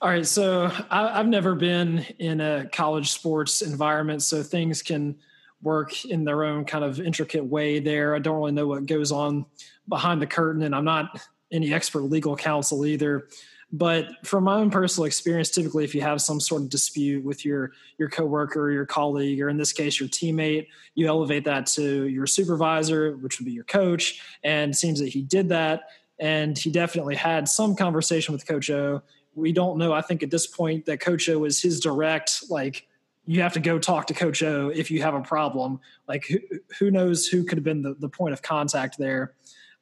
All 0.02 0.10
right. 0.10 0.26
So 0.26 0.70
I, 0.90 1.20
I've 1.20 1.28
never 1.28 1.54
been 1.54 2.04
in 2.18 2.40
a 2.40 2.68
college 2.70 3.10
sports 3.10 3.62
environment, 3.62 4.22
so 4.22 4.42
things 4.42 4.82
can 4.82 5.16
work 5.62 6.04
in 6.04 6.24
their 6.24 6.44
own 6.44 6.64
kind 6.64 6.84
of 6.84 7.00
intricate 7.00 7.44
way 7.44 7.78
there. 7.80 8.14
I 8.14 8.18
don't 8.18 8.36
really 8.36 8.52
know 8.52 8.66
what 8.66 8.86
goes 8.86 9.12
on 9.12 9.46
behind 9.88 10.20
the 10.22 10.26
curtain, 10.26 10.62
and 10.62 10.74
I'm 10.74 10.84
not 10.84 11.20
any 11.52 11.72
expert 11.72 12.02
legal 12.02 12.36
counsel 12.36 12.84
either. 12.84 13.28
But 13.70 14.24
from 14.24 14.44
my 14.44 14.54
own 14.54 14.70
personal 14.70 15.04
experience, 15.04 15.50
typically 15.50 15.84
if 15.84 15.94
you 15.94 16.00
have 16.00 16.22
some 16.22 16.40
sort 16.40 16.62
of 16.62 16.70
dispute 16.70 17.22
with 17.22 17.44
your 17.44 17.72
your 17.98 18.08
coworker 18.08 18.62
or 18.62 18.72
your 18.72 18.86
colleague, 18.86 19.42
or 19.42 19.50
in 19.50 19.58
this 19.58 19.74
case 19.74 20.00
your 20.00 20.08
teammate, 20.08 20.68
you 20.94 21.06
elevate 21.06 21.44
that 21.44 21.66
to 21.66 22.08
your 22.08 22.26
supervisor, 22.26 23.16
which 23.18 23.38
would 23.38 23.44
be 23.44 23.52
your 23.52 23.64
coach. 23.64 24.22
And 24.42 24.70
it 24.72 24.74
seems 24.74 25.00
that 25.00 25.08
he 25.08 25.20
did 25.20 25.50
that. 25.50 25.90
And 26.18 26.56
he 26.56 26.70
definitely 26.70 27.14
had 27.14 27.46
some 27.46 27.76
conversation 27.76 28.32
with 28.32 28.46
Coach 28.46 28.70
O. 28.70 29.02
We 29.34 29.52
don't 29.52 29.78
know, 29.78 29.92
I 29.92 30.00
think 30.00 30.22
at 30.22 30.30
this 30.30 30.46
point, 30.46 30.86
that 30.86 30.98
Coach 30.98 31.28
O 31.28 31.38
was 31.38 31.62
his 31.62 31.78
direct, 31.78 32.50
like, 32.50 32.88
you 33.24 33.42
have 33.42 33.52
to 33.52 33.60
go 33.60 33.78
talk 33.78 34.06
to 34.06 34.14
Coach 34.14 34.42
O 34.42 34.70
if 34.74 34.90
you 34.90 35.02
have 35.02 35.14
a 35.14 35.20
problem. 35.20 35.78
Like, 36.08 36.26
who, 36.26 36.38
who 36.78 36.90
knows 36.90 37.26
who 37.26 37.44
could 37.44 37.58
have 37.58 37.64
been 37.64 37.82
the, 37.82 37.94
the 37.94 38.08
point 38.08 38.32
of 38.32 38.42
contact 38.42 38.98
there. 38.98 39.34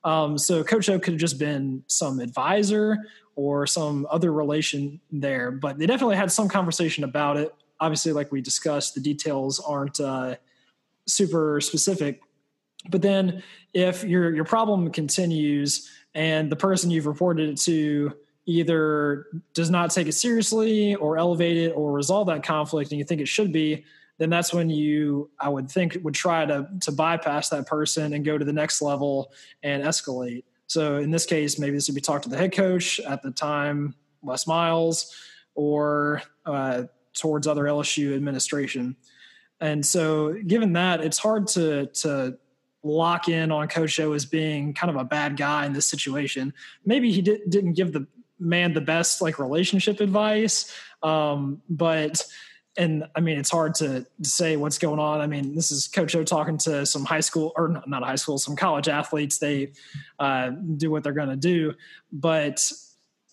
Um, 0.04 0.38
so 0.38 0.62
Coach 0.62 0.88
O 0.88 0.98
could 0.98 1.14
have 1.14 1.20
just 1.20 1.38
been 1.38 1.82
some 1.88 2.20
advisor 2.20 2.96
or 3.34 3.66
some 3.66 4.06
other 4.10 4.32
relation 4.32 5.00
there, 5.10 5.50
but 5.50 5.78
they 5.78 5.86
definitely 5.86 6.16
had 6.16 6.30
some 6.30 6.48
conversation 6.48 7.04
about 7.04 7.36
it. 7.36 7.54
Obviously, 7.80 8.12
like 8.12 8.32
we 8.32 8.40
discussed, 8.40 8.94
the 8.94 9.00
details 9.00 9.60
aren't 9.60 10.00
uh, 10.00 10.36
super 11.06 11.60
specific, 11.60 12.22
But 12.88 13.02
then 13.02 13.42
if 13.72 14.04
your 14.04 14.34
your 14.34 14.44
problem 14.44 14.90
continues 14.90 15.90
and 16.14 16.50
the 16.50 16.56
person 16.56 16.90
you've 16.90 17.06
reported 17.06 17.50
it 17.50 17.58
to 17.62 18.12
either 18.46 19.26
does 19.54 19.70
not 19.70 19.90
take 19.90 20.06
it 20.06 20.12
seriously 20.12 20.94
or 20.94 21.18
elevate 21.18 21.56
it 21.56 21.70
or 21.70 21.92
resolve 21.92 22.28
that 22.28 22.42
conflict 22.44 22.92
and 22.92 22.98
you 22.98 23.04
think 23.04 23.20
it 23.20 23.28
should 23.28 23.52
be, 23.52 23.84
then 24.18 24.30
that's 24.30 24.52
when 24.52 24.70
you 24.70 25.30
I 25.38 25.48
would 25.48 25.70
think 25.70 25.98
would 26.02 26.14
try 26.14 26.46
to 26.46 26.68
to 26.82 26.92
bypass 26.92 27.48
that 27.50 27.66
person 27.66 28.12
and 28.12 28.24
go 28.24 28.38
to 28.38 28.44
the 28.44 28.52
next 28.52 28.82
level 28.82 29.32
and 29.62 29.82
escalate. 29.82 30.44
So 30.66 30.96
in 30.96 31.10
this 31.10 31.26
case, 31.26 31.58
maybe 31.58 31.76
this 31.76 31.88
would 31.88 31.94
be 31.94 32.00
talk 32.00 32.22
to 32.22 32.28
the 32.28 32.36
head 32.36 32.52
coach 32.52 32.98
at 33.00 33.22
the 33.22 33.30
time, 33.30 33.94
Les 34.22 34.46
Miles, 34.46 35.14
or 35.54 36.22
uh, 36.44 36.84
towards 37.12 37.46
other 37.46 37.64
LSU 37.64 38.14
administration. 38.14 38.96
And 39.60 39.84
so, 39.84 40.34
given 40.46 40.74
that, 40.74 41.00
it's 41.00 41.18
hard 41.18 41.46
to 41.48 41.86
to 41.86 42.38
lock 42.82 43.28
in 43.28 43.50
on 43.50 43.68
Coach 43.68 43.98
O 44.00 44.12
as 44.12 44.24
being 44.24 44.72
kind 44.72 44.90
of 44.90 44.96
a 44.96 45.04
bad 45.04 45.36
guy 45.36 45.66
in 45.66 45.72
this 45.72 45.86
situation. 45.86 46.54
Maybe 46.84 47.10
he 47.10 47.20
did, 47.20 47.48
didn't 47.48 47.72
give 47.72 47.92
the 47.92 48.06
man 48.38 48.74
the 48.74 48.80
best 48.80 49.20
like 49.20 49.38
relationship 49.38 50.00
advice, 50.00 50.72
um, 51.02 51.62
but 51.68 52.22
and 52.76 53.04
I 53.14 53.20
mean 53.20 53.38
it's 53.38 53.50
hard 53.50 53.74
to 53.76 54.06
say 54.22 54.56
what's 54.56 54.78
going 54.78 54.98
on. 54.98 55.20
I 55.20 55.26
mean 55.26 55.54
this 55.54 55.70
is 55.70 55.88
Coach 55.88 56.14
O 56.14 56.24
talking 56.24 56.58
to 56.58 56.86
some 56.86 57.04
high 57.04 57.20
school 57.20 57.52
or 57.56 57.82
not 57.86 58.02
high 58.02 58.16
school, 58.16 58.38
some 58.38 58.56
college 58.56 58.88
athletes. 58.88 59.38
They 59.38 59.72
uh, 60.18 60.50
do 60.76 60.90
what 60.90 61.02
they're 61.04 61.12
going 61.12 61.30
to 61.30 61.36
do, 61.36 61.74
but 62.12 62.70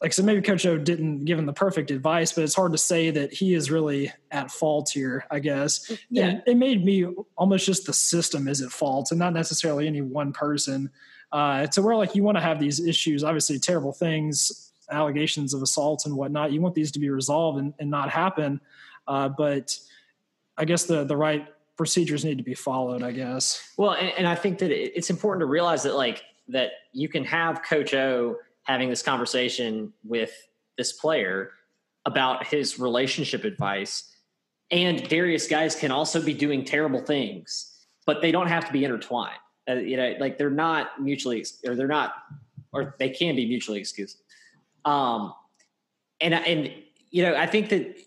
like 0.03 0.11
so 0.11 0.21
maybe 0.21 0.41
coach 0.41 0.65
o 0.65 0.77
didn't 0.77 1.23
give 1.23 1.39
him 1.39 1.45
the 1.45 1.53
perfect 1.53 1.89
advice 1.89 2.33
but 2.33 2.43
it's 2.43 2.53
hard 2.53 2.73
to 2.73 2.77
say 2.77 3.09
that 3.09 3.31
he 3.31 3.53
is 3.53 3.71
really 3.71 4.11
at 4.31 4.51
fault 4.51 4.89
here 4.93 5.25
i 5.31 5.39
guess. 5.39 5.91
Yeah. 6.09 6.25
And 6.25 6.43
it 6.45 6.57
made 6.57 6.83
me 6.83 7.07
almost 7.37 7.65
just 7.65 7.85
the 7.85 7.93
system 7.93 8.47
is 8.47 8.61
at 8.61 8.71
fault 8.71 9.11
and 9.11 9.19
not 9.19 9.33
necessarily 9.33 9.87
any 9.87 10.01
one 10.01 10.33
person. 10.33 10.91
Uh, 11.31 11.65
to 11.65 11.81
where 11.81 11.95
like 11.95 12.13
you 12.13 12.21
want 12.21 12.37
to 12.37 12.43
have 12.43 12.59
these 12.59 12.79
issues 12.79 13.23
obviously 13.23 13.57
terrible 13.57 13.91
things 13.91 14.71
allegations 14.91 15.55
of 15.55 15.63
assault 15.63 16.05
and 16.05 16.15
whatnot 16.15 16.51
you 16.51 16.61
want 16.61 16.75
these 16.75 16.91
to 16.91 16.99
be 16.99 17.09
resolved 17.09 17.57
and, 17.57 17.73
and 17.79 17.89
not 17.89 18.09
happen 18.09 18.61
uh, 19.07 19.29
but 19.29 19.77
i 20.57 20.65
guess 20.65 20.85
the 20.85 21.03
the 21.03 21.17
right 21.17 21.47
procedures 21.75 22.23
need 22.23 22.37
to 22.37 22.43
be 22.43 22.53
followed 22.53 23.03
i 23.03 23.11
guess 23.11 23.71
well 23.77 23.91
and, 23.91 24.09
and 24.17 24.27
i 24.27 24.35
think 24.35 24.59
that 24.59 24.71
it's 24.71 25.09
important 25.09 25.41
to 25.41 25.45
realize 25.45 25.83
that 25.83 25.95
like 25.95 26.23
that 26.47 26.71
you 26.91 27.07
can 27.07 27.23
have 27.23 27.63
coach 27.63 27.93
o 27.93 28.35
having 28.63 28.89
this 28.89 29.01
conversation 29.01 29.93
with 30.03 30.31
this 30.77 30.93
player 30.93 31.51
about 32.05 32.47
his 32.47 32.79
relationship 32.79 33.43
advice. 33.43 34.15
And 34.71 35.03
Derrius 35.03 35.49
Guice 35.49 35.75
can 35.75 35.91
also 35.91 36.21
be 36.21 36.33
doing 36.33 36.65
terrible 36.65 37.01
things, 37.01 37.85
but 38.05 38.21
they 38.21 38.31
don't 38.31 38.47
have 38.47 38.65
to 38.65 38.73
be 38.73 38.83
intertwined. 38.83 39.37
Uh, 39.69 39.75
you 39.75 39.95
know, 39.95 40.15
like 40.19 40.37
they're 40.37 40.49
not 40.49 41.01
mutually, 41.01 41.45
or 41.65 41.75
they're 41.75 41.87
not, 41.87 42.13
or 42.73 42.95
they 42.99 43.09
can 43.09 43.35
be 43.35 43.45
mutually 43.45 43.79
exclusive. 43.79 44.19
Um, 44.83 45.33
and 46.19 46.33
and 46.33 46.73
you 47.11 47.23
know, 47.23 47.35
I 47.35 47.45
think 47.45 47.69
that 47.69 47.97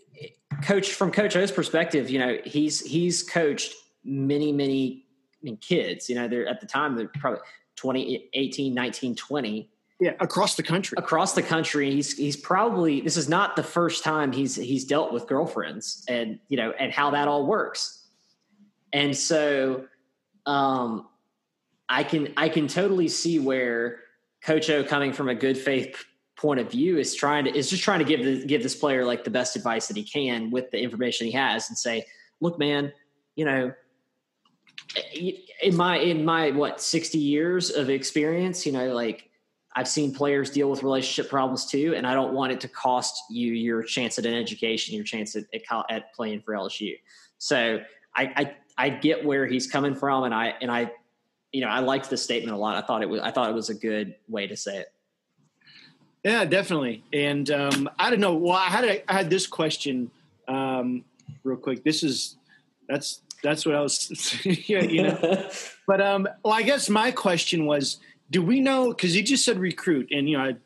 coach 0.63 0.93
from 0.93 1.11
Coach 1.11 1.37
O's 1.37 1.53
perspective, 1.53 2.11
you 2.11 2.19
know, 2.19 2.39
he's 2.45 2.81
he's 2.81 3.23
coached 3.23 3.75
many 4.05 4.53
many 4.53 5.07
I 5.35 5.39
mean, 5.43 5.57
kids. 5.59 6.09
You 6.09 6.17
know, 6.17 6.29
they're 6.29 6.49
at 6.49 6.61
the 6.61 6.67
time 6.67 6.97
they're 6.97 7.09
probably 7.09 7.41
20, 7.77 8.31
18, 8.33 8.75
19, 8.75 9.15
20 9.15 9.71
yeah, 9.99 10.13
across 10.21 10.57
the 10.57 10.63
country. 10.63 10.97
Across 10.99 11.33
the 11.33 11.43
country, 11.43 11.91
he's 11.91 12.17
he's 12.17 12.37
probably 12.37 13.01
this 13.01 13.17
is 13.17 13.31
not 13.31 13.57
the 13.57 13.63
first 13.63 14.05
time 14.05 14.31
he's 14.31 14.55
he's 14.55 14.85
dealt 14.85 15.11
with 15.11 15.27
girlfriends 15.27 16.05
and 16.07 16.39
you 16.49 16.59
know 16.59 16.73
and 16.79 16.93
how 16.93 17.11
that 17.11 17.29
all 17.29 17.47
works. 17.47 18.05
And 18.93 19.17
so 19.17 19.87
um 20.45 21.09
I 21.89 22.05
can 22.05 22.35
I 22.37 22.51
can 22.51 22.69
totally 22.69 23.09
see 23.09 23.39
where 23.39 24.01
Coach 24.45 24.69
O 24.69 24.85
coming 24.85 25.15
from 25.15 25.31
a 25.31 25.35
good 25.35 25.57
faith 25.57 26.05
point 26.37 26.61
of 26.61 26.71
view 26.71 26.99
is 26.99 27.15
trying 27.15 27.45
to 27.45 27.57
is 27.57 27.71
just 27.71 27.83
trying 27.83 27.99
to 27.99 28.05
give 28.05 28.25
the, 28.25 28.45
give 28.47 28.63
this 28.63 28.75
player 28.75 29.05
like 29.05 29.25
the 29.25 29.31
best 29.31 29.57
advice 29.57 29.89
that 29.89 29.97
he 29.97 30.03
can 30.03 30.51
with 30.51 30.71
the 30.71 30.79
information 30.79 31.27
he 31.27 31.33
has 31.33 31.69
and 31.69 31.79
say, 31.79 32.05
look, 32.41 32.59
man, 32.59 32.93
you 33.35 33.45
know, 33.45 33.73
in 35.63 35.77
my 35.77 35.99
in 35.99 36.25
my 36.25 36.51
what 36.51 36.81
60 36.81 37.19
years 37.19 37.71
of 37.71 37.91
experience, 37.91 38.67
you 38.67 38.73
know, 38.73 38.93
like 38.93 39.31
I've 39.75 39.89
seen 39.89 40.15
players 40.15 40.51
deal 40.51 40.71
with 40.71 40.83
relationship 40.83 41.31
problems 41.31 41.67
too, 41.67 41.95
and 41.95 42.07
I 42.07 42.15
don't 42.15 42.33
want 42.33 42.53
it 42.53 42.61
to 42.63 42.69
cost 42.69 43.25
you 43.31 43.53
your 43.53 43.83
chance 43.83 44.19
at 44.19 44.25
an 44.25 44.35
education, 44.35 44.95
your 44.95 45.05
chance 45.05 45.37
at, 45.37 45.45
at, 45.53 45.85
at 45.91 46.15
playing 46.15 46.41
for 46.41 46.55
LSU. 46.55 46.99
So 47.39 47.81
I, 48.15 48.23
I, 48.25 48.57
I 48.79 48.89
get 48.89 49.23
where 49.25 49.47
he's 49.47 49.67
coming 49.67 49.95
from, 49.95 50.25
and 50.25 50.35
I 50.35 50.55
and 50.63 50.71
I, 50.71 50.91
you 51.53 51.61
know, 51.61 51.69
I 51.69 51.81
liked 51.81 52.09
the 52.09 52.17
statement 52.17 52.57
a 52.57 52.59
lot. 52.59 52.83
I 52.83 52.87
thought 52.87 53.03
it 53.03 53.09
was 53.09 53.21
I 53.21 53.31
thought 53.31 53.51
it 53.51 53.55
was 53.55 53.69
a 53.69 53.75
good 53.75 54.15
way 54.29 54.47
to 54.47 54.57
say 54.57 54.79
it. 54.79 54.89
Yeah, 56.27 56.45
definitely. 56.45 57.05
And 57.13 57.49
um, 57.53 57.89
I 58.01 58.11
don't 58.11 58.19
know. 58.19 58.35
Well, 58.35 58.57
I 58.57 58.65
had 58.65 58.85
a, 58.85 59.11
I 59.11 59.15
had 59.15 59.31
this 59.31 59.47
question 59.47 60.11
um, 60.49 61.05
real 61.45 61.57
quick. 61.57 61.85
This 61.85 62.03
is 62.03 62.35
that's 62.89 63.21
that's 63.45 63.65
what 63.65 63.77
I 63.77 63.81
was, 63.81 64.45
yeah, 64.69 64.83
you 64.83 65.05
know. 65.05 65.49
but 65.87 66.01
um, 66.01 66.27
well, 66.45 66.53
I 66.53 66.63
guess 66.63 66.91
my 66.91 67.13
question 67.13 67.65
was 67.65 68.01
do 68.29 68.43
we 68.43 68.59
know? 68.59 68.89
Because 68.89 69.15
you 69.15 69.23
just 69.23 69.45
said 69.45 69.61
recruit, 69.61 70.09
and 70.11 70.29
you 70.29 70.37
know, 70.37 70.43
I 70.43 70.57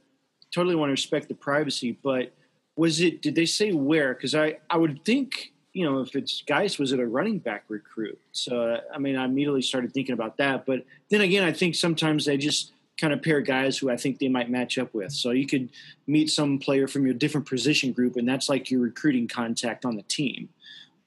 totally 0.50 0.76
want 0.76 0.88
to 0.88 0.92
respect 0.92 1.28
the 1.28 1.34
privacy, 1.34 1.98
but 2.02 2.32
was 2.76 3.02
it? 3.02 3.20
Did 3.20 3.34
they 3.34 3.44
say 3.44 3.72
where? 3.72 4.14
Because 4.14 4.34
I 4.34 4.61
I 4.70 4.78
would 4.78 5.04
think 5.04 5.52
you 5.74 5.84
know 5.84 6.00
if 6.00 6.16
it's 6.16 6.40
guys, 6.40 6.78
was 6.78 6.92
it 6.92 7.00
a 7.00 7.06
running 7.06 7.38
back 7.38 7.64
recruit? 7.68 8.18
So 8.32 8.78
I 8.94 8.98
mean, 8.98 9.14
I 9.14 9.26
immediately 9.26 9.61
started 9.61 9.92
thinking 9.92 10.14
about 10.14 10.38
that. 10.38 10.64
But 10.64 10.86
then 11.11 11.20
again, 11.20 11.44
I 11.44 11.52
think 11.52 11.74
sometimes 11.74 12.24
they 12.24 12.38
just 12.38 12.72
kind 13.01 13.12
of 13.12 13.22
pair 13.22 13.38
of 13.38 13.46
guys 13.46 13.78
who 13.78 13.90
I 13.90 13.96
think 13.96 14.18
they 14.18 14.28
might 14.28 14.51
match 14.51 14.78
up 14.78 14.92
with. 14.94 15.12
So 15.12 15.30
you 15.30 15.46
could 15.46 15.70
meet 16.07 16.30
some 16.30 16.59
player 16.59 16.86
from 16.86 17.05
your 17.05 17.14
different 17.14 17.48
position 17.48 17.92
group, 17.92 18.16
and 18.16 18.28
that's 18.28 18.48
like 18.48 18.70
your 18.70 18.80
recruiting 18.80 19.26
contact 19.26 19.84
on 19.84 19.96
the 19.96 20.03
team, 20.03 20.48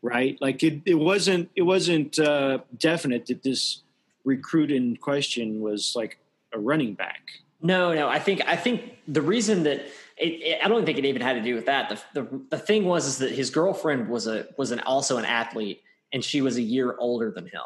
right? 0.02 0.38
Like 0.42 0.64
it, 0.64 0.82
it 0.86 0.96
wasn't 0.96 1.50
it 1.56 1.62
wasn't 1.62 2.18
uh, 2.20 2.60
definite 2.78 3.28
that 3.28 3.44
this 3.44 3.82
recruit 4.26 4.72
in 4.72 4.98
question 4.98 5.62
was 5.62 5.94
like 5.96 6.18
a 6.54 6.60
running 6.60 6.94
back. 6.94 7.22
No, 7.62 7.94
no. 7.94 8.10
I 8.10 8.20
think 8.20 8.42
I 8.46 8.56
think 8.56 8.98
the 9.08 9.22
reason 9.22 9.64
that 9.64 9.86
it, 10.18 10.26
it, 10.26 10.60
I 10.64 10.68
don't 10.68 10.86
think 10.86 10.98
it 10.98 11.06
even 11.06 11.22
had 11.22 11.34
to 11.34 11.42
do 11.42 11.56
with 11.56 11.66
that. 11.68 11.90
The, 11.90 12.22
the 12.22 12.42
the 12.52 12.58
thing 12.58 12.86
was 12.86 13.06
is 13.06 13.18
that 13.20 13.32
his 13.32 13.50
girlfriend 13.50 14.10
was 14.10 14.28
a 14.28 14.48
was 14.58 14.72
an 14.72 14.80
also 14.82 15.18
an 15.18 15.26
athlete, 15.26 15.82
and 16.12 16.24
she 16.24 16.42
was 16.42 16.58
a 16.58 16.62
year 16.62 16.96
older 17.00 17.32
than 17.32 17.46
him. 17.46 17.62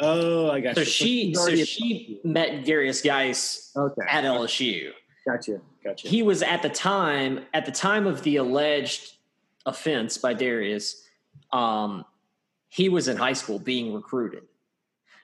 Oh, 0.00 0.50
I 0.50 0.60
got 0.60 0.74
so 0.74 0.80
you. 0.80 0.86
She 0.86 1.34
so 1.34 1.54
she 1.56 2.20
met 2.24 2.64
Derrius 2.64 3.04
Guice 3.04 3.72
okay. 3.76 4.02
at 4.08 4.24
LSU. 4.24 4.90
Gotcha, 5.26 5.60
gotcha. 5.84 6.08
He 6.08 6.22
was 6.22 6.42
at 6.42 6.62
the 6.62 6.68
time 6.68 7.40
at 7.54 7.64
the 7.64 7.72
time 7.72 8.06
of 8.06 8.22
the 8.22 8.36
alleged 8.36 9.14
offense 9.64 10.18
by 10.18 10.34
Derrius. 10.34 11.04
Um, 11.52 12.04
he 12.68 12.88
was 12.88 13.08
in 13.08 13.16
high 13.16 13.34
school 13.34 13.58
being 13.58 13.92
recruited 13.92 14.42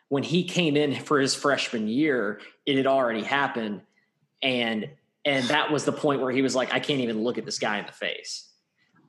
when 0.08 0.22
he 0.22 0.44
came 0.44 0.76
in 0.76 0.94
for 0.94 1.20
his 1.20 1.34
freshman 1.34 1.88
year, 1.88 2.40
it 2.66 2.76
had 2.76 2.86
already 2.86 3.22
happened. 3.22 3.82
And 4.42 4.88
and 5.24 5.46
that 5.48 5.70
was 5.70 5.84
the 5.84 5.92
point 5.92 6.22
where 6.22 6.32
he 6.32 6.42
was 6.42 6.54
like, 6.54 6.72
I 6.72 6.80
can't 6.80 7.00
even 7.00 7.22
look 7.22 7.36
at 7.38 7.44
this 7.44 7.58
guy 7.58 7.78
in 7.78 7.86
the 7.86 7.92
face. 7.92 8.50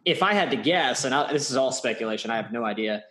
If 0.04 0.22
I 0.22 0.34
had 0.34 0.52
to 0.52 0.58
guess, 0.58 1.06
and 1.06 1.16
I, 1.16 1.32
this 1.32 1.50
is 1.50 1.56
all 1.56 1.72
speculation, 1.72 2.32
I 2.32 2.36
have 2.36 2.52
no 2.52 2.66
idea. 2.66 3.04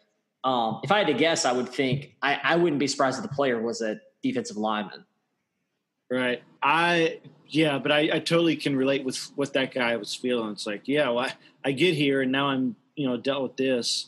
Um, 0.48 0.80
if 0.82 0.90
I 0.90 0.98
had 0.98 1.06
to 1.08 1.14
guess, 1.14 1.44
I 1.44 1.52
would 1.52 1.68
think 1.68 2.14
I, 2.22 2.40
I 2.42 2.56
wouldn't 2.56 2.80
be 2.80 2.86
surprised 2.86 3.18
if 3.18 3.22
the 3.22 3.34
player 3.34 3.60
was 3.60 3.82
a 3.82 4.00
defensive 4.22 4.56
lineman. 4.56 5.04
Right. 6.10 6.42
I 6.62 7.20
yeah, 7.48 7.78
but 7.78 7.92
I, 7.92 7.98
I 8.00 8.18
totally 8.18 8.56
can 8.56 8.76
relate 8.76 9.04
with 9.04 9.18
what 9.36 9.52
that 9.54 9.74
guy 9.74 9.96
was 9.96 10.14
feeling. 10.14 10.52
It's 10.52 10.66
like, 10.66 10.82
yeah, 10.86 11.08
well, 11.10 11.26
I, 11.26 11.32
I 11.64 11.72
get 11.72 11.94
here 11.94 12.22
and 12.22 12.32
now 12.32 12.48
I'm 12.48 12.76
you 12.96 13.06
know 13.06 13.16
dealt 13.16 13.42
with 13.42 13.56
this. 13.56 14.06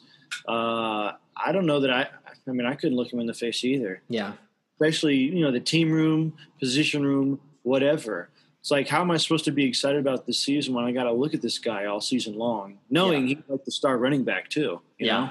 Uh, 0.48 1.12
I 1.36 1.52
don't 1.52 1.66
know 1.66 1.80
that 1.80 1.90
I 1.90 2.08
I 2.48 2.52
mean, 2.52 2.66
I 2.66 2.74
couldn't 2.74 2.96
look 2.96 3.12
him 3.12 3.20
in 3.20 3.26
the 3.26 3.34
face 3.34 3.62
either. 3.64 4.02
Yeah. 4.08 4.32
Especially, 4.74 5.16
you 5.16 5.40
know, 5.40 5.50
the 5.50 5.60
team 5.60 5.92
room, 5.92 6.34
position 6.58 7.04
room, 7.04 7.40
whatever. 7.62 8.30
It's 8.60 8.70
like, 8.70 8.88
how 8.88 9.00
am 9.00 9.10
I 9.10 9.16
supposed 9.16 9.44
to 9.46 9.52
be 9.52 9.64
excited 9.64 10.00
about 10.00 10.26
this 10.26 10.38
season 10.38 10.74
when 10.74 10.84
I 10.84 10.92
got 10.92 11.04
to 11.04 11.12
look 11.12 11.34
at 11.34 11.42
this 11.42 11.58
guy 11.58 11.86
all 11.86 12.00
season 12.00 12.36
long, 12.36 12.78
knowing 12.90 13.28
yeah. 13.28 13.36
he's 13.36 13.44
like 13.48 13.64
the 13.64 13.70
star 13.70 13.98
running 13.98 14.24
back 14.24 14.48
too? 14.48 14.80
yeah. 14.98 15.20
Know? 15.20 15.30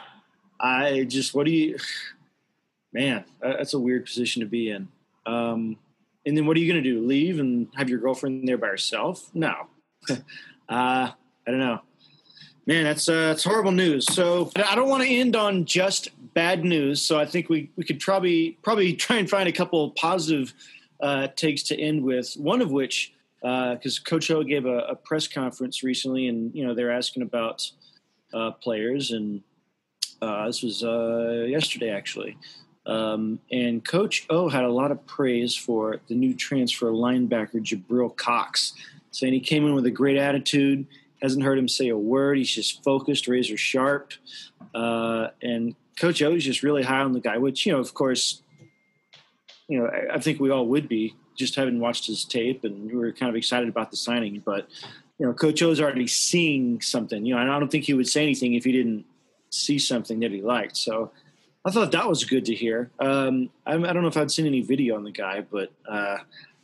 I 0.59 1.03
just, 1.03 1.33
what 1.33 1.45
do 1.45 1.51
you, 1.51 1.77
man, 2.93 3.23
that's 3.41 3.73
a 3.73 3.79
weird 3.79 4.05
position 4.05 4.41
to 4.41 4.47
be 4.47 4.69
in. 4.71 4.87
Um, 5.25 5.77
and 6.25 6.37
then 6.37 6.45
what 6.45 6.57
are 6.57 6.59
you 6.59 6.71
going 6.71 6.83
to 6.83 6.89
do? 6.89 7.05
Leave 7.05 7.39
and 7.39 7.67
have 7.75 7.89
your 7.89 7.99
girlfriend 7.99 8.47
there 8.47 8.57
by 8.57 8.67
herself? 8.67 9.29
No. 9.33 9.53
uh, 10.09 10.15
I 10.69 11.15
don't 11.45 11.59
know. 11.59 11.81
Man, 12.65 12.83
that's 12.83 13.09
uh, 13.09 13.29
that's 13.29 13.43
horrible 13.43 13.71
news. 13.71 14.05
So 14.13 14.51
I 14.55 14.75
don't 14.75 14.89
want 14.89 15.01
to 15.01 15.09
end 15.09 15.35
on 15.35 15.65
just 15.65 16.09
bad 16.35 16.63
news. 16.63 17.01
So 17.01 17.17
I 17.17 17.25
think 17.25 17.49
we, 17.49 17.71
we 17.75 17.83
could 17.83 17.99
probably 17.99 18.59
probably 18.61 18.93
try 19.07 19.17
and 19.17 19.27
find 19.27 19.49
a 19.49 19.51
couple 19.51 19.89
positive 19.91 20.53
uh, 21.01 21.29
takes 21.35 21.63
to 21.63 21.79
end 21.79 22.03
with. 22.03 22.33
One 22.35 22.61
of 22.61 22.71
which, 22.71 23.13
because 23.41 23.99
uh, 23.99 24.07
Coach 24.07 24.29
O 24.29 24.43
gave 24.43 24.67
a, 24.67 24.79
a, 24.79 24.95
press 24.95 25.27
conference 25.27 25.81
recently, 25.81 26.27
and 26.27 26.53
you 26.53 26.63
know 26.63 26.75
they're 26.75 26.91
asking 26.91 27.23
about 27.23 27.67
uh, 28.35 28.51
players, 28.51 29.11
and 29.11 29.41
uh, 30.21 30.45
this 30.47 30.61
was 30.63 30.83
uh, 30.83 31.45
yesterday 31.47 31.89
actually. 31.89 32.37
Um, 32.85 33.39
and 33.51 33.85
Coach 33.85 34.25
O 34.29 34.49
had 34.49 34.63
a 34.63 34.71
lot 34.71 34.91
of 34.91 35.05
praise 35.05 35.55
for 35.55 35.99
the 36.07 36.15
new 36.15 36.33
transfer 36.33 36.87
linebacker, 36.87 37.63
Jabril 37.63 38.15
Cox, 38.15 38.73
saying 39.11 39.33
he 39.33 39.39
came 39.39 39.65
in 39.65 39.75
with 39.75 39.85
a 39.85 39.91
great 39.91 40.17
attitude. 40.17 40.87
Hasn't 41.21 41.43
heard 41.43 41.59
him 41.59 41.67
say 41.67 41.89
a 41.89 41.97
word. 41.97 42.37
He's 42.37 42.49
just 42.49 42.83
focused, 42.83 43.27
razor 43.27 43.57
sharp. 43.57 44.13
Uh, 44.73 45.27
and 45.41 45.75
Coach 45.99 46.21
O 46.21 46.33
is 46.33 46.43
just 46.43 46.63
really 46.63 46.81
high 46.81 47.01
on 47.01 47.13
the 47.13 47.19
guy, 47.19 47.37
which, 47.37 47.65
you 47.65 47.73
know, 47.73 47.79
of 47.79 47.93
course, 47.93 48.41
you 49.67 49.79
know, 49.79 49.85
I, 49.85 50.15
I 50.15 50.19
think 50.19 50.39
we 50.39 50.49
all 50.49 50.65
would 50.67 50.87
be 50.87 51.15
just 51.35 51.55
having 51.55 51.79
watched 51.79 52.07
his 52.07 52.25
tape 52.25 52.63
and 52.63 52.89
we 52.89 52.95
were 52.97 53.11
kind 53.11 53.29
of 53.29 53.35
excited 53.35 53.69
about 53.69 53.91
the 53.91 53.97
signing. 53.97 54.41
But, 54.43 54.67
you 55.19 55.25
know, 55.25 55.33
Coach 55.33 55.61
O's 55.61 55.79
already 55.79 56.07
seeing 56.07 56.81
something, 56.81 57.25
you 57.25 57.35
know, 57.35 57.41
and 57.41 57.51
I 57.51 57.59
don't 57.59 57.69
think 57.69 57.83
he 57.83 57.93
would 57.93 58.07
say 58.07 58.23
anything 58.23 58.55
if 58.55 58.63
he 58.63 58.71
didn't 58.71 59.05
see 59.49 59.79
something 59.79 60.19
that 60.19 60.31
he 60.31 60.41
liked. 60.41 60.77
So, 60.77 61.11
I 61.65 61.71
thought 61.71 61.91
that 61.91 62.07
was 62.07 62.23
good 62.23 62.45
to 62.45 62.55
hear. 62.55 62.89
Um, 62.99 63.49
I, 63.65 63.73
don't 63.77 64.01
know 64.01 64.07
if 64.07 64.17
I'd 64.17 64.31
seen 64.31 64.45
any 64.45 64.61
video 64.61 64.95
on 64.95 65.03
the 65.03 65.11
guy, 65.11 65.41
but 65.41 65.71
uh, 65.87 66.17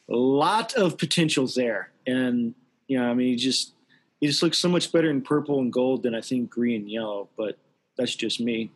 a 0.09 0.15
lot 0.15 0.73
of 0.75 0.97
potentials 0.97 1.55
there. 1.55 1.91
And 2.07 2.55
you 2.87 2.99
know, 2.99 3.09
I 3.09 3.13
mean, 3.13 3.27
he 3.27 3.35
just 3.35 3.73
he 4.21 4.27
just 4.27 4.41
looks 4.41 4.57
so 4.57 4.69
much 4.69 4.91
better 4.91 5.09
in 5.09 5.21
purple 5.21 5.59
and 5.59 5.71
gold 5.71 6.03
than 6.03 6.15
I 6.15 6.21
think 6.21 6.49
green 6.49 6.81
and 6.81 6.89
yellow. 6.89 7.29
But 7.37 7.57
that's 7.97 8.15
just 8.15 8.39
me. 8.39 8.71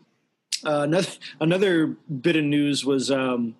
Uh, 0.65 0.81
another 0.81 1.09
another 1.39 1.87
bit 1.87 2.35
of 2.35 2.43
news 2.43 2.83
was 2.83 3.09
um, 3.11 3.55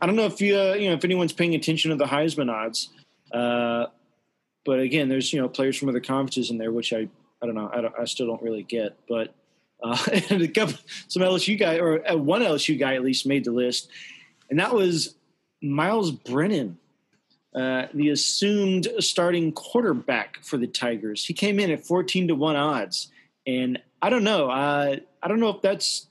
I 0.00 0.06
don't 0.06 0.16
know 0.16 0.26
if 0.26 0.40
you 0.40 0.58
uh, 0.58 0.74
you 0.74 0.88
know 0.88 0.96
if 0.96 1.04
anyone's 1.04 1.32
paying 1.32 1.54
attention 1.54 1.90
to 1.90 1.96
the 1.96 2.06
Heisman 2.06 2.50
odds, 2.50 2.90
uh, 3.32 3.86
but 4.64 4.80
again, 4.80 5.08
there's 5.08 5.32
you 5.32 5.40
know 5.40 5.48
players 5.48 5.76
from 5.76 5.90
other 5.90 6.00
conferences 6.00 6.50
in 6.50 6.58
there, 6.58 6.72
which 6.72 6.92
I 6.92 7.08
I 7.40 7.46
don't 7.46 7.54
know 7.54 7.70
I, 7.72 7.80
don't, 7.82 7.94
I 8.00 8.04
still 8.04 8.26
don't 8.26 8.42
really 8.42 8.64
get, 8.64 8.98
but 9.08 9.32
uh, 9.84 9.98
and 10.30 10.42
a 10.42 10.48
couple, 10.48 10.74
some 11.08 11.22
LSU 11.22 11.58
guy 11.58 11.78
or 11.78 12.10
uh, 12.10 12.16
one 12.16 12.40
LSU 12.40 12.78
guy 12.78 12.94
at 12.94 13.02
least 13.02 13.26
made 13.26 13.44
the 13.44 13.52
list, 13.52 13.90
and 14.50 14.58
that 14.58 14.74
was 14.74 15.14
Myles 15.62 16.10
Brennan, 16.10 16.78
uh, 17.54 17.86
the 17.92 18.10
assumed 18.10 18.88
starting 18.98 19.52
quarterback 19.52 20.38
for 20.42 20.56
the 20.56 20.66
Tigers. 20.66 21.24
He 21.24 21.34
came 21.34 21.60
in 21.60 21.70
at 21.70 21.86
fourteen 21.86 22.28
to 22.28 22.34
one 22.34 22.56
odds, 22.56 23.12
and 23.46 23.78
I 24.00 24.10
don't 24.10 24.24
know. 24.24 24.50
Uh, 24.50 24.96
I 25.22 25.28
don't 25.28 25.40
know 25.40 25.50
if 25.50 25.62
that's. 25.62 26.06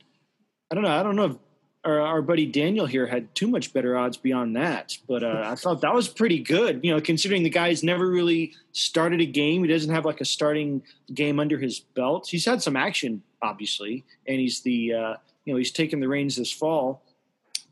I 0.72 0.76
don't 0.76 0.84
know. 0.84 0.92
I 0.92 1.04
don't 1.04 1.16
know 1.16 1.26
if 1.26 1.36
our, 1.84 2.00
our, 2.00 2.22
buddy 2.22 2.46
Daniel 2.46 2.86
here 2.86 3.06
had 3.06 3.36
too 3.36 3.48
much 3.48 3.74
better 3.74 3.98
odds 3.98 4.18
beyond 4.18 4.56
that, 4.56 4.98
but 5.08 5.24
uh, 5.24 5.44
I 5.46 5.56
thought 5.56 5.82
that 5.82 5.94
was 5.94 6.08
pretty 6.08 6.40
good. 6.40 6.80
You 6.84 6.96
know, 6.96 7.02
considering 7.02 7.44
the 7.44 7.50
guy's 7.50 7.84
never 7.84 8.08
really 8.08 8.54
started 8.72 9.22
a 9.22 9.26
game, 9.26 9.64
he 9.64 9.70
doesn't 9.70 9.94
have 9.94 10.06
like 10.06 10.22
a 10.22 10.26
starting 10.26 10.82
game 11.14 11.40
under 11.40 11.60
his 11.60 11.80
belt. 11.80 12.28
He's 12.28 12.46
had 12.46 12.62
some 12.62 12.76
action 12.76 13.22
obviously, 13.44 14.04
and 14.28 14.40
he's 14.40 14.62
the 14.62 14.94
uh, 14.94 15.14
you 15.46 15.54
know 15.54 15.58
he's 15.58 15.72
taken 15.72 16.00
the 16.00 16.08
reins 16.08 16.36
this 16.36 16.52
fall. 16.52 17.04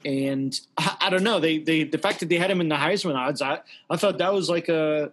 And 0.04 0.60
I, 0.78 0.98
I, 1.02 1.10
don't 1.10 1.24
know 1.24 1.40
they 1.40 1.60
they 1.60 1.84
the 1.84 1.98
fact 1.98 2.20
that 2.20 2.30
they 2.30 2.36
had 2.36 2.52
him 2.52 2.62
in 2.62 2.70
the 2.70 2.76
Heisman 2.76 3.16
odds, 3.16 3.42
I 3.42 3.62
I 3.90 3.96
thought 3.96 4.18
that 4.18 4.34
was 4.34 4.50
like 4.50 4.70
a 4.70 5.12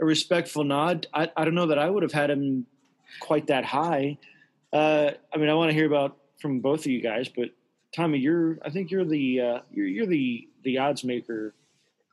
a 0.00 0.04
respectful 0.04 0.64
nod. 0.64 1.06
I 1.14 1.30
I 1.36 1.44
don't 1.44 1.54
know 1.54 1.66
that 1.66 1.78
I 1.78 1.88
would 1.88 2.02
have 2.02 2.12
had 2.12 2.30
him 2.30 2.66
quite 3.20 3.46
that 3.46 3.64
high. 3.64 4.18
Uh, 4.72 5.12
I 5.32 5.38
mean, 5.38 5.48
I 5.48 5.54
want 5.54 5.70
to 5.70 5.74
hear 5.74 5.86
about 5.86 6.16
from 6.38 6.60
both 6.60 6.80
of 6.80 6.86
you 6.86 7.00
guys, 7.00 7.28
but 7.28 7.50
Tommy, 7.94 8.18
you're 8.18 8.58
I 8.64 8.70
think 8.70 8.90
you're 8.90 9.04
the 9.04 9.40
uh, 9.40 9.58
you're 9.72 9.86
you're 9.86 10.06
the 10.06 10.48
the 10.64 10.78
odds 10.78 11.04
maker 11.04 11.54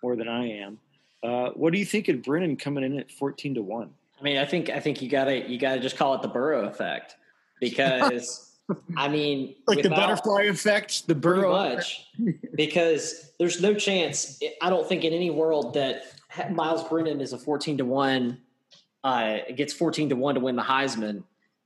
more 0.03 0.15
than 0.15 0.27
I 0.27 0.49
am. 0.59 0.79
Uh, 1.23 1.49
what 1.51 1.73
do 1.73 1.79
you 1.79 1.85
think 1.85 2.07
of 2.09 2.21
Brennan 2.23 2.57
coming 2.57 2.83
in 2.83 2.99
at 2.99 3.11
fourteen 3.11 3.55
to 3.55 3.61
one? 3.61 3.91
I 4.19 4.23
mean, 4.23 4.37
I 4.37 4.45
think 4.45 4.69
I 4.69 4.79
think 4.79 5.01
you 5.01 5.09
gotta 5.09 5.49
you 5.49 5.57
gotta 5.57 5.79
just 5.79 5.97
call 5.97 6.15
it 6.15 6.21
the 6.21 6.27
Burrow 6.27 6.65
effect 6.65 7.15
because 7.59 8.47
I 8.95 9.07
mean, 9.07 9.55
like 9.67 9.77
without, 9.77 9.89
the 9.89 9.95
butterfly 9.95 10.43
effect, 10.43 11.07
the 11.07 11.15
Burrow 11.15 11.51
much, 11.51 12.07
because 12.55 13.31
there's 13.39 13.61
no 13.61 13.73
chance. 13.73 14.39
I 14.61 14.69
don't 14.69 14.87
think 14.87 15.03
in 15.03 15.13
any 15.13 15.29
world 15.29 15.73
that 15.75 16.03
Myles 16.51 16.87
Brennan 16.87 17.21
is 17.21 17.33
a 17.33 17.37
14 17.37 17.77
to 17.77 17.85
one, 17.85 18.39
uh, 19.03 19.37
gets 19.55 19.73
14 19.73 20.09
to 20.09 20.15
one 20.15 20.35
to 20.35 20.41
win 20.41 20.55
the 20.55 20.63
Heisman 20.63 21.23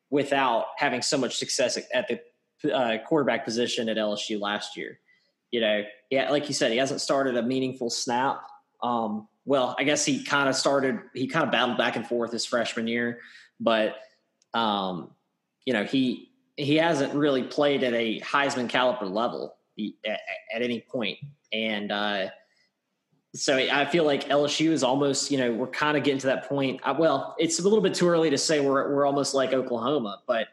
without 0.09 0.67
having 0.77 1.01
so 1.01 1.17
much 1.17 1.37
success 1.37 1.77
at 1.93 2.07
the 2.07 2.73
uh, 2.73 2.97
quarterback 3.07 3.45
position 3.45 3.89
at 3.89 3.97
LSU 3.97 4.39
last 4.39 4.77
year. 4.77 4.99
You 5.51 5.61
know, 5.61 5.83
yeah, 6.09 6.29
like 6.29 6.47
you 6.47 6.53
said, 6.53 6.71
he 6.71 6.77
hasn't 6.77 7.01
started 7.01 7.35
a 7.35 7.41
meaningful 7.41 7.89
snap. 7.89 8.41
Um, 8.83 9.27
well, 9.45 9.75
I 9.77 9.83
guess 9.83 10.05
he 10.05 10.23
kind 10.23 10.47
of 10.47 10.55
started. 10.55 10.99
He 11.13 11.27
kind 11.27 11.45
of 11.45 11.51
battled 11.51 11.77
back 11.77 11.95
and 11.95 12.05
forth 12.05 12.31
his 12.31 12.45
freshman 12.45 12.87
year, 12.87 13.19
but 13.59 13.95
um, 14.53 15.11
you 15.65 15.73
know, 15.73 15.83
he 15.83 16.31
he 16.57 16.75
hasn't 16.75 17.13
really 17.13 17.43
played 17.43 17.83
at 17.83 17.93
a 17.93 18.19
Heisman 18.21 18.69
caliber 18.69 19.05
level 19.05 19.55
at, 20.05 20.19
at 20.53 20.61
any 20.61 20.81
point, 20.81 21.17
and 21.51 21.91
uh, 21.91 22.27
so 23.33 23.57
I 23.57 23.85
feel 23.85 24.03
like 24.03 24.27
LSU 24.27 24.71
is 24.71 24.83
almost, 24.83 25.31
you 25.31 25.37
know, 25.37 25.53
we're 25.53 25.67
kind 25.67 25.95
of 25.95 26.03
getting 26.03 26.19
to 26.19 26.27
that 26.27 26.49
point. 26.49 26.81
Uh, 26.83 26.93
well, 26.97 27.35
it's 27.39 27.59
a 27.59 27.63
little 27.63 27.81
bit 27.81 27.93
too 27.93 28.09
early 28.09 28.29
to 28.29 28.37
say 28.37 28.59
we're 28.59 28.93
we're 28.93 29.05
almost 29.05 29.33
like 29.33 29.53
Oklahoma, 29.53 30.21
but 30.27 30.47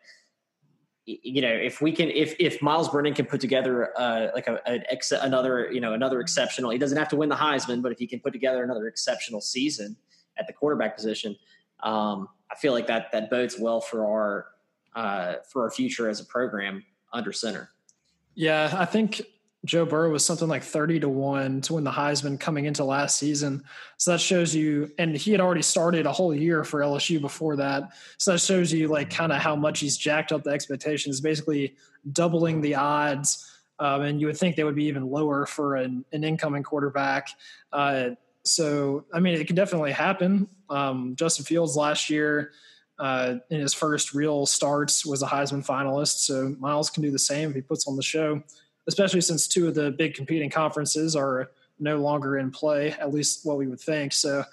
you 1.05 1.41
know, 1.41 1.49
if 1.49 1.81
we 1.81 1.91
can, 1.91 2.11
if 2.11 2.37
if 2.39 2.61
Myles 2.61 2.89
Brennan 2.89 3.15
can 3.15 3.27
put 3.27 3.41
together 3.41 3.99
uh, 3.99 4.29
like 4.35 4.47
a, 4.47 4.61
an 4.69 4.85
ex, 4.91 5.11
another, 5.11 5.73
you 5.73 5.81
know, 5.81 5.95
another 5.95 6.21
exceptional, 6.21 6.71
he 6.71 6.79
doesn't 6.79 6.99
have 6.99 7.09
to 7.09 7.17
win 7.17 7.31
the 7.31 7.35
Heisman, 7.35 7.83
but 7.83 7.93
if 7.93 7.99
he 7.99 8.07
can 8.07 8.21
put 8.21 8.33
together 8.33 8.63
another 8.63 8.87
exceptional 8.87 9.41
season 9.41 9.97
at 10.39 10.47
the 10.47 10.53
quarterback 10.53 10.95
position, 10.95 11.35
um, 11.83 12.29
I 12.53 12.57
feel 12.57 12.75
like 12.75 12.87
that 12.89 13.11
that 13.13 13.31
bodes 13.31 13.59
well 13.59 13.81
for 13.81 14.07
our 14.07 14.47
uh, 14.99 15.37
for 15.49 15.63
our 15.63 15.71
future 15.71 16.09
as 16.09 16.19
a 16.19 16.25
program 16.25 16.85
under 17.13 17.33
center. 17.33 17.71
Yeah, 18.35 18.75
I 18.77 18.85
think 18.85 19.23
Joe 19.65 19.87
Burrow 19.87 20.11
was 20.11 20.25
something 20.25 20.49
like 20.49 20.65
30 20.65 21.01
to 21.01 21.09
1 21.09 21.61
to 21.63 21.75
win 21.75 21.85
the 21.85 21.93
Heisman 21.93 22.39
coming 22.39 22.65
into 22.65 22.83
last 22.83 23.17
season. 23.17 23.63
So 23.97 24.11
that 24.11 24.21
shows 24.21 24.53
you, 24.57 24.91
and 24.99 25.17
he 25.17 25.31
had 25.31 25.41
already 25.41 25.63
started 25.63 26.05
a 26.05 26.13
whole 26.13 26.35
year 26.35 26.65
for 26.65 26.81
LSU 26.81 27.21
before 27.21 27.55
that. 27.57 27.91
So 28.19 28.33
that 28.33 28.41
shows 28.41 28.73
you, 28.73 28.89
like, 28.89 29.09
kind 29.09 29.31
of 29.31 29.39
how 29.39 29.55
much 29.55 29.79
he's 29.79 29.97
jacked 29.97 30.33
up 30.33 30.43
the 30.43 30.51
expectations, 30.51 31.21
basically 31.21 31.77
doubling 32.11 32.61
the 32.61 32.75
odds. 32.75 33.49
Um, 33.79 34.03
and 34.03 34.21
you 34.21 34.27
would 34.27 34.37
think 34.37 34.57
they 34.57 34.65
would 34.65 34.75
be 34.75 34.87
even 34.87 35.09
lower 35.09 35.47
for 35.47 35.77
an, 35.77 36.05
an 36.11 36.25
incoming 36.25 36.65
quarterback. 36.65 37.29
Uh, 37.73 38.11
so, 38.43 39.05
I 39.15 39.21
mean, 39.21 39.35
it 39.35 39.47
could 39.47 39.55
definitely 39.55 39.93
happen. 39.93 40.49
Um, 40.69 41.15
Justin 41.15 41.45
Fields 41.45 41.77
last 41.77 42.11
year 42.11 42.51
uh, 42.99 43.37
in 43.51 43.61
his 43.61 43.75
first 43.75 44.15
real 44.15 44.47
starts 44.47 45.07
was 45.07 45.23
a 45.23 45.27
Heisman 45.27 45.65
finalist. 45.65 46.25
So 46.25 46.55
Myles 46.59 46.91
can 46.91 47.03
do 47.03 47.11
the 47.11 47.19
same 47.19 47.51
if 47.51 47.55
he 47.55 47.61
puts 47.61 47.87
on 47.87 47.97
the 47.97 48.03
show, 48.03 48.43
especially 48.87 49.21
since 49.21 49.47
two 49.47 49.69
of 49.69 49.75
the 49.75 49.91
big 49.91 50.15
competing 50.15 50.51
conferences 50.51 51.15
are 51.15 51.51
no 51.79 51.99
longer 51.99 52.39
in 52.39 52.51
play, 52.51 52.93
at 52.93 53.13
least 53.13 53.47
what 53.47 53.57
we 53.57 53.67
would 53.67 53.81
think. 53.81 54.13
So 54.13 54.45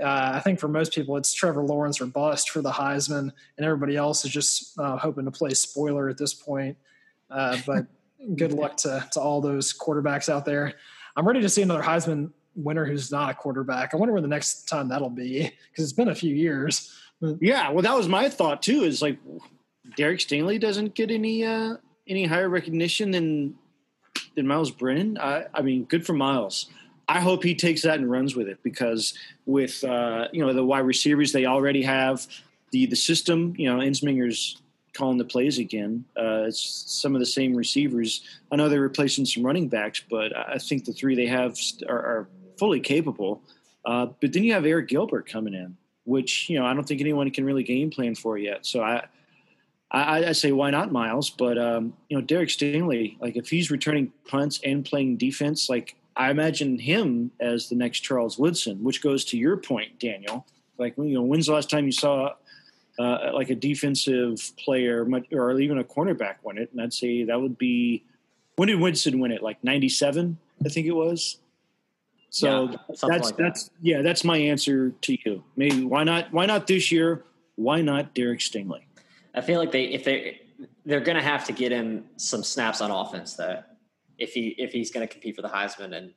uh, 0.00 0.32
I 0.34 0.40
think 0.40 0.60
for 0.60 0.68
most 0.68 0.92
people, 0.92 1.16
it's 1.16 1.32
Trevor 1.32 1.64
Lawrence 1.64 2.00
or 2.00 2.06
bust 2.06 2.50
for 2.50 2.62
the 2.62 2.70
Heisman, 2.70 3.32
and 3.56 3.66
everybody 3.66 3.96
else 3.96 4.24
is 4.24 4.30
just 4.30 4.78
uh, 4.78 4.96
hoping 4.96 5.24
to 5.24 5.30
play 5.30 5.50
spoiler 5.50 6.08
at 6.08 6.18
this 6.18 6.34
point. 6.34 6.76
Uh, 7.30 7.58
but 7.66 7.86
good 8.36 8.52
luck 8.52 8.76
to, 8.78 9.06
to 9.12 9.20
all 9.20 9.40
those 9.40 9.76
quarterbacks 9.76 10.28
out 10.28 10.44
there. 10.44 10.74
I'm 11.16 11.26
ready 11.26 11.40
to 11.40 11.48
see 11.48 11.62
another 11.62 11.82
Heisman 11.82 12.30
winner 12.54 12.84
who's 12.84 13.10
not 13.10 13.30
a 13.30 13.34
quarterback. 13.34 13.92
I 13.92 13.96
wonder 13.96 14.14
when 14.14 14.22
the 14.22 14.28
next 14.28 14.68
time 14.68 14.88
that'll 14.88 15.10
be 15.10 15.50
because 15.70 15.84
it's 15.84 15.92
been 15.92 16.08
a 16.08 16.14
few 16.14 16.34
years. 16.34 16.94
Yeah, 17.20 17.70
well, 17.70 17.82
that 17.82 17.96
was 17.96 18.08
my 18.08 18.28
thought 18.28 18.62
too. 18.62 18.82
Is 18.82 19.02
like 19.02 19.18
Derek 19.96 20.20
Stingley 20.20 20.60
doesn't 20.60 20.94
get 20.94 21.10
any 21.10 21.44
uh, 21.44 21.76
any 22.06 22.26
higher 22.26 22.48
recognition 22.48 23.10
than 23.10 23.54
than 24.36 24.46
Myles 24.46 24.70
Brennan. 24.70 25.18
I, 25.18 25.46
I 25.52 25.62
mean, 25.62 25.84
good 25.84 26.06
for 26.06 26.12
Myles. 26.12 26.66
I 27.08 27.20
hope 27.20 27.42
he 27.42 27.54
takes 27.54 27.82
that 27.82 27.98
and 27.98 28.10
runs 28.10 28.36
with 28.36 28.48
it 28.48 28.62
because 28.62 29.14
with 29.46 29.82
uh, 29.82 30.28
you 30.32 30.44
know 30.44 30.52
the 30.52 30.64
wide 30.64 30.80
receivers 30.80 31.32
they 31.32 31.46
already 31.46 31.82
have, 31.82 32.26
the 32.70 32.86
the 32.86 32.96
system. 32.96 33.54
You 33.56 33.74
know, 33.74 33.82
Ensminger's 33.82 34.58
calling 34.92 35.16
the 35.16 35.24
plays 35.24 35.58
again. 35.58 36.04
Uh, 36.16 36.44
it's 36.46 36.84
some 36.86 37.14
of 37.14 37.20
the 37.20 37.26
same 37.26 37.54
receivers. 37.54 38.22
I 38.52 38.56
know 38.56 38.68
they're 38.68 38.80
replacing 38.80 39.24
some 39.24 39.44
running 39.44 39.68
backs, 39.68 40.02
but 40.10 40.36
I 40.36 40.58
think 40.58 40.84
the 40.84 40.92
three 40.92 41.14
they 41.14 41.26
have 41.26 41.56
are, 41.88 41.98
are 41.98 42.28
fully 42.58 42.80
capable. 42.80 43.42
Uh, 43.84 44.06
but 44.20 44.32
then 44.32 44.44
you 44.44 44.52
have 44.52 44.64
Arik 44.64 44.88
Gilbert 44.88 45.26
coming 45.26 45.54
in, 45.54 45.76
which 46.08 46.48
you 46.48 46.58
know 46.58 46.66
I 46.66 46.72
don't 46.72 46.88
think 46.88 47.00
anyone 47.00 47.30
can 47.30 47.44
really 47.44 47.62
game 47.62 47.90
plan 47.90 48.14
for 48.14 48.38
yet. 48.38 48.64
So 48.64 48.82
I, 48.82 49.04
I, 49.90 50.24
I 50.26 50.32
say 50.32 50.52
why 50.52 50.70
not 50.70 50.90
Myles? 50.90 51.30
But 51.30 51.58
um, 51.58 51.92
you 52.08 52.16
know 52.16 52.22
Derek 52.24 52.48
Stingley, 52.48 53.20
like 53.20 53.36
if 53.36 53.50
he's 53.50 53.70
returning 53.70 54.12
punts 54.26 54.60
and 54.64 54.84
playing 54.84 55.18
defense, 55.18 55.68
like 55.68 55.96
I 56.16 56.30
imagine 56.30 56.78
him 56.78 57.30
as 57.38 57.68
the 57.68 57.76
next 57.76 58.00
Charles 58.00 58.38
Woodson, 58.38 58.82
which 58.82 59.02
goes 59.02 59.24
to 59.26 59.38
your 59.38 59.58
point, 59.58 60.00
Daniel. 60.00 60.46
Like 60.78 60.96
you 60.96 61.14
know, 61.14 61.22
when's 61.22 61.46
the 61.46 61.52
last 61.52 61.68
time 61.68 61.84
you 61.84 61.92
saw 61.92 62.34
uh, 62.98 63.30
like 63.34 63.50
a 63.50 63.54
defensive 63.54 64.40
player 64.56 65.06
or 65.30 65.60
even 65.60 65.78
a 65.78 65.84
cornerback 65.84 66.36
win 66.42 66.58
it? 66.58 66.70
And 66.72 66.80
I'd 66.80 66.94
say 66.94 67.24
that 67.24 67.40
would 67.40 67.58
be 67.58 68.02
when 68.56 68.68
did 68.68 68.80
Woodson 68.80 69.20
win 69.20 69.30
it? 69.30 69.42
Like 69.42 69.62
'97, 69.62 70.38
I 70.64 70.68
think 70.70 70.86
it 70.86 70.92
was. 70.92 71.36
So 72.30 72.70
yeah, 72.70 72.76
that's 72.88 73.02
like 73.02 73.36
that's 73.36 73.64
that. 73.64 73.70
yeah, 73.80 74.02
that's 74.02 74.24
my 74.24 74.36
answer 74.36 74.90
to 74.90 75.16
you. 75.24 75.42
Maybe 75.56 75.84
why 75.84 76.04
not 76.04 76.32
why 76.32 76.46
not 76.46 76.66
this 76.66 76.92
year? 76.92 77.24
Why 77.56 77.80
not 77.80 78.14
Derek 78.14 78.40
Stingley? 78.40 78.82
I 79.34 79.40
feel 79.40 79.58
like 79.58 79.72
they 79.72 79.84
if 79.84 80.04
they 80.04 80.40
they're 80.84 81.00
going 81.00 81.16
to 81.16 81.22
have 81.22 81.44
to 81.46 81.52
get 81.52 81.72
him 81.72 82.04
some 82.16 82.42
snaps 82.42 82.80
on 82.80 82.90
offense 82.90 83.34
though. 83.34 83.62
if 84.18 84.32
he 84.32 84.48
if 84.58 84.72
he's 84.72 84.90
going 84.90 85.06
to 85.06 85.12
compete 85.12 85.36
for 85.36 85.42
the 85.42 85.48
Heisman. 85.48 85.96
And 85.96 86.12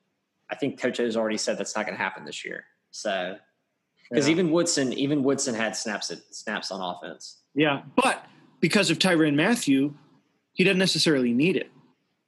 I 0.50 0.56
think 0.56 0.80
Coach 0.80 0.98
has 0.98 1.16
already 1.16 1.38
said 1.38 1.58
that's 1.58 1.76
not 1.76 1.86
going 1.86 1.98
to 1.98 2.04
happen 2.04 2.26
this 2.26 2.44
year. 2.44 2.66
So 2.92 3.38
because 4.10 4.28
yeah. 4.28 4.34
even 4.34 4.52
Woodson 4.52 4.94
even 4.94 5.24
Woodson 5.24 5.56
had 5.56 5.76
snaps 5.76 6.12
at, 6.12 6.20
snaps 6.32 6.72
on 6.72 6.82
offense. 6.82 7.38
Yeah, 7.54 7.82
but 7.96 8.26
because 8.60 8.90
of 8.90 9.00
Tyrann 9.00 9.36
Mathieu, 9.36 9.94
he 10.54 10.64
doesn't 10.64 10.80
necessarily 10.80 11.34
need 11.34 11.56
it. 11.56 11.70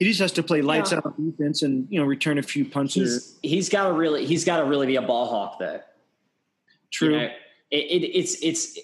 He 0.03 0.09
just 0.09 0.19
has 0.19 0.33
to 0.33 0.43
play 0.43 0.61
lights 0.61 0.91
yeah. 0.91 0.97
out 0.97 1.05
on 1.05 1.31
defense 1.31 1.61
and 1.61 1.87
you 1.89 1.97
know 1.97 2.05
return 2.05 2.37
a 2.37 2.43
few 2.43 2.65
punches. 2.65 3.37
He's, 3.41 3.51
he's 3.51 3.69
got 3.69 3.87
to 3.87 3.93
really 3.93 4.25
he's 4.25 4.43
got 4.43 4.57
to 4.57 4.65
really 4.65 4.85
be 4.85 4.97
a 4.97 5.01
ball 5.01 5.27
hawk 5.27 5.59
though. 5.59 5.79
True. 6.91 7.11
You 7.11 7.17
know, 7.17 7.29
it, 7.71 7.77
it, 7.77 8.17
it's 8.17 8.35
it's 8.43 8.77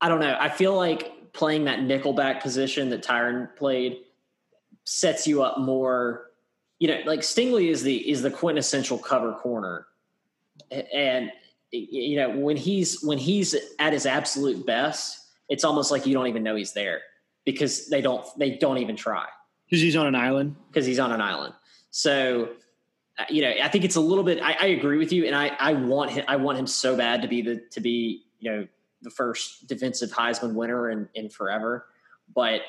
I 0.00 0.08
don't 0.08 0.20
know. 0.20 0.34
I 0.40 0.48
feel 0.48 0.74
like 0.74 1.34
playing 1.34 1.64
that 1.64 1.80
nickelback 1.80 2.40
position 2.40 2.88
that 2.90 3.02
Tyrann 3.02 3.54
played 3.56 3.98
sets 4.84 5.26
you 5.26 5.42
up 5.42 5.58
more. 5.58 6.30
You 6.78 6.88
know, 6.88 7.00
like 7.04 7.20
Stingley 7.20 7.68
is 7.68 7.82
the 7.82 8.10
is 8.10 8.22
the 8.22 8.30
quintessential 8.30 8.96
cover 8.96 9.34
corner, 9.34 9.86
and 10.70 11.30
you 11.72 12.16
know 12.16 12.30
when 12.30 12.56
he's 12.56 13.02
when 13.02 13.18
he's 13.18 13.54
at 13.78 13.92
his 13.92 14.06
absolute 14.06 14.64
best, 14.64 15.26
it's 15.50 15.62
almost 15.62 15.90
like 15.90 16.06
you 16.06 16.14
don't 16.14 16.26
even 16.26 16.42
know 16.42 16.56
he's 16.56 16.72
there 16.72 17.02
because 17.44 17.88
they 17.88 18.00
don't 18.00 18.26
they 18.38 18.52
don't 18.56 18.78
even 18.78 18.96
try 18.96 19.26
because 19.68 19.82
he's 19.82 19.96
on 19.96 20.06
an 20.06 20.14
island 20.14 20.56
because 20.68 20.86
he's 20.86 20.98
on 20.98 21.12
an 21.12 21.20
island. 21.20 21.54
So 21.90 22.50
uh, 23.18 23.24
you 23.30 23.42
know, 23.42 23.52
I 23.62 23.68
think 23.68 23.84
it's 23.84 23.96
a 23.96 24.00
little 24.00 24.24
bit. 24.24 24.42
I, 24.42 24.56
I, 24.60 24.66
agree 24.66 24.98
with 24.98 25.10
you, 25.10 25.24
and 25.24 25.34
I, 25.34 25.48
I 25.58 25.72
want 25.72 26.10
him. 26.10 26.24
I 26.28 26.36
want 26.36 26.58
him 26.58 26.66
so 26.66 26.96
bad 26.96 27.22
to 27.22 27.28
be 27.28 27.40
the 27.40 27.62
to 27.70 27.80
be 27.80 28.24
you 28.38 28.50
know 28.50 28.68
the 29.02 29.10
first 29.10 29.66
defensive 29.66 30.10
Heisman 30.10 30.54
winner 30.54 30.90
in, 30.90 31.08
in 31.14 31.30
forever. 31.30 31.86
But 32.34 32.62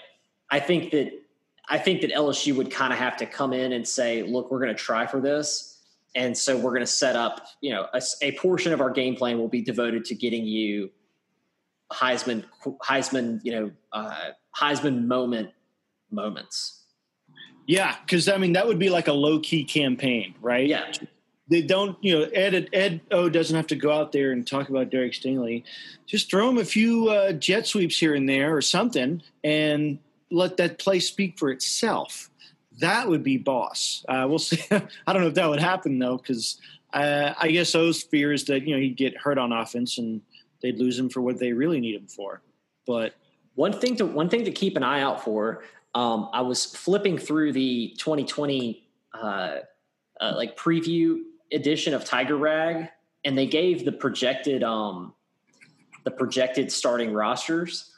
I 0.50 0.60
think 0.60 0.92
that 0.92 1.12
I 1.68 1.78
think 1.78 2.02
that 2.02 2.12
LSU 2.12 2.56
would 2.56 2.72
kind 2.72 2.94
of 2.94 3.00
have 3.00 3.18
to 3.18 3.26
come 3.26 3.54
in 3.54 3.74
and 3.74 3.86
say, 3.86 4.24
look, 4.24 4.50
we're 4.50 4.60
going 4.60 4.76
to 4.76 4.82
try 4.82 5.06
for 5.06 5.20
this. 5.20 5.82
And 6.16 6.36
so 6.36 6.58
we're 6.58 6.72
going 6.72 6.82
to 6.82 6.88
set 6.88 7.16
up, 7.16 7.46
you 7.62 7.72
know, 7.72 7.88
a, 7.94 8.02
a, 8.22 8.32
portion 8.38 8.72
of 8.72 8.80
our 8.80 8.90
game 8.90 9.16
plan 9.16 9.38
will 9.38 9.50
be 9.50 9.62
devoted 9.62 10.06
to 10.06 10.16
getting 10.16 10.46
you 10.46 10.90
Heisman, 11.92 12.46
Heisman, 12.82 13.42
you 13.44 13.52
know, 13.52 13.72
uh, 13.92 14.32
Heisman 14.56 15.06
moment 15.06 15.52
moments. 16.10 16.77
Yeah, 17.68 17.96
because 18.04 18.30
I 18.30 18.38
mean 18.38 18.54
that 18.54 18.66
would 18.66 18.80
be 18.80 18.90
like 18.90 19.08
a 19.08 19.14
low 19.14 19.40
key 19.40 19.64
campaign, 19.66 20.34
right? 20.42 20.66
Yeah. 20.66 20.92
They 21.50 21.62
don't, 21.62 21.98
you 22.02 22.18
know, 22.18 22.24
Ed 22.34 22.70
Ed 22.74 23.02
O 23.12 23.30
doesn't 23.30 23.56
have 23.56 23.68
to 23.68 23.76
go 23.76 23.92
out 23.92 24.12
there 24.12 24.32
and 24.32 24.46
talk 24.46 24.70
about 24.70 24.90
Derek 24.90 25.14
Stingley. 25.14 25.64
Just 26.06 26.30
throw 26.30 26.50
him 26.50 26.58
a 26.58 26.66
few 26.66 27.10
uh, 27.10 27.34
jet 27.34 27.68
sweeps 27.68 27.98
here 27.98 28.16
and 28.16 28.28
there 28.28 28.56
or 28.56 28.62
something, 28.62 29.22
and 29.44 30.00
let 30.32 30.58
that 30.58 30.80
play 30.80 31.00
speak 31.00 31.38
for 31.38 31.50
itself. 31.50 32.30
That 32.80 33.08
would 33.08 33.24
be 33.24 33.38
boss. 33.38 34.04
Uh, 34.08 34.26
we'll 34.28 34.40
see. 34.40 34.62
I 34.72 35.14
don't 35.14 35.22
know 35.22 35.30
if 35.30 35.36
that 35.36 35.50
would 35.50 35.60
happen 35.60 36.00
though, 36.00 36.18
because 36.18 36.60
uh, 36.94 37.34
I 37.38 37.50
guess 37.52 37.76
O's 37.76 38.02
fear 38.02 38.34
is 38.34 38.46
that 38.46 38.66
you 38.66 38.76
know 38.76 38.82
he'd 38.82 38.98
get 38.98 39.16
hurt 39.18 39.38
on 39.38 39.52
offense 39.52 39.98
and 39.98 40.22
they'd 40.62 40.78
lose 40.78 40.98
him 40.98 41.10
for 41.10 41.22
what 41.22 41.40
they 41.40 41.54
really 41.54 41.80
need 41.80 41.96
him 41.96 42.08
for. 42.08 42.42
But 42.86 43.14
one 43.56 43.74
thing 43.74 43.96
to 43.98 44.06
one 44.06 44.30
thing 44.30 44.46
to 44.46 44.52
keep 44.52 44.78
an 44.78 44.84
eye 44.84 45.02
out 45.02 45.24
for. 45.24 45.64
Um, 45.96 46.30
I 46.34 46.42
was 46.42 46.66
flipping 46.66 47.18
through 47.18 47.54
the 47.54 47.96
2020 47.98 48.88
uh, 49.14 49.56
uh, 50.20 50.34
like 50.36 50.58
preview 50.58 51.22
edition 51.52 51.94
of 51.94 52.06
Tiger 52.06 52.38
Rag, 52.38 52.90
and 53.24 53.38
they 53.38 53.48
gave 53.48 53.86
the 53.86 53.92
projected 53.92 54.64
um, 54.64 55.14
the 56.04 56.12
projected 56.12 56.72
starting 56.72 57.14
rosters. 57.14 57.92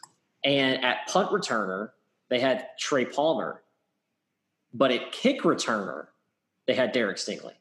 And 0.44 0.84
at 0.84 1.08
punt 1.08 1.32
returner, 1.32 1.90
they 2.30 2.40
had 2.40 2.68
Trey 2.80 3.06
Palmer, 3.06 3.62
but 4.74 4.92
at 4.92 5.12
kick 5.12 5.42
returner, 5.42 6.08
they 6.66 6.76
had 6.76 6.92
Derek 6.92 7.18
Stingley. 7.18 7.54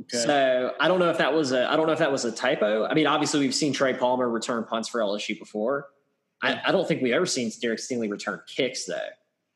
Okay. 0.00 0.18
So 0.18 0.72
I 0.78 0.88
don't 0.88 0.98
know 0.98 1.10
if 1.10 1.18
that 1.18 1.32
was 1.32 1.52
a 1.52 1.70
I 1.70 1.76
don't 1.76 1.86
know 1.86 1.92
if 1.92 1.98
that 1.98 2.12
was 2.12 2.24
a 2.24 2.32
typo. 2.32 2.86
I 2.86 2.94
mean, 2.94 3.06
obviously 3.06 3.40
we've 3.40 3.54
seen 3.54 3.72
Trey 3.72 3.94
Palmer 3.94 4.28
return 4.28 4.64
punts 4.64 4.88
for 4.88 5.00
LSU 5.00 5.38
before. 5.38 5.88
I, 6.42 6.60
I 6.66 6.72
don't 6.72 6.86
think 6.86 7.02
we've 7.02 7.14
ever 7.14 7.26
seen 7.26 7.50
Derek 7.60 7.78
Stingley 7.78 8.10
return 8.10 8.40
kicks 8.46 8.84
though. 8.84 9.08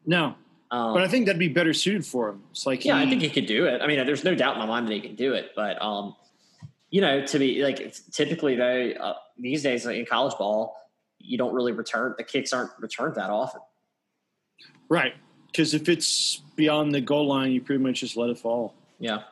No, 0.06 0.34
um, 0.70 0.94
but 0.94 1.02
I 1.02 1.08
think 1.08 1.26
that'd 1.26 1.38
be 1.38 1.48
better 1.48 1.74
suited 1.74 2.06
for 2.06 2.28
him. 2.28 2.42
It's 2.52 2.64
like 2.64 2.84
yeah, 2.84 2.98
he, 2.98 3.06
I 3.06 3.10
think 3.10 3.22
he 3.22 3.30
could 3.30 3.46
do 3.46 3.66
it. 3.66 3.82
I 3.82 3.86
mean, 3.86 4.04
there's 4.06 4.24
no 4.24 4.34
doubt 4.34 4.54
in 4.54 4.60
my 4.60 4.66
mind 4.66 4.86
that 4.88 4.94
he 4.94 5.00
can 5.00 5.16
do 5.16 5.34
it. 5.34 5.50
But 5.56 5.80
um, 5.82 6.14
you 6.90 7.00
know, 7.00 7.24
to 7.26 7.38
be 7.38 7.62
like 7.62 7.94
typically 8.12 8.56
though 8.56 8.92
uh, 9.00 9.14
these 9.38 9.62
days 9.62 9.84
in 9.86 10.06
college 10.06 10.36
ball, 10.38 10.76
you 11.18 11.36
don't 11.36 11.54
really 11.54 11.72
return 11.72 12.14
the 12.16 12.24
kicks 12.24 12.52
aren't 12.52 12.70
returned 12.78 13.16
that 13.16 13.30
often. 13.30 13.60
Right. 14.88 15.14
Because 15.46 15.74
if 15.74 15.88
it's 15.88 16.42
beyond 16.54 16.94
the 16.94 17.00
goal 17.00 17.26
line, 17.26 17.50
you 17.50 17.60
pretty 17.60 17.82
much 17.82 18.00
just 18.00 18.16
let 18.16 18.30
it 18.30 18.38
fall. 18.38 18.74
Yeah. 18.98 19.22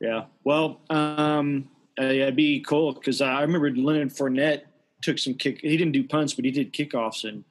Yeah. 0.00 0.26
Well, 0.44 0.80
um, 0.88 1.68
uh, 2.00 2.04
yeah, 2.04 2.24
it'd 2.24 2.36
be 2.36 2.60
cool 2.60 2.92
because 2.92 3.20
I 3.20 3.42
remember 3.42 3.70
Leonard 3.70 4.10
Fournette 4.10 4.62
took 5.02 5.18
some 5.18 5.34
kick. 5.34 5.60
He 5.60 5.76
didn't 5.76 5.92
do 5.92 6.04
punts, 6.04 6.34
but 6.34 6.44
he 6.44 6.50
did 6.50 6.72
kickoffs, 6.72 7.28
and 7.28 7.44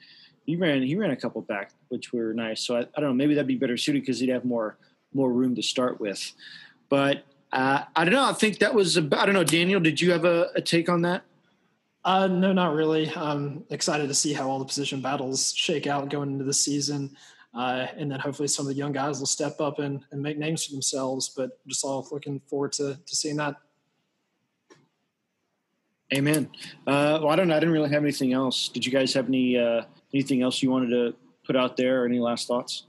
he 0.45 0.55
ran 0.55 0.81
he 0.81 0.95
ran 0.95 1.11
a 1.11 1.15
couple 1.15 1.41
back, 1.41 1.71
which 1.89 2.13
were 2.13 2.33
nice. 2.33 2.61
So 2.65 2.77
I, 2.77 2.81
I 2.81 3.01
don't 3.01 3.09
know. 3.09 3.13
Maybe 3.13 3.33
that'd 3.33 3.47
be 3.47 3.55
better 3.55 3.77
suited 3.77 4.01
because 4.01 4.19
he'd 4.19 4.29
have 4.29 4.45
more 4.45 4.77
more 5.13 5.31
room 5.31 5.55
to 5.55 5.63
start 5.63 5.99
with. 5.99 6.33
But 6.89 7.23
uh, 7.51 7.83
I 7.95 8.05
don't 8.05 8.13
know. 8.13 8.25
I 8.25 8.33
think 8.33 8.59
that 8.59 8.73
was. 8.73 8.97
About, 8.97 9.21
I 9.21 9.25
don't 9.25 9.35
know. 9.35 9.43
Daniel, 9.43 9.79
did 9.79 10.01
you 10.01 10.11
have 10.11 10.25
a, 10.25 10.49
a 10.55 10.61
take 10.61 10.89
on 10.89 11.01
that? 11.03 11.23
Uh, 12.03 12.27
no, 12.27 12.53
not 12.53 12.73
really. 12.73 13.11
I'm 13.15 13.65
excited 13.69 14.07
to 14.07 14.13
see 14.13 14.31
how 14.31 14.49
all 14.49 14.59
the 14.59 14.65
position 14.65 15.01
battles 15.01 15.53
shake 15.53 15.87
out 15.87 16.09
going 16.09 16.31
into 16.31 16.45
the 16.45 16.53
season. 16.53 17.15
Uh, 17.53 17.87
and 17.97 18.11
then 18.11 18.19
hopefully 18.19 18.47
some 18.47 18.65
of 18.65 18.69
the 18.69 18.77
young 18.77 18.91
guys 18.91 19.19
will 19.19 19.25
step 19.25 19.59
up 19.59 19.79
and, 19.79 20.05
and 20.11 20.21
make 20.21 20.37
names 20.37 20.65
for 20.65 20.71
themselves. 20.71 21.29
But 21.35 21.59
just 21.67 21.83
all 21.83 22.07
looking 22.11 22.39
forward 22.47 22.71
to, 22.73 22.97
to 23.05 23.15
seeing 23.15 23.35
that. 23.37 23.55
Amen. 26.13 26.49
Uh, 26.85 27.19
well, 27.21 27.29
I 27.29 27.35
don't 27.35 27.49
know. 27.49 27.55
I 27.55 27.59
didn't 27.59 27.73
really 27.73 27.89
have 27.89 28.03
anything 28.03 28.33
else. 28.33 28.69
Did 28.69 28.85
you 28.85 28.91
guys 28.91 29.13
have 29.13 29.27
any 29.27 29.57
uh, 29.57 29.83
anything 30.13 30.41
else 30.41 30.63
you 30.63 30.71
wanted 30.71 30.89
to 30.89 31.15
put 31.45 31.55
out 31.55 31.75
there, 31.75 32.03
or 32.03 32.05
any 32.05 32.19
last 32.19 32.47
thoughts? 32.47 32.83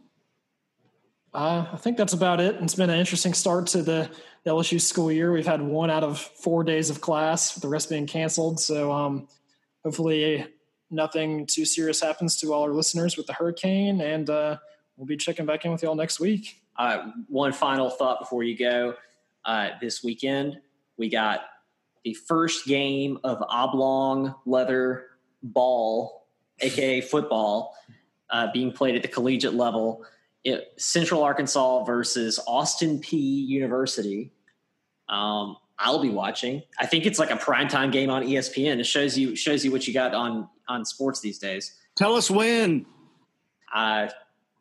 Uh, 1.34 1.66
I 1.72 1.76
think 1.76 1.96
that's 1.96 2.12
about 2.12 2.40
it. 2.40 2.56
It's 2.60 2.74
been 2.74 2.90
an 2.90 2.98
interesting 2.98 3.34
start 3.34 3.66
to 3.68 3.82
the 3.82 4.10
LSU 4.46 4.80
school 4.80 5.10
year. 5.10 5.32
We've 5.32 5.46
had 5.46 5.60
one 5.60 5.90
out 5.90 6.04
of 6.04 6.18
four 6.18 6.64
days 6.64 6.90
of 6.90 7.00
class, 7.00 7.54
with 7.54 7.62
the 7.62 7.68
rest 7.68 7.90
being 7.90 8.06
canceled. 8.06 8.60
So 8.60 8.92
um, 8.92 9.28
hopefully 9.84 10.46
nothing 10.90 11.46
too 11.46 11.64
serious 11.64 12.00
happens 12.00 12.36
to 12.38 12.52
all 12.52 12.62
our 12.62 12.72
listeners 12.72 13.16
with 13.16 13.26
the 13.26 13.32
hurricane, 13.32 14.00
and 14.00 14.30
uh, 14.30 14.56
we'll 14.96 15.06
be 15.06 15.16
checking 15.16 15.44
back 15.44 15.64
in 15.64 15.72
with 15.72 15.82
y'all 15.82 15.94
next 15.94 16.20
week. 16.20 16.62
Uh, 16.76 17.10
one 17.28 17.52
final 17.52 17.90
thought 17.90 18.20
before 18.20 18.44
you 18.44 18.56
go. 18.56 18.94
Uh, 19.44 19.70
this 19.80 20.02
weekend, 20.04 20.58
we 20.96 21.08
got 21.08 21.40
the 22.04 22.14
first 22.14 22.66
game 22.66 23.18
of 23.24 23.42
oblong 23.48 24.34
leather 24.46 25.06
ball, 25.42 26.26
aka 26.60 27.00
football, 27.12 27.74
uh, 28.30 28.48
being 28.52 28.72
played 28.72 28.96
at 28.96 29.02
the 29.02 29.08
collegiate 29.08 29.54
level. 29.54 30.04
It, 30.44 30.72
Central 30.76 31.22
Arkansas 31.22 31.84
versus 31.84 32.38
Austin 32.46 33.00
Peay 33.00 33.46
University. 33.46 34.32
Um, 35.08 35.56
I'll 35.78 36.00
be 36.00 36.10
watching. 36.10 36.62
I 36.78 36.86
think 36.86 37.06
it's 37.06 37.18
like 37.18 37.30
a 37.30 37.36
primetime 37.36 37.92
game 37.92 38.10
on 38.10 38.24
ESPN. 38.24 38.78
It 38.78 38.84
shows 38.84 39.16
you 39.16 39.36
shows 39.36 39.64
you 39.64 39.70
what 39.70 39.86
you 39.86 39.94
got 39.94 40.14
on 40.14 40.48
on 40.68 40.84
sports 40.84 41.20
these 41.20 41.38
days. 41.38 41.74
Tell 41.96 42.14
us 42.14 42.30
when. 42.30 42.86
I 43.72 44.10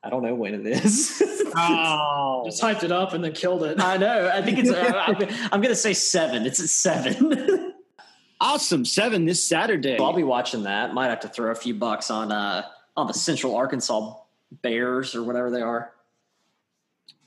I 0.08 0.10
don't 0.10 0.24
know 0.24 0.36
when 0.36 0.54
it 0.54 0.66
is. 0.66 1.22
oh, 1.54 2.44
just 2.46 2.64
hyped 2.64 2.84
it 2.84 2.94
up 2.94 3.12
and 3.12 3.22
then 3.22 3.34
killed 3.34 3.64
it. 3.64 3.78
I 3.78 3.98
know. 3.98 4.32
I 4.34 4.42
think 4.42 4.60
it's. 4.60 4.72
I'm, 4.72 5.18
I'm 5.52 5.60
going 5.60 5.74
to 5.74 5.76
say 5.76 5.94
seven. 5.94 6.46
It's 6.46 6.62
at 6.62 6.70
seven. 6.70 7.74
awesome, 8.40 8.86
seven 8.86 9.26
this 9.26 9.44
Saturday. 9.44 9.98
So 9.98 10.06
I'll 10.06 10.14
be 10.14 10.24
watching 10.24 10.64
that. 10.64 10.94
Might 10.94 11.10
have 11.10 11.20
to 11.22 11.28
throw 11.28 11.52
a 11.52 11.56
few 11.56 11.74
bucks 11.74 12.10
on 12.10 12.32
uh 12.32 12.64
on 12.96 13.08
the 13.08 13.14
Central 13.14 13.54
Arkansas 13.54 14.16
Bears 14.62 15.14
or 15.14 15.24
whatever 15.24 15.52
they 15.52 15.62
are. 15.62 15.92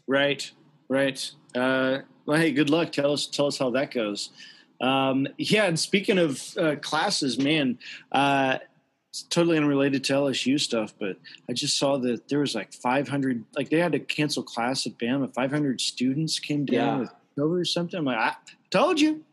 Right, 0.07 0.51
right. 0.89 1.31
Uh, 1.55 1.99
well, 2.25 2.41
hey, 2.41 2.51
good 2.51 2.71
luck. 2.71 2.93
Tell 2.93 3.13
us, 3.13 3.27
tell 3.27 3.47
us 3.47 3.59
how 3.59 3.69
that 3.73 3.93
goes. 3.93 4.31
Um, 4.81 5.29
yeah, 5.37 5.65
and 5.65 5.79
speaking 5.79 6.17
of 6.17 6.43
uh, 6.57 6.77
classes, 6.77 7.39
man, 7.39 7.79
uh, 8.11 8.57
it's 9.11 9.23
totally 9.25 9.57
unrelated 9.57 10.05
to 10.05 10.13
LSU 10.13 10.59
stuff, 10.61 10.95
but 10.99 11.17
I 11.49 11.53
just 11.53 11.77
saw 11.77 11.99
that 11.99 12.29
there 12.29 12.39
was 12.39 12.55
like 12.55 12.73
500, 12.73 13.45
like 13.57 13.69
they 13.69 13.79
had 13.79 13.93
to 13.93 13.99
cancel 13.99 14.45
class 14.45 14.87
at 14.87 14.97
Bama. 14.99 15.35
500 15.35 15.81
students 15.81 16.39
came 16.39 16.65
down 16.65 16.87
yeah. 16.87 16.99
with 16.99 17.11
COVID 17.37 17.61
or 17.61 17.65
something. 17.65 17.99
I'm 17.99 18.05
like, 18.05 18.19
I 18.19 18.35
told 18.71 19.01
you, 19.01 19.25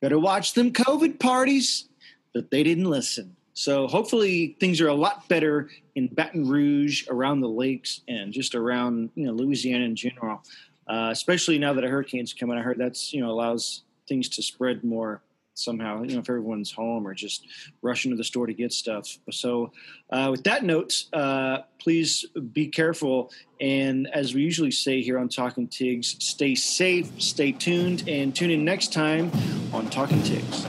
better 0.00 0.18
watch 0.18 0.54
them 0.54 0.72
COVID 0.72 1.18
parties, 1.18 1.88
but 2.32 2.52
they 2.52 2.62
didn't 2.62 2.84
listen. 2.84 3.34
So 3.54 3.88
hopefully 3.88 4.56
things 4.60 4.80
are 4.80 4.88
a 4.88 4.94
lot 4.94 5.28
better 5.28 5.70
in 5.96 6.06
Baton 6.08 6.46
Rouge, 6.46 7.08
around 7.08 7.40
the 7.40 7.48
lakes, 7.48 8.02
and 8.06 8.32
just 8.32 8.54
around 8.54 9.10
you 9.14 9.26
know 9.26 9.32
Louisiana 9.32 9.86
in 9.86 9.96
general. 9.96 10.44
Uh, 10.86 11.08
especially 11.10 11.58
now 11.58 11.72
that 11.72 11.82
a 11.82 11.88
hurricane's 11.88 12.32
coming, 12.32 12.58
I 12.58 12.60
heard 12.60 12.76
that's 12.78 13.14
you 13.14 13.22
know 13.22 13.30
allows 13.30 13.82
things 14.06 14.28
to 14.28 14.42
spread 14.42 14.84
more 14.84 15.22
somehow. 15.58 16.02
You 16.02 16.14
know, 16.14 16.20
if 16.20 16.28
everyone's 16.28 16.72
home 16.72 17.06
or 17.06 17.14
just 17.14 17.46
rushing 17.82 18.10
to 18.10 18.16
the 18.16 18.24
store 18.24 18.46
to 18.46 18.54
get 18.54 18.72
stuff. 18.72 19.18
So, 19.30 19.72
uh, 20.10 20.28
with 20.30 20.44
that 20.44 20.64
note, 20.64 21.04
uh, 21.12 21.58
please 21.78 22.26
be 22.52 22.68
careful. 22.68 23.30
And 23.60 24.08
as 24.12 24.34
we 24.34 24.42
usually 24.42 24.70
say 24.70 25.02
here 25.02 25.18
on 25.18 25.28
Talking 25.28 25.68
Tigs, 25.68 26.16
stay 26.20 26.54
safe, 26.54 27.10
stay 27.20 27.52
tuned, 27.52 28.08
and 28.08 28.34
tune 28.34 28.50
in 28.50 28.64
next 28.64 28.92
time 28.92 29.30
on 29.72 29.88
Talking 29.90 30.22
Tigs. 30.22 30.66